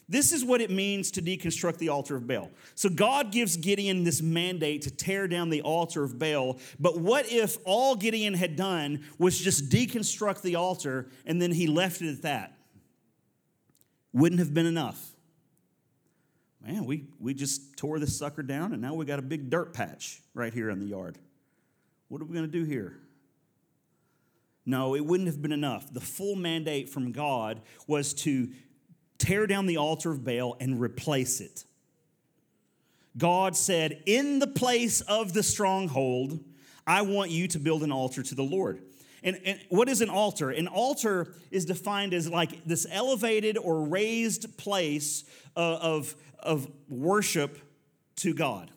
This 0.09 0.32
is 0.32 0.42
what 0.42 0.62
it 0.62 0.70
means 0.70 1.11
to 1.12 1.22
deconstruct 1.22 1.76
the 1.76 1.90
altar 1.90 2.16
of 2.16 2.26
Baal. 2.26 2.50
So 2.74 2.88
God 2.88 3.30
gives 3.30 3.59
Gideon 3.59 4.04
this 4.04 4.22
mandate 4.22 4.82
to 4.82 4.90
tear 4.90 5.28
down 5.28 5.50
the 5.50 5.61
altar 5.61 6.02
of 6.02 6.18
Baal. 6.18 6.59
But 6.80 6.98
what 6.98 7.30
if 7.30 7.59
all 7.64 7.94
Gideon 7.94 8.32
had 8.32 8.56
done 8.56 9.04
was 9.18 9.38
just 9.38 9.68
deconstruct 9.68 10.40
the 10.40 10.54
altar 10.54 11.11
and 11.26 11.42
then 11.42 11.52
he 11.52 11.66
left 11.66 12.00
it 12.00 12.11
at 12.11 12.22
that? 12.22 12.56
Wouldn't 14.14 14.38
have 14.38 14.54
been 14.54 14.64
enough. 14.64 15.12
Man, 16.64 16.86
we, 16.86 17.04
we 17.20 17.34
just 17.34 17.76
tore 17.76 17.98
this 17.98 18.18
sucker 18.18 18.42
down 18.42 18.72
and 18.72 18.80
now 18.80 18.94
we 18.94 19.04
got 19.04 19.18
a 19.18 19.22
big 19.22 19.50
dirt 19.50 19.74
patch 19.74 20.22
right 20.32 20.54
here 20.54 20.70
in 20.70 20.80
the 20.80 20.86
yard. 20.86 21.18
What 22.09 22.22
are 22.22 22.24
we 22.24 22.32
going 22.32 22.50
to 22.50 22.59
do 22.59 22.64
here? 22.64 22.98
No, 24.68 24.94
it 24.94 25.06
wouldn't 25.06 25.28
have 25.28 25.40
been 25.40 25.50
enough. 25.50 25.90
The 25.90 26.00
full 26.02 26.36
mandate 26.36 26.90
from 26.90 27.10
God 27.10 27.62
was 27.86 28.12
to 28.14 28.50
tear 29.16 29.46
down 29.46 29.64
the 29.64 29.78
altar 29.78 30.10
of 30.10 30.22
Baal 30.22 30.58
and 30.60 30.78
replace 30.78 31.40
it. 31.40 31.64
God 33.16 33.56
said, 33.56 34.02
In 34.04 34.40
the 34.40 34.46
place 34.46 35.00
of 35.00 35.32
the 35.32 35.42
stronghold, 35.42 36.44
I 36.86 37.00
want 37.00 37.30
you 37.30 37.48
to 37.48 37.58
build 37.58 37.82
an 37.82 37.90
altar 37.90 38.22
to 38.22 38.34
the 38.34 38.42
Lord. 38.42 38.82
And, 39.22 39.40
and, 39.42 39.58
what 39.70 39.88
is 39.88 40.02
an 40.02 40.10
altar? 40.10 40.50
An 40.50 40.68
altar 40.68 41.32
is 41.50 41.64
defined 41.64 42.12
as 42.12 42.28
like 42.28 42.66
this 42.66 42.86
elevated 42.90 43.56
or 43.56 43.84
raised 43.84 44.58
place 44.58 45.24
uh, 45.56 45.78
of, 45.80 46.14
of 46.40 46.70
worship 46.90 47.58
to 48.16 48.34
God. 48.34 48.70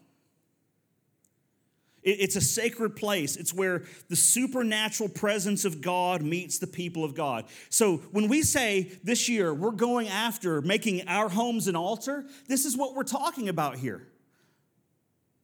It's 2.04 2.36
a 2.36 2.42
sacred 2.42 2.96
place. 2.96 3.36
It's 3.36 3.54
where 3.54 3.84
the 4.10 4.16
supernatural 4.16 5.10
presence 5.10 5.66
of 5.66 5.82
God 5.82 6.24
meets 6.24 6.58
the 6.58 6.66
people 6.66 7.04
of 7.04 7.14
God. 7.14 7.46
So 7.70 7.98
when 8.12 8.28
we 8.28 8.42
say 8.42 8.92
this 9.04 9.30
year 9.30 9.54
we're 9.54 9.72
going 9.72 10.08
after 10.08 10.62
making 10.62 11.08
our 11.08 11.30
homes 11.30 11.68
an 11.68 11.76
altar, 11.76 12.26
this 12.48 12.66
is 12.66 12.76
what 12.76 12.96
we're 12.96 13.04
talking 13.04 13.50
about 13.50 13.78
here. 13.78 14.08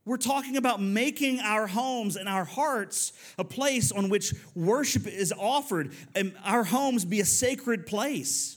We're 0.03 0.17
talking 0.17 0.55
about 0.55 0.81
making 0.81 1.41
our 1.41 1.67
homes 1.67 2.15
and 2.15 2.29
our 2.29 2.45
hearts 2.45 3.11
a 3.37 3.43
place 3.43 3.91
on 3.91 4.09
which 4.09 4.33
worship 4.55 5.05
is 5.05 5.33
offered 5.37 5.91
and 6.15 6.33
our 6.43 6.63
homes 6.63 7.03
be 7.03 7.19
a 7.19 7.25
sacred 7.25 7.85
place. 7.85 8.56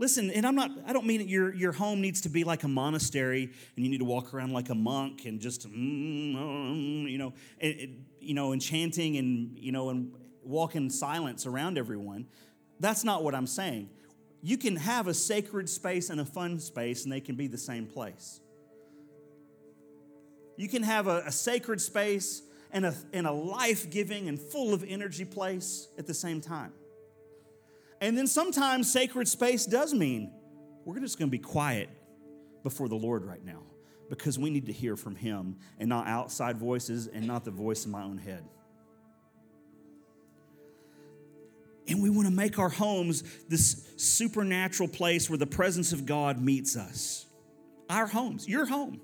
Listen, 0.00 0.30
and 0.30 0.46
I'm 0.46 0.54
not, 0.54 0.70
I 0.86 0.94
don't 0.94 1.04
mean 1.04 1.28
your, 1.28 1.54
your 1.54 1.72
home 1.72 2.00
needs 2.00 2.22
to 2.22 2.30
be 2.30 2.42
like 2.42 2.62
a 2.62 2.68
monastery 2.68 3.44
and 3.76 3.84
you 3.84 3.90
need 3.90 3.98
to 3.98 4.06
walk 4.06 4.32
around 4.32 4.50
like 4.50 4.70
a 4.70 4.74
monk 4.74 5.26
and 5.26 5.38
just, 5.38 5.68
mm, 5.68 6.34
mm, 6.34 7.10
you 7.10 7.18
know, 7.18 7.34
you 8.18 8.32
know, 8.32 8.54
enchanting 8.54 9.18
and, 9.18 9.58
you 9.58 9.72
know, 9.72 9.90
and 9.90 10.10
walk 10.42 10.74
in 10.74 10.88
silence 10.88 11.44
around 11.44 11.76
everyone. 11.76 12.26
That's 12.80 13.04
not 13.04 13.22
what 13.22 13.34
I'm 13.34 13.46
saying. 13.46 13.90
You 14.42 14.56
can 14.56 14.76
have 14.76 15.06
a 15.06 15.12
sacred 15.12 15.68
space 15.68 16.08
and 16.08 16.18
a 16.18 16.24
fun 16.24 16.60
space, 16.60 17.04
and 17.04 17.12
they 17.12 17.20
can 17.20 17.34
be 17.34 17.46
the 17.46 17.58
same 17.58 17.84
place. 17.84 18.40
You 20.56 20.70
can 20.70 20.82
have 20.82 21.08
a, 21.08 21.24
a 21.26 21.32
sacred 21.32 21.78
space 21.78 22.40
and 22.72 22.86
a, 22.86 22.94
and 23.12 23.26
a 23.26 23.32
life 23.32 23.90
giving 23.90 24.28
and 24.28 24.40
full 24.40 24.72
of 24.72 24.82
energy 24.82 25.26
place 25.26 25.88
at 25.98 26.06
the 26.06 26.14
same 26.14 26.40
time. 26.40 26.72
And 28.00 28.16
then 28.16 28.26
sometimes 28.26 28.90
sacred 28.90 29.28
space 29.28 29.66
does 29.66 29.92
mean 29.92 30.32
we're 30.84 31.00
just 31.00 31.18
going 31.18 31.28
to 31.28 31.36
be 31.36 31.42
quiet 31.42 31.90
before 32.62 32.88
the 32.88 32.96
Lord 32.96 33.24
right 33.24 33.44
now 33.44 33.62
because 34.08 34.38
we 34.38 34.50
need 34.50 34.66
to 34.66 34.72
hear 34.72 34.96
from 34.96 35.14
Him 35.14 35.56
and 35.78 35.88
not 35.88 36.06
outside 36.06 36.58
voices 36.58 37.06
and 37.06 37.26
not 37.26 37.44
the 37.44 37.50
voice 37.50 37.84
in 37.84 37.92
my 37.92 38.02
own 38.02 38.18
head. 38.18 38.44
And 41.88 42.02
we 42.02 42.10
want 42.10 42.28
to 42.28 42.34
make 42.34 42.58
our 42.58 42.68
homes 42.68 43.24
this 43.48 43.84
supernatural 43.96 44.88
place 44.88 45.28
where 45.28 45.38
the 45.38 45.46
presence 45.46 45.92
of 45.92 46.06
God 46.06 46.40
meets 46.40 46.76
us. 46.76 47.26
Our 47.88 48.06
homes, 48.06 48.48
your 48.48 48.66
home, 48.66 49.00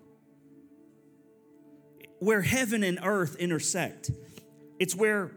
where 2.20 2.42
heaven 2.42 2.84
and 2.84 3.00
earth 3.02 3.36
intersect. 3.36 4.10
It's 4.78 4.94
where 4.94 5.32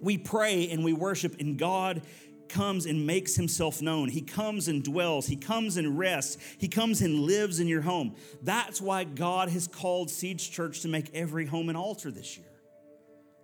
we 0.00 0.18
pray 0.18 0.70
and 0.70 0.84
we 0.84 0.92
worship, 0.92 1.40
and 1.40 1.58
God 1.58 2.02
comes 2.48 2.86
and 2.86 3.06
makes 3.06 3.36
himself 3.36 3.82
known. 3.82 4.08
He 4.08 4.20
comes 4.20 4.68
and 4.68 4.82
dwells. 4.82 5.26
He 5.26 5.36
comes 5.36 5.76
and 5.76 5.98
rests. 5.98 6.38
He 6.58 6.68
comes 6.68 7.00
and 7.00 7.20
lives 7.20 7.60
in 7.60 7.68
your 7.68 7.82
home. 7.82 8.14
That's 8.42 8.80
why 8.80 9.04
God 9.04 9.48
has 9.50 9.66
called 9.66 10.10
Seeds 10.10 10.46
Church 10.46 10.80
to 10.80 10.88
make 10.88 11.14
every 11.14 11.46
home 11.46 11.68
an 11.68 11.76
altar 11.76 12.10
this 12.10 12.36
year. 12.36 12.46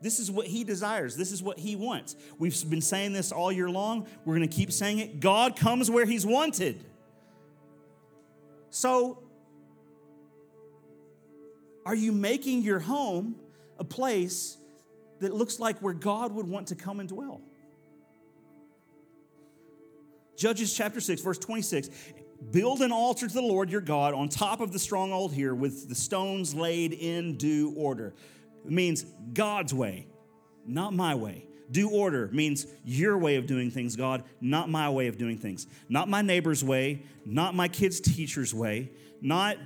This 0.01 0.19
is 0.19 0.31
what 0.31 0.47
he 0.47 0.65
desires. 0.65 1.17
This 1.17 1.33
is 1.33 1.43
what 1.43 1.59
he 1.59 1.77
wants. 1.77 2.15
We've 2.39 2.69
been 2.69 2.83
saying 2.83 3.15
this 3.15 3.33
all 3.33 3.51
year 3.51 3.71
long. 3.71 4.07
We're 4.25 4.37
going 4.37 4.49
to 4.49 4.55
keep 4.55 4.71
saying 4.71 4.99
it. 4.99 5.21
God 5.21 5.57
comes 5.57 5.91
where 5.91 6.05
he's 6.05 6.27
wanted. 6.27 6.85
So, 8.69 9.23
are 11.87 11.95
you 11.95 12.13
making 12.13 12.63
your 12.63 12.81
home 12.81 13.37
a 13.79 13.85
place 13.85 14.59
that 15.21 15.33
looks 15.33 15.59
like 15.59 15.79
where 15.81 15.95
God 15.95 16.33
would 16.33 16.49
want 16.49 16.69
to 16.69 16.75
come 16.75 17.01
and 17.01 17.09
dwell? 17.09 17.41
Judges 20.37 20.75
chapter 20.75 21.01
6, 21.01 21.23
verse 21.23 21.39
26. 21.39 21.91
Build 22.51 22.83
an 22.83 22.93
altar 22.93 23.27
to 23.27 23.33
the 23.33 23.41
Lord 23.41 23.71
your 23.71 23.81
God 23.81 24.15
on 24.15 24.29
top 24.29 24.61
of 24.61 24.73
the 24.73 24.79
stronghold 24.79 25.33
here 25.33 25.55
with 25.55 25.89
the 25.89 25.95
stones 25.95 26.55
laid 26.55 26.93
in 26.93 27.37
due 27.37 27.73
order. 27.77 28.15
It 28.65 28.71
means 28.71 29.05
God's 29.33 29.73
way, 29.73 30.07
not 30.67 30.93
my 30.93 31.15
way. 31.15 31.47
Due 31.71 31.89
order 31.89 32.29
means 32.33 32.67
your 32.85 33.17
way 33.17 33.37
of 33.37 33.47
doing 33.47 33.71
things, 33.71 33.97
God, 33.97 34.25
not 34.41 34.69
my 34.69 34.91
way 34.91 35.07
of 35.07 35.17
doing 35.17 35.39
things. 35.39 35.67
Not 35.89 36.09
my 36.09 36.21
neighbor's 36.21 36.63
way, 36.63 37.05
not 37.25 37.55
my 37.55 37.69
kid's 37.69 38.01
teacher's 38.01 38.53
way, 38.53 38.91
not 39.23 39.57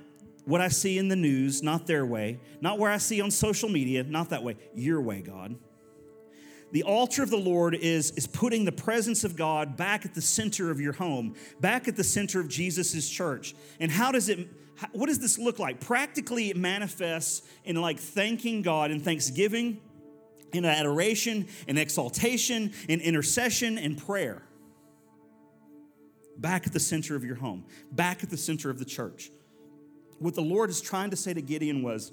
what 0.44 0.60
I 0.60 0.68
see 0.68 0.96
in 0.96 1.08
the 1.08 1.16
news, 1.16 1.62
not 1.62 1.86
their 1.86 2.06
way, 2.06 2.38
not 2.60 2.78
where 2.78 2.90
I 2.90 2.98
see 2.98 3.20
on 3.20 3.30
social 3.30 3.68
media, 3.68 4.04
not 4.04 4.30
that 4.30 4.42
way. 4.42 4.56
Your 4.74 5.00
way, 5.00 5.20
God. 5.20 5.56
The 6.72 6.82
altar 6.82 7.22
of 7.22 7.30
the 7.30 7.38
Lord 7.38 7.74
is, 7.74 8.10
is 8.12 8.26
putting 8.26 8.64
the 8.64 8.72
presence 8.72 9.24
of 9.24 9.36
God 9.36 9.76
back 9.76 10.04
at 10.04 10.14
the 10.14 10.20
center 10.20 10.70
of 10.70 10.80
your 10.80 10.92
home, 10.92 11.34
back 11.60 11.88
at 11.88 11.96
the 11.96 12.04
center 12.04 12.40
of 12.40 12.48
Jesus' 12.48 13.08
church. 13.08 13.54
And 13.80 13.90
how 13.90 14.12
does 14.12 14.28
it, 14.28 14.48
what 14.92 15.06
does 15.06 15.18
this 15.18 15.38
look 15.38 15.58
like? 15.58 15.80
Practically, 15.80 16.50
it 16.50 16.56
manifests 16.56 17.42
in 17.64 17.76
like 17.76 17.98
thanking 17.98 18.62
God 18.62 18.90
and 18.90 19.02
thanksgiving, 19.02 19.80
in 20.52 20.64
adoration, 20.64 21.48
and 21.66 21.78
exaltation, 21.78 22.72
in 22.88 23.00
intercession, 23.00 23.78
and 23.78 23.96
prayer. 23.96 24.42
back 26.38 26.66
at 26.66 26.72
the 26.72 26.80
center 26.80 27.16
of 27.16 27.24
your 27.24 27.34
home, 27.34 27.64
back 27.92 28.22
at 28.22 28.30
the 28.30 28.36
center 28.36 28.70
of 28.70 28.78
the 28.78 28.84
church. 28.84 29.30
What 30.18 30.34
the 30.34 30.42
Lord 30.42 30.70
is 30.70 30.80
trying 30.80 31.10
to 31.10 31.16
say 31.16 31.34
to 31.34 31.42
Gideon 31.42 31.82
was 31.82 32.12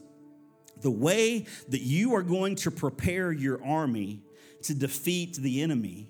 the 0.81 0.91
way 0.91 1.45
that 1.69 1.81
you 1.81 2.15
are 2.15 2.23
going 2.23 2.55
to 2.57 2.71
prepare 2.71 3.31
your 3.31 3.63
army 3.63 4.21
to 4.65 4.73
defeat 4.73 5.35
the 5.35 5.61
enemy 5.61 6.09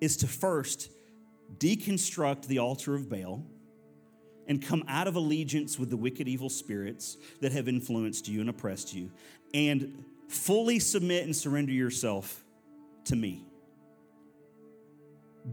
is 0.00 0.16
to 0.18 0.26
first 0.26 0.90
deconstruct 1.58 2.46
the 2.46 2.58
altar 2.58 2.94
of 2.94 3.08
Baal 3.08 3.44
and 4.46 4.60
come 4.60 4.84
out 4.88 5.06
of 5.06 5.16
allegiance 5.16 5.78
with 5.78 5.90
the 5.90 5.96
wicked, 5.96 6.28
evil 6.28 6.48
spirits 6.48 7.16
that 7.40 7.52
have 7.52 7.68
influenced 7.68 8.28
you 8.28 8.40
and 8.40 8.50
oppressed 8.50 8.94
you, 8.94 9.10
and 9.54 10.04
fully 10.28 10.78
submit 10.78 11.24
and 11.24 11.34
surrender 11.34 11.72
yourself 11.72 12.44
to 13.04 13.16
me. 13.16 13.46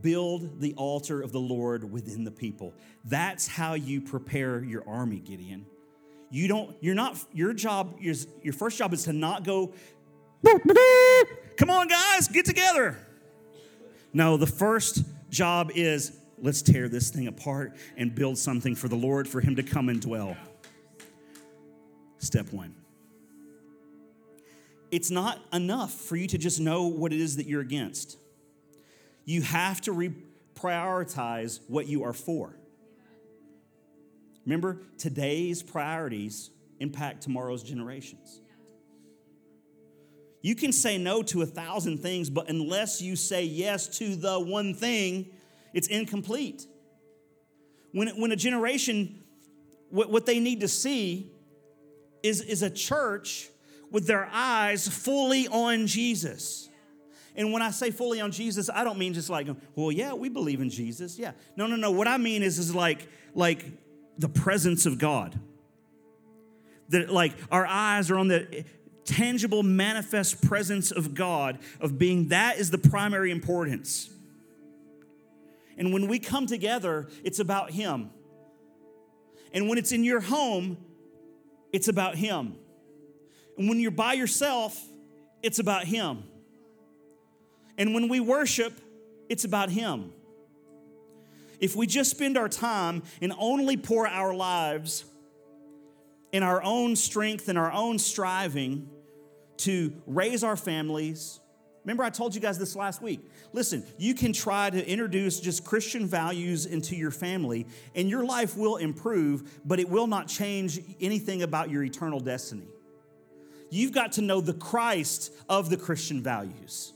Build 0.01 0.59
the 0.61 0.73
altar 0.75 1.21
of 1.21 1.31
the 1.31 1.39
Lord 1.39 1.89
within 1.89 2.23
the 2.23 2.31
people. 2.31 2.73
That's 3.05 3.47
how 3.47 3.75
you 3.75 4.01
prepare 4.01 4.63
your 4.63 4.87
army, 4.87 5.19
Gideon. 5.19 5.65
You 6.29 6.47
don't, 6.47 6.75
you're 6.79 6.95
not, 6.95 7.17
your 7.33 7.53
job, 7.53 7.97
your, 7.99 8.15
your 8.41 8.53
first 8.53 8.77
job 8.77 8.93
is 8.93 9.03
to 9.03 9.13
not 9.13 9.43
go, 9.43 9.73
come 10.43 11.69
on, 11.69 11.87
guys, 11.87 12.27
get 12.27 12.45
together. 12.45 12.97
No, 14.13 14.37
the 14.37 14.47
first 14.47 15.03
job 15.29 15.71
is 15.75 16.17
let's 16.37 16.61
tear 16.61 16.89
this 16.89 17.09
thing 17.09 17.27
apart 17.27 17.75
and 17.97 18.13
build 18.13 18.37
something 18.37 18.75
for 18.75 18.87
the 18.87 18.95
Lord 18.95 19.27
for 19.27 19.39
Him 19.41 19.55
to 19.55 19.63
come 19.63 19.89
and 19.89 20.01
dwell. 20.01 20.35
Step 22.17 22.51
one. 22.51 22.75
It's 24.91 25.09
not 25.09 25.39
enough 25.53 25.93
for 25.93 26.17
you 26.17 26.27
to 26.27 26.37
just 26.37 26.59
know 26.59 26.87
what 26.87 27.13
it 27.13 27.21
is 27.21 27.37
that 27.37 27.47
you're 27.47 27.61
against. 27.61 28.17
You 29.23 29.41
have 29.41 29.79
to 29.81 29.93
reprioritize 29.93 31.61
what 31.67 31.87
you 31.87 32.03
are 32.03 32.13
for. 32.13 32.57
Remember, 34.45 34.81
today's 34.97 35.63
priorities 35.63 36.49
impact 36.79 37.21
tomorrow's 37.21 37.63
generations. 37.63 38.40
You 40.41 40.55
can 40.55 40.71
say 40.71 40.97
no 40.97 41.21
to 41.23 41.41
a 41.41 41.45
thousand 41.45 41.99
things, 41.99 42.29
but 42.29 42.49
unless 42.49 43.01
you 43.01 43.15
say 43.15 43.43
yes 43.43 43.87
to 43.99 44.15
the 44.15 44.39
one 44.39 44.73
thing, 44.73 45.27
it's 45.73 45.87
incomplete. 45.87 46.65
When, 47.91 48.07
when 48.19 48.31
a 48.31 48.35
generation, 48.35 49.23
what, 49.89 50.09
what 50.09 50.25
they 50.25 50.39
need 50.39 50.61
to 50.61 50.67
see 50.67 51.31
is, 52.23 52.41
is 52.41 52.63
a 52.63 52.69
church 52.69 53.49
with 53.91 54.07
their 54.07 54.29
eyes 54.31 54.87
fully 54.87 55.47
on 55.47 55.85
Jesus. 55.85 56.69
And 57.35 57.53
when 57.53 57.61
I 57.61 57.71
say 57.71 57.91
fully 57.91 58.19
on 58.19 58.31
Jesus, 58.31 58.69
I 58.73 58.83
don't 58.83 58.97
mean 58.97 59.13
just 59.13 59.29
like, 59.29 59.47
well, 59.75 59.91
yeah, 59.91 60.13
we 60.13 60.29
believe 60.29 60.59
in 60.61 60.69
Jesus. 60.69 61.17
Yeah. 61.19 61.31
No, 61.55 61.67
no, 61.67 61.75
no. 61.75 61.91
What 61.91 62.07
I 62.07 62.17
mean 62.17 62.43
is, 62.43 62.57
is 62.57 62.73
like, 62.73 63.07
like 63.35 63.65
the 64.17 64.29
presence 64.29 64.85
of 64.85 64.97
God. 64.97 65.39
That 66.89 67.09
like 67.09 67.33
our 67.49 67.65
eyes 67.65 68.11
are 68.11 68.17
on 68.17 68.27
the 68.27 68.65
tangible, 69.05 69.63
manifest 69.63 70.41
presence 70.41 70.91
of 70.91 71.13
God, 71.13 71.59
of 71.79 71.97
being 71.97 72.29
that 72.29 72.57
is 72.57 72.71
the 72.71 72.77
primary 72.77 73.31
importance. 73.31 74.09
And 75.77 75.93
when 75.93 76.07
we 76.07 76.19
come 76.19 76.45
together, 76.45 77.07
it's 77.23 77.39
about 77.39 77.71
Him. 77.71 78.11
And 79.53 79.67
when 79.67 79.77
it's 79.77 79.91
in 79.91 80.03
your 80.03 80.19
home, 80.19 80.77
it's 81.73 81.87
about 81.87 82.15
Him. 82.15 82.55
And 83.57 83.67
when 83.67 83.79
you're 83.79 83.91
by 83.91 84.13
yourself, 84.13 84.79
it's 85.41 85.59
about 85.59 85.85
Him. 85.85 86.23
And 87.77 87.93
when 87.93 88.09
we 88.09 88.19
worship, 88.19 88.73
it's 89.29 89.43
about 89.43 89.69
Him. 89.69 90.13
If 91.59 91.75
we 91.75 91.87
just 91.87 92.11
spend 92.11 92.37
our 92.37 92.49
time 92.49 93.03
and 93.21 93.33
only 93.37 93.77
pour 93.77 94.07
our 94.07 94.33
lives 94.33 95.05
in 96.31 96.43
our 96.43 96.63
own 96.63 96.95
strength 96.95 97.49
and 97.49 97.57
our 97.57 97.71
own 97.71 97.99
striving 97.99 98.89
to 99.57 99.93
raise 100.07 100.43
our 100.43 100.55
families, 100.55 101.39
remember 101.83 102.03
I 102.03 102.09
told 102.09 102.33
you 102.33 102.41
guys 102.41 102.57
this 102.57 102.75
last 102.75 103.01
week. 103.01 103.19
Listen, 103.53 103.85
you 103.97 104.13
can 104.13 104.33
try 104.33 104.69
to 104.69 104.87
introduce 104.87 105.39
just 105.39 105.65
Christian 105.65 106.07
values 106.07 106.65
into 106.65 106.95
your 106.95 107.11
family, 107.11 107.67
and 107.95 108.09
your 108.09 108.25
life 108.25 108.57
will 108.57 108.77
improve, 108.77 109.59
but 109.65 109.79
it 109.79 109.89
will 109.89 110.07
not 110.07 110.27
change 110.27 110.79
anything 110.99 111.43
about 111.43 111.69
your 111.69 111.83
eternal 111.83 112.19
destiny. 112.19 112.67
You've 113.69 113.91
got 113.91 114.13
to 114.13 114.21
know 114.21 114.41
the 114.41 114.53
Christ 114.53 115.33
of 115.47 115.69
the 115.69 115.77
Christian 115.77 116.21
values. 116.21 116.93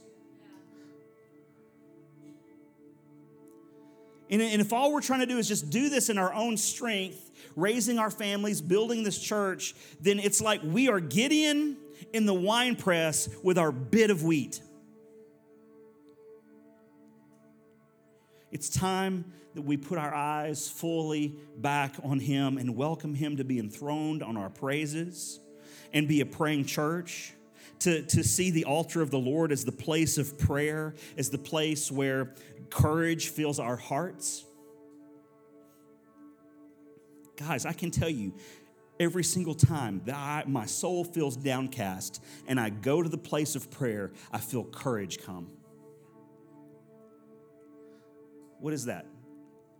And, 4.28 4.42
if 4.42 4.72
all 4.72 4.92
we're 4.92 5.02
trying 5.02 5.20
to 5.20 5.26
do 5.26 5.38
is 5.38 5.46
just 5.46 5.70
do 5.70 5.88
this 5.88 6.08
in 6.08 6.18
our 6.18 6.34
own 6.34 6.56
strength, 6.56 7.30
raising 7.54 7.98
our 7.98 8.10
families, 8.10 8.60
building 8.60 9.04
this 9.04 9.18
church, 9.18 9.74
then 10.00 10.18
it's 10.18 10.40
like 10.40 10.60
we 10.64 10.88
are 10.88 11.00
Gideon 11.00 11.76
in 12.12 12.26
the 12.26 12.34
wine 12.34 12.76
press 12.76 13.28
with 13.42 13.56
our 13.56 13.70
bit 13.70 14.10
of 14.10 14.24
wheat. 14.24 14.60
It's 18.50 18.68
time 18.68 19.32
that 19.54 19.62
we 19.62 19.76
put 19.76 19.98
our 19.98 20.14
eyes 20.14 20.68
fully 20.68 21.36
back 21.56 21.94
on 22.02 22.18
Him 22.18 22.58
and 22.58 22.76
welcome 22.76 23.14
Him 23.14 23.36
to 23.38 23.44
be 23.44 23.58
enthroned 23.58 24.22
on 24.22 24.36
our 24.36 24.50
praises 24.50 25.40
and 25.92 26.08
be 26.08 26.20
a 26.20 26.26
praying 26.26 26.66
church. 26.66 27.32
To, 27.80 28.00
to 28.00 28.24
see 28.24 28.50
the 28.50 28.64
altar 28.64 29.02
of 29.02 29.10
the 29.10 29.18
Lord 29.18 29.52
as 29.52 29.66
the 29.66 29.72
place 29.72 30.16
of 30.16 30.38
prayer, 30.38 30.94
as 31.18 31.28
the 31.28 31.36
place 31.36 31.92
where 31.92 32.32
courage 32.70 33.28
fills 33.28 33.58
our 33.58 33.76
hearts. 33.76 34.44
Guys, 37.36 37.66
I 37.66 37.72
can 37.72 37.90
tell 37.90 38.08
you, 38.08 38.34
every 38.98 39.24
single 39.24 39.54
time 39.54 40.00
that 40.06 40.14
I, 40.14 40.44
my 40.46 40.66
soul 40.66 41.04
feels 41.04 41.36
downcast 41.36 42.22
and 42.46 42.58
I 42.58 42.70
go 42.70 43.02
to 43.02 43.08
the 43.08 43.18
place 43.18 43.54
of 43.54 43.70
prayer, 43.70 44.12
I 44.32 44.38
feel 44.38 44.64
courage 44.64 45.22
come. 45.22 45.48
What 48.58 48.72
is 48.72 48.86
that? 48.86 49.06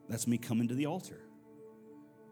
That's 0.09 0.27
me 0.27 0.39
coming 0.39 0.69
to 0.69 0.75
the 0.75 0.87
altar, 0.87 1.21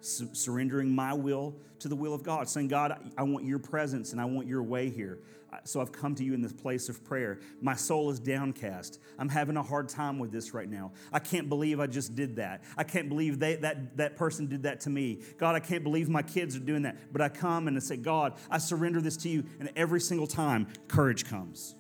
surrendering 0.05 0.95
my 0.95 1.15
will 1.15 1.57
to 1.81 1.89
the 1.89 1.97
will 1.97 2.15
of 2.15 2.23
God, 2.23 2.49
saying, 2.49 2.69
God, 2.69 3.13
I 3.17 3.23
want 3.23 3.45
your 3.45 3.59
presence 3.59 4.13
and 4.13 4.21
I 4.21 4.25
want 4.25 4.47
your 4.47 4.63
way 4.63 4.91
here. 4.91 5.21
So 5.63 5.81
I've 5.81 5.93
come 5.93 6.15
to 6.17 6.25
you 6.25 6.35
in 6.35 6.43
this 6.43 6.53
place 6.53 6.89
of 6.89 7.05
prayer. 7.05 7.39
My 7.61 7.77
soul 7.77 8.11
is 8.11 8.19
downcast. 8.19 8.99
I'm 9.19 9.29
having 9.29 9.57
a 9.57 9.63
hard 9.63 9.89
time 9.89 10.19
with 10.19 10.33
this 10.33 10.53
right 10.53 10.69
now. 10.69 10.93
I 11.13 11.21
can't 11.21 11.49
believe 11.49 11.79
I 11.79 11.87
just 11.87 12.17
did 12.17 12.37
that. 12.37 12.65
I 12.77 12.85
can't 12.85 13.09
believe 13.09 13.39
they, 13.39 13.57
that 13.57 13.97
that 13.97 14.17
person 14.17 14.47
did 14.47 14.65
that 14.65 14.81
to 14.81 14.91
me. 14.91 15.23
God, 15.39 15.55
I 15.55 15.61
can't 15.61 15.85
believe 15.85 16.09
my 16.09 16.23
kids 16.23 16.57
are 16.57 16.61
doing 16.61 16.83
that. 16.83 17.13
But 17.13 17.23
I 17.23 17.29
come 17.29 17.69
and 17.69 17.77
I 17.77 17.81
say, 17.81 17.97
God, 17.97 18.35
I 18.51 18.59
surrender 18.59 19.01
this 19.01 19.17
to 19.19 19.29
you. 19.29 19.45
And 19.61 19.71
every 19.77 20.01
single 20.01 20.27
time, 20.27 20.67
courage 20.89 21.25
comes. 21.25 21.77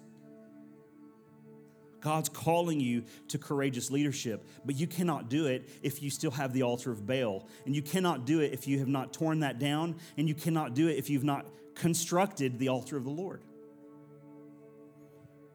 God's 2.05 2.29
calling 2.29 2.81
you 2.81 3.05
to 3.29 3.39
courageous 3.39 3.91
leadership, 3.91 4.47
but 4.67 4.77
you 4.77 4.87
cannot 4.87 5.31
do 5.31 5.47
it 5.47 5.71
if 5.83 6.03
you 6.03 6.11
still 6.11 6.31
have 6.33 6.53
the 6.53 6.63
altar 6.63 6.93
of 6.93 7.07
Baal. 7.07 7.49
And 7.65 7.75
you 7.75 7.81
cannot 7.81 8.27
do 8.27 8.41
it 8.41 8.53
if 8.53 8.69
you 8.69 8.79
have 8.79 8.89
not 8.89 9.15
torn 9.15 9.41
that 9.41 9.59
down, 9.59 9.97
and 10.19 10.29
you 10.29 10.35
cannot 10.35 10.75
do 10.75 10.87
it 10.89 10.99
if 10.99 11.09
you've 11.09 11.25
not 11.25 11.47
constructed 11.75 12.59
the 12.59 12.69
altar 12.69 12.99
of 12.99 13.05
the 13.05 13.11
Lord. 13.11 13.43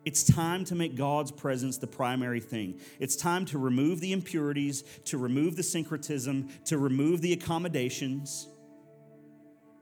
It's 0.06 0.24
time 0.24 0.66
to 0.66 0.76
make 0.76 0.96
God's 0.96 1.32
presence 1.32 1.78
the 1.78 1.86
primary 1.86 2.40
thing. 2.40 2.80
It's 3.00 3.16
time 3.16 3.46
to 3.46 3.60
remove 3.60 4.00
the 4.00 4.12
impurities, 4.12 4.84
to 5.06 5.20
remove 5.20 5.56
the 5.56 5.62
syncretism, 5.62 6.50
to 6.66 6.80
remove 6.80 7.22
the 7.22 7.34
accommodations. 7.34 8.48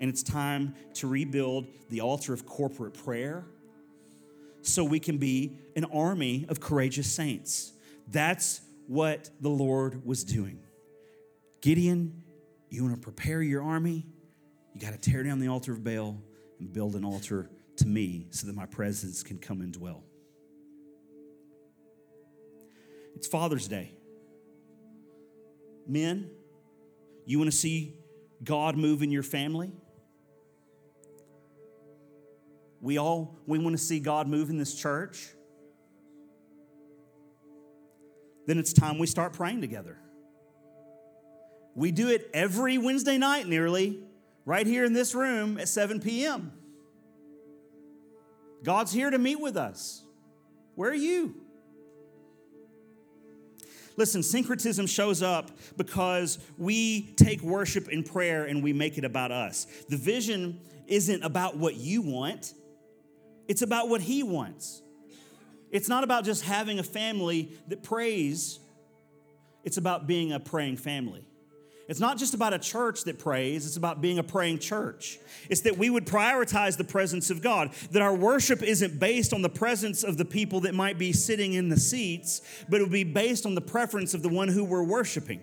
And 0.01 0.09
it's 0.09 0.21
time 0.21 0.75
to 0.95 1.07
rebuild 1.07 1.67
the 1.89 2.01
altar 2.01 2.33
of 2.33 2.45
corporate 2.45 2.93
prayer 2.93 3.45
so 4.67 4.83
we 4.83 4.99
can 4.99 5.17
be 5.17 5.57
an 5.75 5.85
army 5.85 6.45
of 6.49 6.59
courageous 6.59 7.11
saints. 7.11 7.71
That's 8.07 8.61
what 8.87 9.29
the 9.41 9.49
Lord 9.49 10.05
was 10.05 10.23
doing. 10.23 10.59
Gideon, 11.61 12.23
you 12.69 12.83
want 12.83 12.95
to 12.95 13.01
prepare 13.01 13.41
your 13.41 13.63
army? 13.63 14.05
You 14.73 14.81
got 14.81 14.91
to 14.91 15.09
tear 15.09 15.23
down 15.23 15.39
the 15.39 15.47
altar 15.47 15.71
of 15.71 15.83
Baal 15.83 16.21
and 16.59 16.71
build 16.71 16.95
an 16.95 17.03
altar 17.03 17.49
to 17.77 17.87
me 17.87 18.27
so 18.31 18.47
that 18.47 18.55
my 18.55 18.65
presence 18.65 19.23
can 19.23 19.37
come 19.37 19.61
and 19.61 19.73
dwell. 19.73 20.03
It's 23.15 23.27
Father's 23.27 23.67
Day. 23.67 23.91
Men, 25.87 26.29
you 27.25 27.39
want 27.39 27.49
to 27.51 27.57
see 27.57 27.95
God 28.43 28.77
move 28.77 29.01
in 29.01 29.11
your 29.11 29.23
family? 29.23 29.71
We 32.81 32.97
all 32.97 33.35
we 33.45 33.59
want 33.59 33.77
to 33.77 33.81
see 33.81 33.99
God 33.99 34.27
move 34.27 34.49
in 34.49 34.57
this 34.57 34.75
church. 34.75 35.29
Then 38.45 38.57
it's 38.57 38.71
time 38.71 38.97
we 38.97 39.07
start 39.07 39.33
praying 39.33 39.61
together. 39.61 39.97
We 41.75 41.91
do 41.91 42.07
it 42.09 42.29
every 42.33 42.77
Wednesday 42.77 43.17
night 43.17 43.47
nearly, 43.47 43.99
right 44.45 44.65
here 44.65 44.83
in 44.85 44.93
this 44.93 45.13
room 45.13 45.59
at 45.59 45.67
7 45.67 45.99
p.m. 45.99 46.51
God's 48.63 48.91
here 48.91 49.09
to 49.09 49.17
meet 49.17 49.39
with 49.39 49.57
us. 49.57 50.03
Where 50.75 50.89
are 50.89 50.95
you? 50.95 51.35
Listen, 53.97 54.21
syncretism 54.21 54.85
shows 54.85 55.23
up 55.23 55.51
because 55.75 56.37
we 56.57 57.13
take 57.15 57.41
worship 57.41 57.87
and 57.91 58.05
prayer 58.05 58.45
and 58.45 58.63
we 58.63 58.71
make 58.71 58.97
it 58.97 59.03
about 59.03 59.31
us. 59.31 59.65
The 59.89 59.97
vision 59.97 60.61
isn't 60.87 61.23
about 61.23 61.57
what 61.57 61.75
you 61.75 62.01
want, 62.01 62.53
it's 63.47 63.61
about 63.61 63.89
what 63.89 64.01
He 64.01 64.23
wants. 64.23 64.81
It's 65.71 65.89
not 65.89 66.03
about 66.03 66.23
just 66.23 66.43
having 66.43 66.79
a 66.79 66.83
family 66.83 67.57
that 67.67 67.83
prays, 67.83 68.59
it's 69.63 69.77
about 69.77 70.07
being 70.07 70.31
a 70.31 70.39
praying 70.39 70.77
family. 70.77 71.25
It's 71.87 72.01
not 72.01 72.17
just 72.17 72.33
about 72.33 72.53
a 72.53 72.59
church 72.59 73.05
that 73.05 73.17
prays, 73.17 73.65
it's 73.65 73.77
about 73.77 74.01
being 74.01 74.19
a 74.19 74.23
praying 74.23 74.59
church. 74.59 75.19
It's 75.49 75.61
that 75.61 75.77
we 75.77 75.89
would 75.89 76.05
prioritize 76.05 76.77
the 76.77 76.83
presence 76.83 77.29
of 77.29 77.41
God, 77.41 77.71
that 77.91 78.01
our 78.01 78.13
worship 78.13 78.61
isn't 78.61 78.99
based 78.99 79.33
on 79.33 79.41
the 79.41 79.49
presence 79.49 80.03
of 80.03 80.17
the 80.17 80.25
people 80.25 80.61
that 80.61 80.75
might 80.75 80.97
be 80.97 81.13
sitting 81.13 81.53
in 81.53 81.69
the 81.69 81.79
seats, 81.79 82.41
but 82.67 82.81
it 82.81 82.83
would 82.83 82.91
be 82.91 83.05
based 83.05 83.45
on 83.45 83.55
the 83.55 83.61
preference 83.61 84.13
of 84.13 84.21
the 84.21 84.29
one 84.29 84.49
who 84.49 84.65
we're 84.65 84.83
worshiping. 84.83 85.41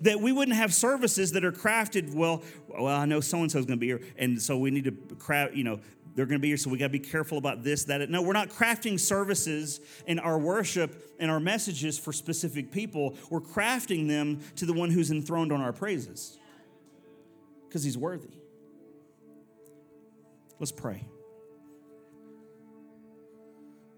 That 0.00 0.20
we 0.20 0.32
wouldn't 0.32 0.56
have 0.56 0.72
services 0.72 1.32
that 1.32 1.44
are 1.44 1.52
crafted, 1.52 2.14
well, 2.14 2.42
well, 2.68 2.86
I 2.86 3.04
know 3.04 3.20
so 3.20 3.42
and 3.42 3.52
so 3.52 3.58
is 3.58 3.66
going 3.66 3.78
to 3.78 3.80
be 3.80 3.88
here, 3.88 4.00
and 4.16 4.40
so 4.40 4.56
we 4.56 4.70
need 4.70 4.84
to 4.84 4.92
craft, 5.16 5.52
you 5.52 5.64
know, 5.64 5.80
they're 6.14 6.26
going 6.26 6.38
to 6.38 6.42
be 6.42 6.48
here, 6.48 6.56
so 6.56 6.70
we 6.70 6.78
got 6.78 6.86
to 6.86 6.90
be 6.90 7.00
careful 7.00 7.38
about 7.38 7.64
this, 7.64 7.84
that. 7.84 8.08
No, 8.08 8.22
we're 8.22 8.32
not 8.32 8.48
crafting 8.48 9.00
services 9.00 9.80
in 10.06 10.18
our 10.20 10.38
worship 10.38 11.12
and 11.18 11.30
our 11.30 11.40
messages 11.40 11.98
for 11.98 12.12
specific 12.12 12.70
people. 12.70 13.16
We're 13.30 13.40
crafting 13.40 14.06
them 14.06 14.40
to 14.56 14.66
the 14.66 14.72
one 14.72 14.90
who's 14.90 15.10
enthroned 15.10 15.52
on 15.52 15.60
our 15.60 15.72
praises 15.72 16.38
because 17.68 17.82
he's 17.82 17.98
worthy. 17.98 18.30
Let's 20.60 20.70
pray. 20.70 21.04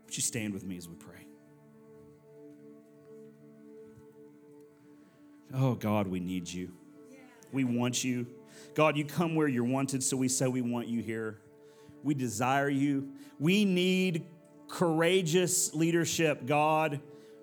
Would 0.07 0.17
you 0.17 0.23
stand 0.23 0.55
with 0.55 0.65
me 0.65 0.79
as 0.79 0.89
we 0.89 0.95
pray? 0.95 1.27
Oh, 5.55 5.75
God, 5.75 6.09
we 6.09 6.21
need 6.21 6.49
you. 6.49 6.73
We 7.53 7.65
want 7.65 8.03
you. 8.03 8.27
God, 8.75 8.97
you 8.97 9.05
come 9.05 9.35
where 9.35 9.49
you're 9.49 9.65
wanted, 9.65 10.03
so 10.03 10.17
we 10.17 10.29
say 10.29 10.49
we 10.49 10.63
want 10.63 10.89
you 10.89 11.03
here. 11.03 11.41
We 12.07 12.15
desire 12.15 12.69
you. 12.69 13.09
We 13.41 13.65
need 13.65 14.27
courageous 14.69 15.75
leadership, 15.75 16.47
God. 16.47 17.01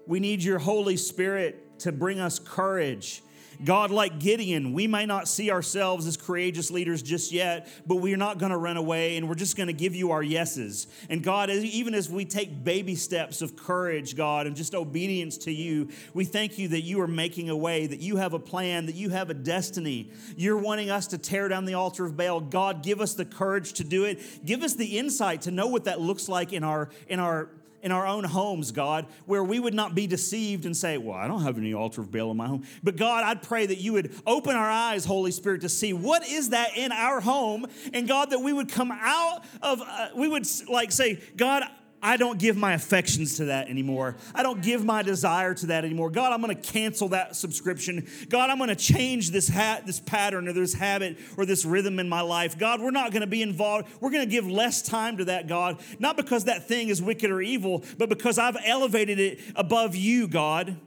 We 0.08 0.22
need 0.22 0.42
your 0.42 0.58
Holy 0.58 0.96
Spirit 0.96 1.80
to 1.80 1.92
bring 1.92 2.22
us 2.22 2.40
courage 2.40 3.22
God, 3.64 3.92
like 3.92 4.20
Gideon, 4.20 4.74
we 4.74 4.88
may 4.88 5.06
not 5.06 5.28
see 5.28 5.52
ourselves 5.52 6.08
as 6.08 6.18
courageous 6.18 6.72
leaders 6.72 7.02
just 7.02 7.32
yet, 7.32 7.68
but 7.86 7.98
we're 7.98 8.18
not 8.18 8.38
going 8.38 8.52
to 8.52 8.58
run 8.58 8.78
away 8.78 9.18
and 9.18 9.30
we're 9.30 9.36
just 9.36 9.56
going 9.56 9.68
to 9.68 9.74
give 9.74 9.96
you 9.96 10.12
our 10.12 10.24
yeses. 10.24 10.88
And 11.10 11.24
God, 11.24 11.50
even 11.50 11.94
as 11.94 12.10
we 12.10 12.26
take 12.26 12.64
baby 12.64 12.96
steps 12.96 13.42
of 13.42 13.56
courage, 13.56 14.16
God, 14.16 14.48
and 14.48 14.56
just 14.56 14.76
obedience 14.76 15.38
to 15.40 15.52
you, 15.52 15.90
we 16.14 16.26
thank 16.26 16.58
you 16.58 16.68
that 16.70 16.82
you 16.82 17.00
are 17.02 17.08
making 17.08 17.50
a 17.50 17.56
way, 17.56 17.88
that 17.88 18.00
you 18.00 18.18
have 18.18 18.34
a 18.34 18.40
plan, 18.40 18.86
that 18.88 18.96
you 18.96 19.10
have 19.10 19.30
a 19.30 19.34
destiny. 19.34 20.12
You're 20.36 20.58
wanting 20.58 20.90
us 20.90 21.08
to 21.08 21.18
tear 21.18 21.48
down 21.48 21.66
the 21.66 21.76
altar 21.76 22.06
of 22.06 22.18
Baal. 22.18 22.42
God, 22.42 22.84
give 22.84 23.02
us 23.02 23.14
the 23.14 23.26
courage 23.26 23.74
to 23.74 23.84
do 23.84 24.06
it. 24.06 24.46
Give 24.46 24.64
us 24.64 24.74
the 24.74 24.98
insight 24.98 25.44
to 25.44 25.52
know 25.52 25.68
what 25.68 25.86
that 25.86 26.02
looks 26.02 26.28
like 26.28 26.54
in 26.54 26.64
our 26.64 26.90
in 27.08 27.20
our 27.20 27.50
in 27.84 27.92
our 27.92 28.08
own 28.08 28.24
homes, 28.24 28.72
God, 28.72 29.06
where 29.26 29.44
we 29.44 29.60
would 29.60 29.74
not 29.74 29.94
be 29.94 30.08
deceived 30.08 30.66
and 30.66 30.76
say, 30.76 30.98
Well, 30.98 31.16
I 31.16 31.28
don't 31.28 31.44
have 31.44 31.58
any 31.58 31.74
altar 31.74 32.02
of 32.02 32.12
Baal 32.12 32.32
in 32.32 32.38
my 32.38 32.48
home. 32.48 32.66
But 32.82 32.96
God, 32.96 33.24
I'd 33.24 33.44
pray 33.44 33.66
that 33.66 33.78
you 33.78 33.94
would 33.94 34.16
open 34.26 34.56
our 34.56 34.70
eyes, 34.70 35.06
Holy 35.06 35.32
Spirit, 35.32 35.62
to 35.62 35.70
see 35.70 35.94
what 35.94 36.26
is 36.26 36.50
that 36.50 36.76
in 36.78 36.92
our 36.92 37.20
home. 37.20 37.68
And 37.94 38.08
God, 38.08 38.32
that 38.32 38.40
we 38.40 38.54
would 38.54 38.70
come 38.70 38.92
out 38.92 39.44
of, 39.62 39.82
uh, 39.82 40.10
we 40.16 40.28
would 40.28 40.48
like 40.70 40.92
say, 40.92 41.22
God, 41.36 41.64
I 42.06 42.18
don't 42.18 42.38
give 42.38 42.58
my 42.58 42.74
affections 42.74 43.38
to 43.38 43.46
that 43.46 43.70
anymore. 43.70 44.18
I 44.36 44.44
don't 44.44 44.62
give 44.62 44.84
my 44.84 45.04
desire 45.04 45.54
to 45.54 45.68
that 45.68 45.86
anymore. 45.86 46.10
God, 46.10 46.34
I'm 46.34 46.42
going 46.42 46.54
to 46.54 46.62
cancel 46.62 47.08
that 47.10 47.38
subscription. 47.38 48.06
God, 48.28 48.50
I'm 48.50 48.58
going 48.58 48.68
to 48.68 48.76
change 48.76 49.32
this 49.32 49.48
hat, 49.48 49.86
this 49.86 50.02
pattern 50.02 50.50
or 50.50 50.54
this 50.54 50.74
habit 50.74 51.18
or 51.38 51.46
this 51.46 51.64
rhythm 51.64 52.00
in 52.00 52.10
my 52.10 52.20
life. 52.20 52.60
God, 52.60 52.82
we're 52.82 52.92
not 52.92 53.12
going 53.12 53.22
to 53.22 53.28
be 53.28 53.42
involved. 53.42 53.88
We're 54.02 54.12
going 54.12 54.26
to 54.26 54.30
give 54.30 54.46
less 54.46 54.82
time 54.82 55.16
to 55.18 55.26
that, 55.26 55.48
God, 55.48 55.80
not 55.98 56.18
because 56.18 56.44
that 56.44 56.68
thing 56.68 56.90
is 56.90 57.02
wicked 57.02 57.32
or 57.32 57.42
evil, 57.42 57.86
but 57.98 58.10
because 58.10 58.38
I've 58.38 58.58
elevated 58.66 59.18
it 59.18 59.40
above 59.56 59.96
you, 59.96 60.28
God. 60.28 60.78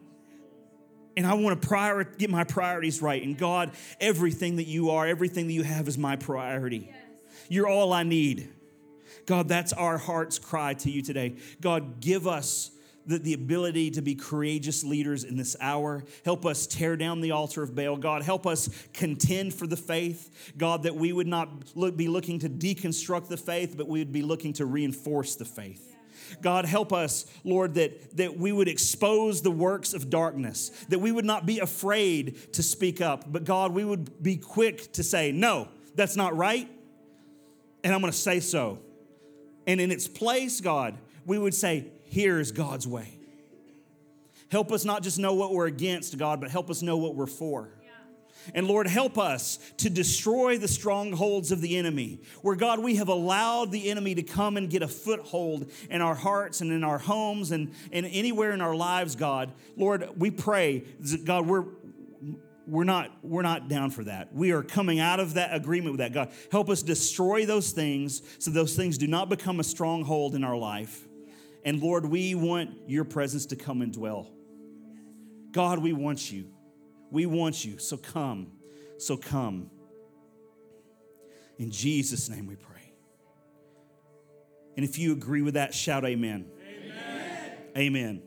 And 1.16 1.26
I 1.26 1.32
want 1.32 1.62
to 1.62 1.66
prior, 1.66 2.04
get 2.04 2.28
my 2.28 2.44
priorities 2.44 3.00
right. 3.00 3.22
And 3.22 3.38
God, 3.38 3.70
everything 4.02 4.56
that 4.56 4.66
you 4.66 4.90
are, 4.90 5.06
everything 5.06 5.46
that 5.46 5.54
you 5.54 5.62
have 5.62 5.88
is 5.88 5.96
my 5.96 6.16
priority. 6.16 6.90
Yes. 6.90 6.96
You're 7.48 7.68
all 7.68 7.94
I 7.94 8.02
need. 8.02 8.52
God, 9.26 9.48
that's 9.48 9.72
our 9.72 9.98
heart's 9.98 10.38
cry 10.38 10.74
to 10.74 10.90
you 10.90 11.02
today. 11.02 11.36
God, 11.60 12.00
give 12.00 12.26
us 12.26 12.70
the, 13.06 13.18
the 13.18 13.34
ability 13.34 13.92
to 13.92 14.02
be 14.02 14.14
courageous 14.14 14.84
leaders 14.84 15.24
in 15.24 15.36
this 15.36 15.56
hour. 15.60 16.04
Help 16.24 16.44
us 16.44 16.66
tear 16.66 16.96
down 16.96 17.20
the 17.20 17.30
altar 17.32 17.62
of 17.62 17.74
Baal. 17.74 17.96
God, 17.96 18.22
help 18.22 18.46
us 18.46 18.68
contend 18.92 19.54
for 19.54 19.66
the 19.66 19.76
faith. 19.76 20.52
God, 20.56 20.84
that 20.84 20.96
we 20.96 21.12
would 21.12 21.26
not 21.26 21.48
look, 21.76 21.96
be 21.96 22.08
looking 22.08 22.40
to 22.40 22.48
deconstruct 22.48 23.28
the 23.28 23.36
faith, 23.36 23.76
but 23.76 23.88
we 23.88 24.00
would 24.00 24.12
be 24.12 24.22
looking 24.22 24.52
to 24.54 24.66
reinforce 24.66 25.36
the 25.36 25.44
faith. 25.44 25.94
God, 26.42 26.64
help 26.64 26.92
us, 26.92 27.26
Lord, 27.44 27.74
that, 27.74 28.16
that 28.16 28.36
we 28.36 28.50
would 28.50 28.66
expose 28.66 29.42
the 29.42 29.50
works 29.50 29.94
of 29.94 30.10
darkness, 30.10 30.70
that 30.88 30.98
we 30.98 31.12
would 31.12 31.24
not 31.24 31.46
be 31.46 31.60
afraid 31.60 32.52
to 32.54 32.64
speak 32.64 33.00
up, 33.00 33.30
but 33.30 33.44
God, 33.44 33.72
we 33.72 33.84
would 33.84 34.20
be 34.20 34.36
quick 34.36 34.92
to 34.94 35.04
say, 35.04 35.30
no, 35.30 35.68
that's 35.94 36.16
not 36.16 36.36
right, 36.36 36.68
and 37.84 37.94
I'm 37.94 38.00
gonna 38.00 38.12
say 38.12 38.40
so. 38.40 38.80
And 39.66 39.80
in 39.80 39.90
its 39.90 40.06
place, 40.06 40.60
God, 40.60 40.96
we 41.24 41.38
would 41.38 41.54
say, 41.54 41.86
here's 42.04 42.52
God's 42.52 42.86
way. 42.86 43.18
Help 44.50 44.70
us 44.70 44.84
not 44.84 45.02
just 45.02 45.18
know 45.18 45.34
what 45.34 45.52
we're 45.52 45.66
against, 45.66 46.16
God, 46.18 46.40
but 46.40 46.50
help 46.50 46.70
us 46.70 46.82
know 46.82 46.96
what 46.96 47.14
we're 47.14 47.26
for. 47.26 47.70
And 48.54 48.68
Lord, 48.68 48.86
help 48.86 49.18
us 49.18 49.58
to 49.78 49.90
destroy 49.90 50.56
the 50.56 50.68
strongholds 50.68 51.50
of 51.50 51.60
the 51.60 51.76
enemy, 51.76 52.20
where 52.42 52.54
God, 52.54 52.78
we 52.78 52.96
have 52.96 53.08
allowed 53.08 53.72
the 53.72 53.90
enemy 53.90 54.14
to 54.14 54.22
come 54.22 54.56
and 54.56 54.70
get 54.70 54.82
a 54.82 54.88
foothold 54.88 55.70
in 55.90 56.00
our 56.00 56.14
hearts 56.14 56.60
and 56.60 56.70
in 56.70 56.84
our 56.84 56.98
homes 56.98 57.50
and, 57.50 57.74
and 57.90 58.06
anywhere 58.06 58.52
in 58.52 58.60
our 58.60 58.74
lives, 58.76 59.16
God. 59.16 59.52
Lord, 59.76 60.08
we 60.16 60.30
pray, 60.30 60.84
God, 61.24 61.48
we're, 61.48 61.64
we're 62.66 62.84
not 62.84 63.10
we're 63.22 63.42
not 63.42 63.68
down 63.68 63.90
for 63.90 64.04
that. 64.04 64.34
We 64.34 64.52
are 64.52 64.62
coming 64.62 64.98
out 64.98 65.20
of 65.20 65.34
that 65.34 65.54
agreement 65.54 65.92
with 65.92 66.00
that 66.00 66.12
god. 66.12 66.32
Help 66.50 66.68
us 66.68 66.82
destroy 66.82 67.46
those 67.46 67.70
things 67.72 68.22
so 68.38 68.50
those 68.50 68.74
things 68.74 68.98
do 68.98 69.06
not 69.06 69.28
become 69.28 69.60
a 69.60 69.64
stronghold 69.64 70.34
in 70.34 70.44
our 70.44 70.56
life. 70.56 71.06
And 71.64 71.80
lord 71.80 72.04
we 72.06 72.34
want 72.34 72.70
your 72.86 73.04
presence 73.04 73.46
to 73.46 73.56
come 73.56 73.82
and 73.82 73.92
dwell. 73.92 74.30
God 75.52 75.78
we 75.78 75.92
want 75.92 76.30
you. 76.30 76.48
We 77.10 77.26
want 77.26 77.64
you. 77.64 77.78
So 77.78 77.96
come 77.96 78.52
so 78.98 79.16
come. 79.16 79.70
In 81.58 81.70
jesus 81.70 82.28
name 82.28 82.46
we 82.46 82.56
pray. 82.56 82.92
And 84.76 84.84
if 84.84 84.98
you 84.98 85.12
agree 85.12 85.42
with 85.42 85.54
that 85.54 85.72
shout 85.72 86.04
amen. 86.04 86.46
Amen, 86.66 87.52
amen. 87.76 88.22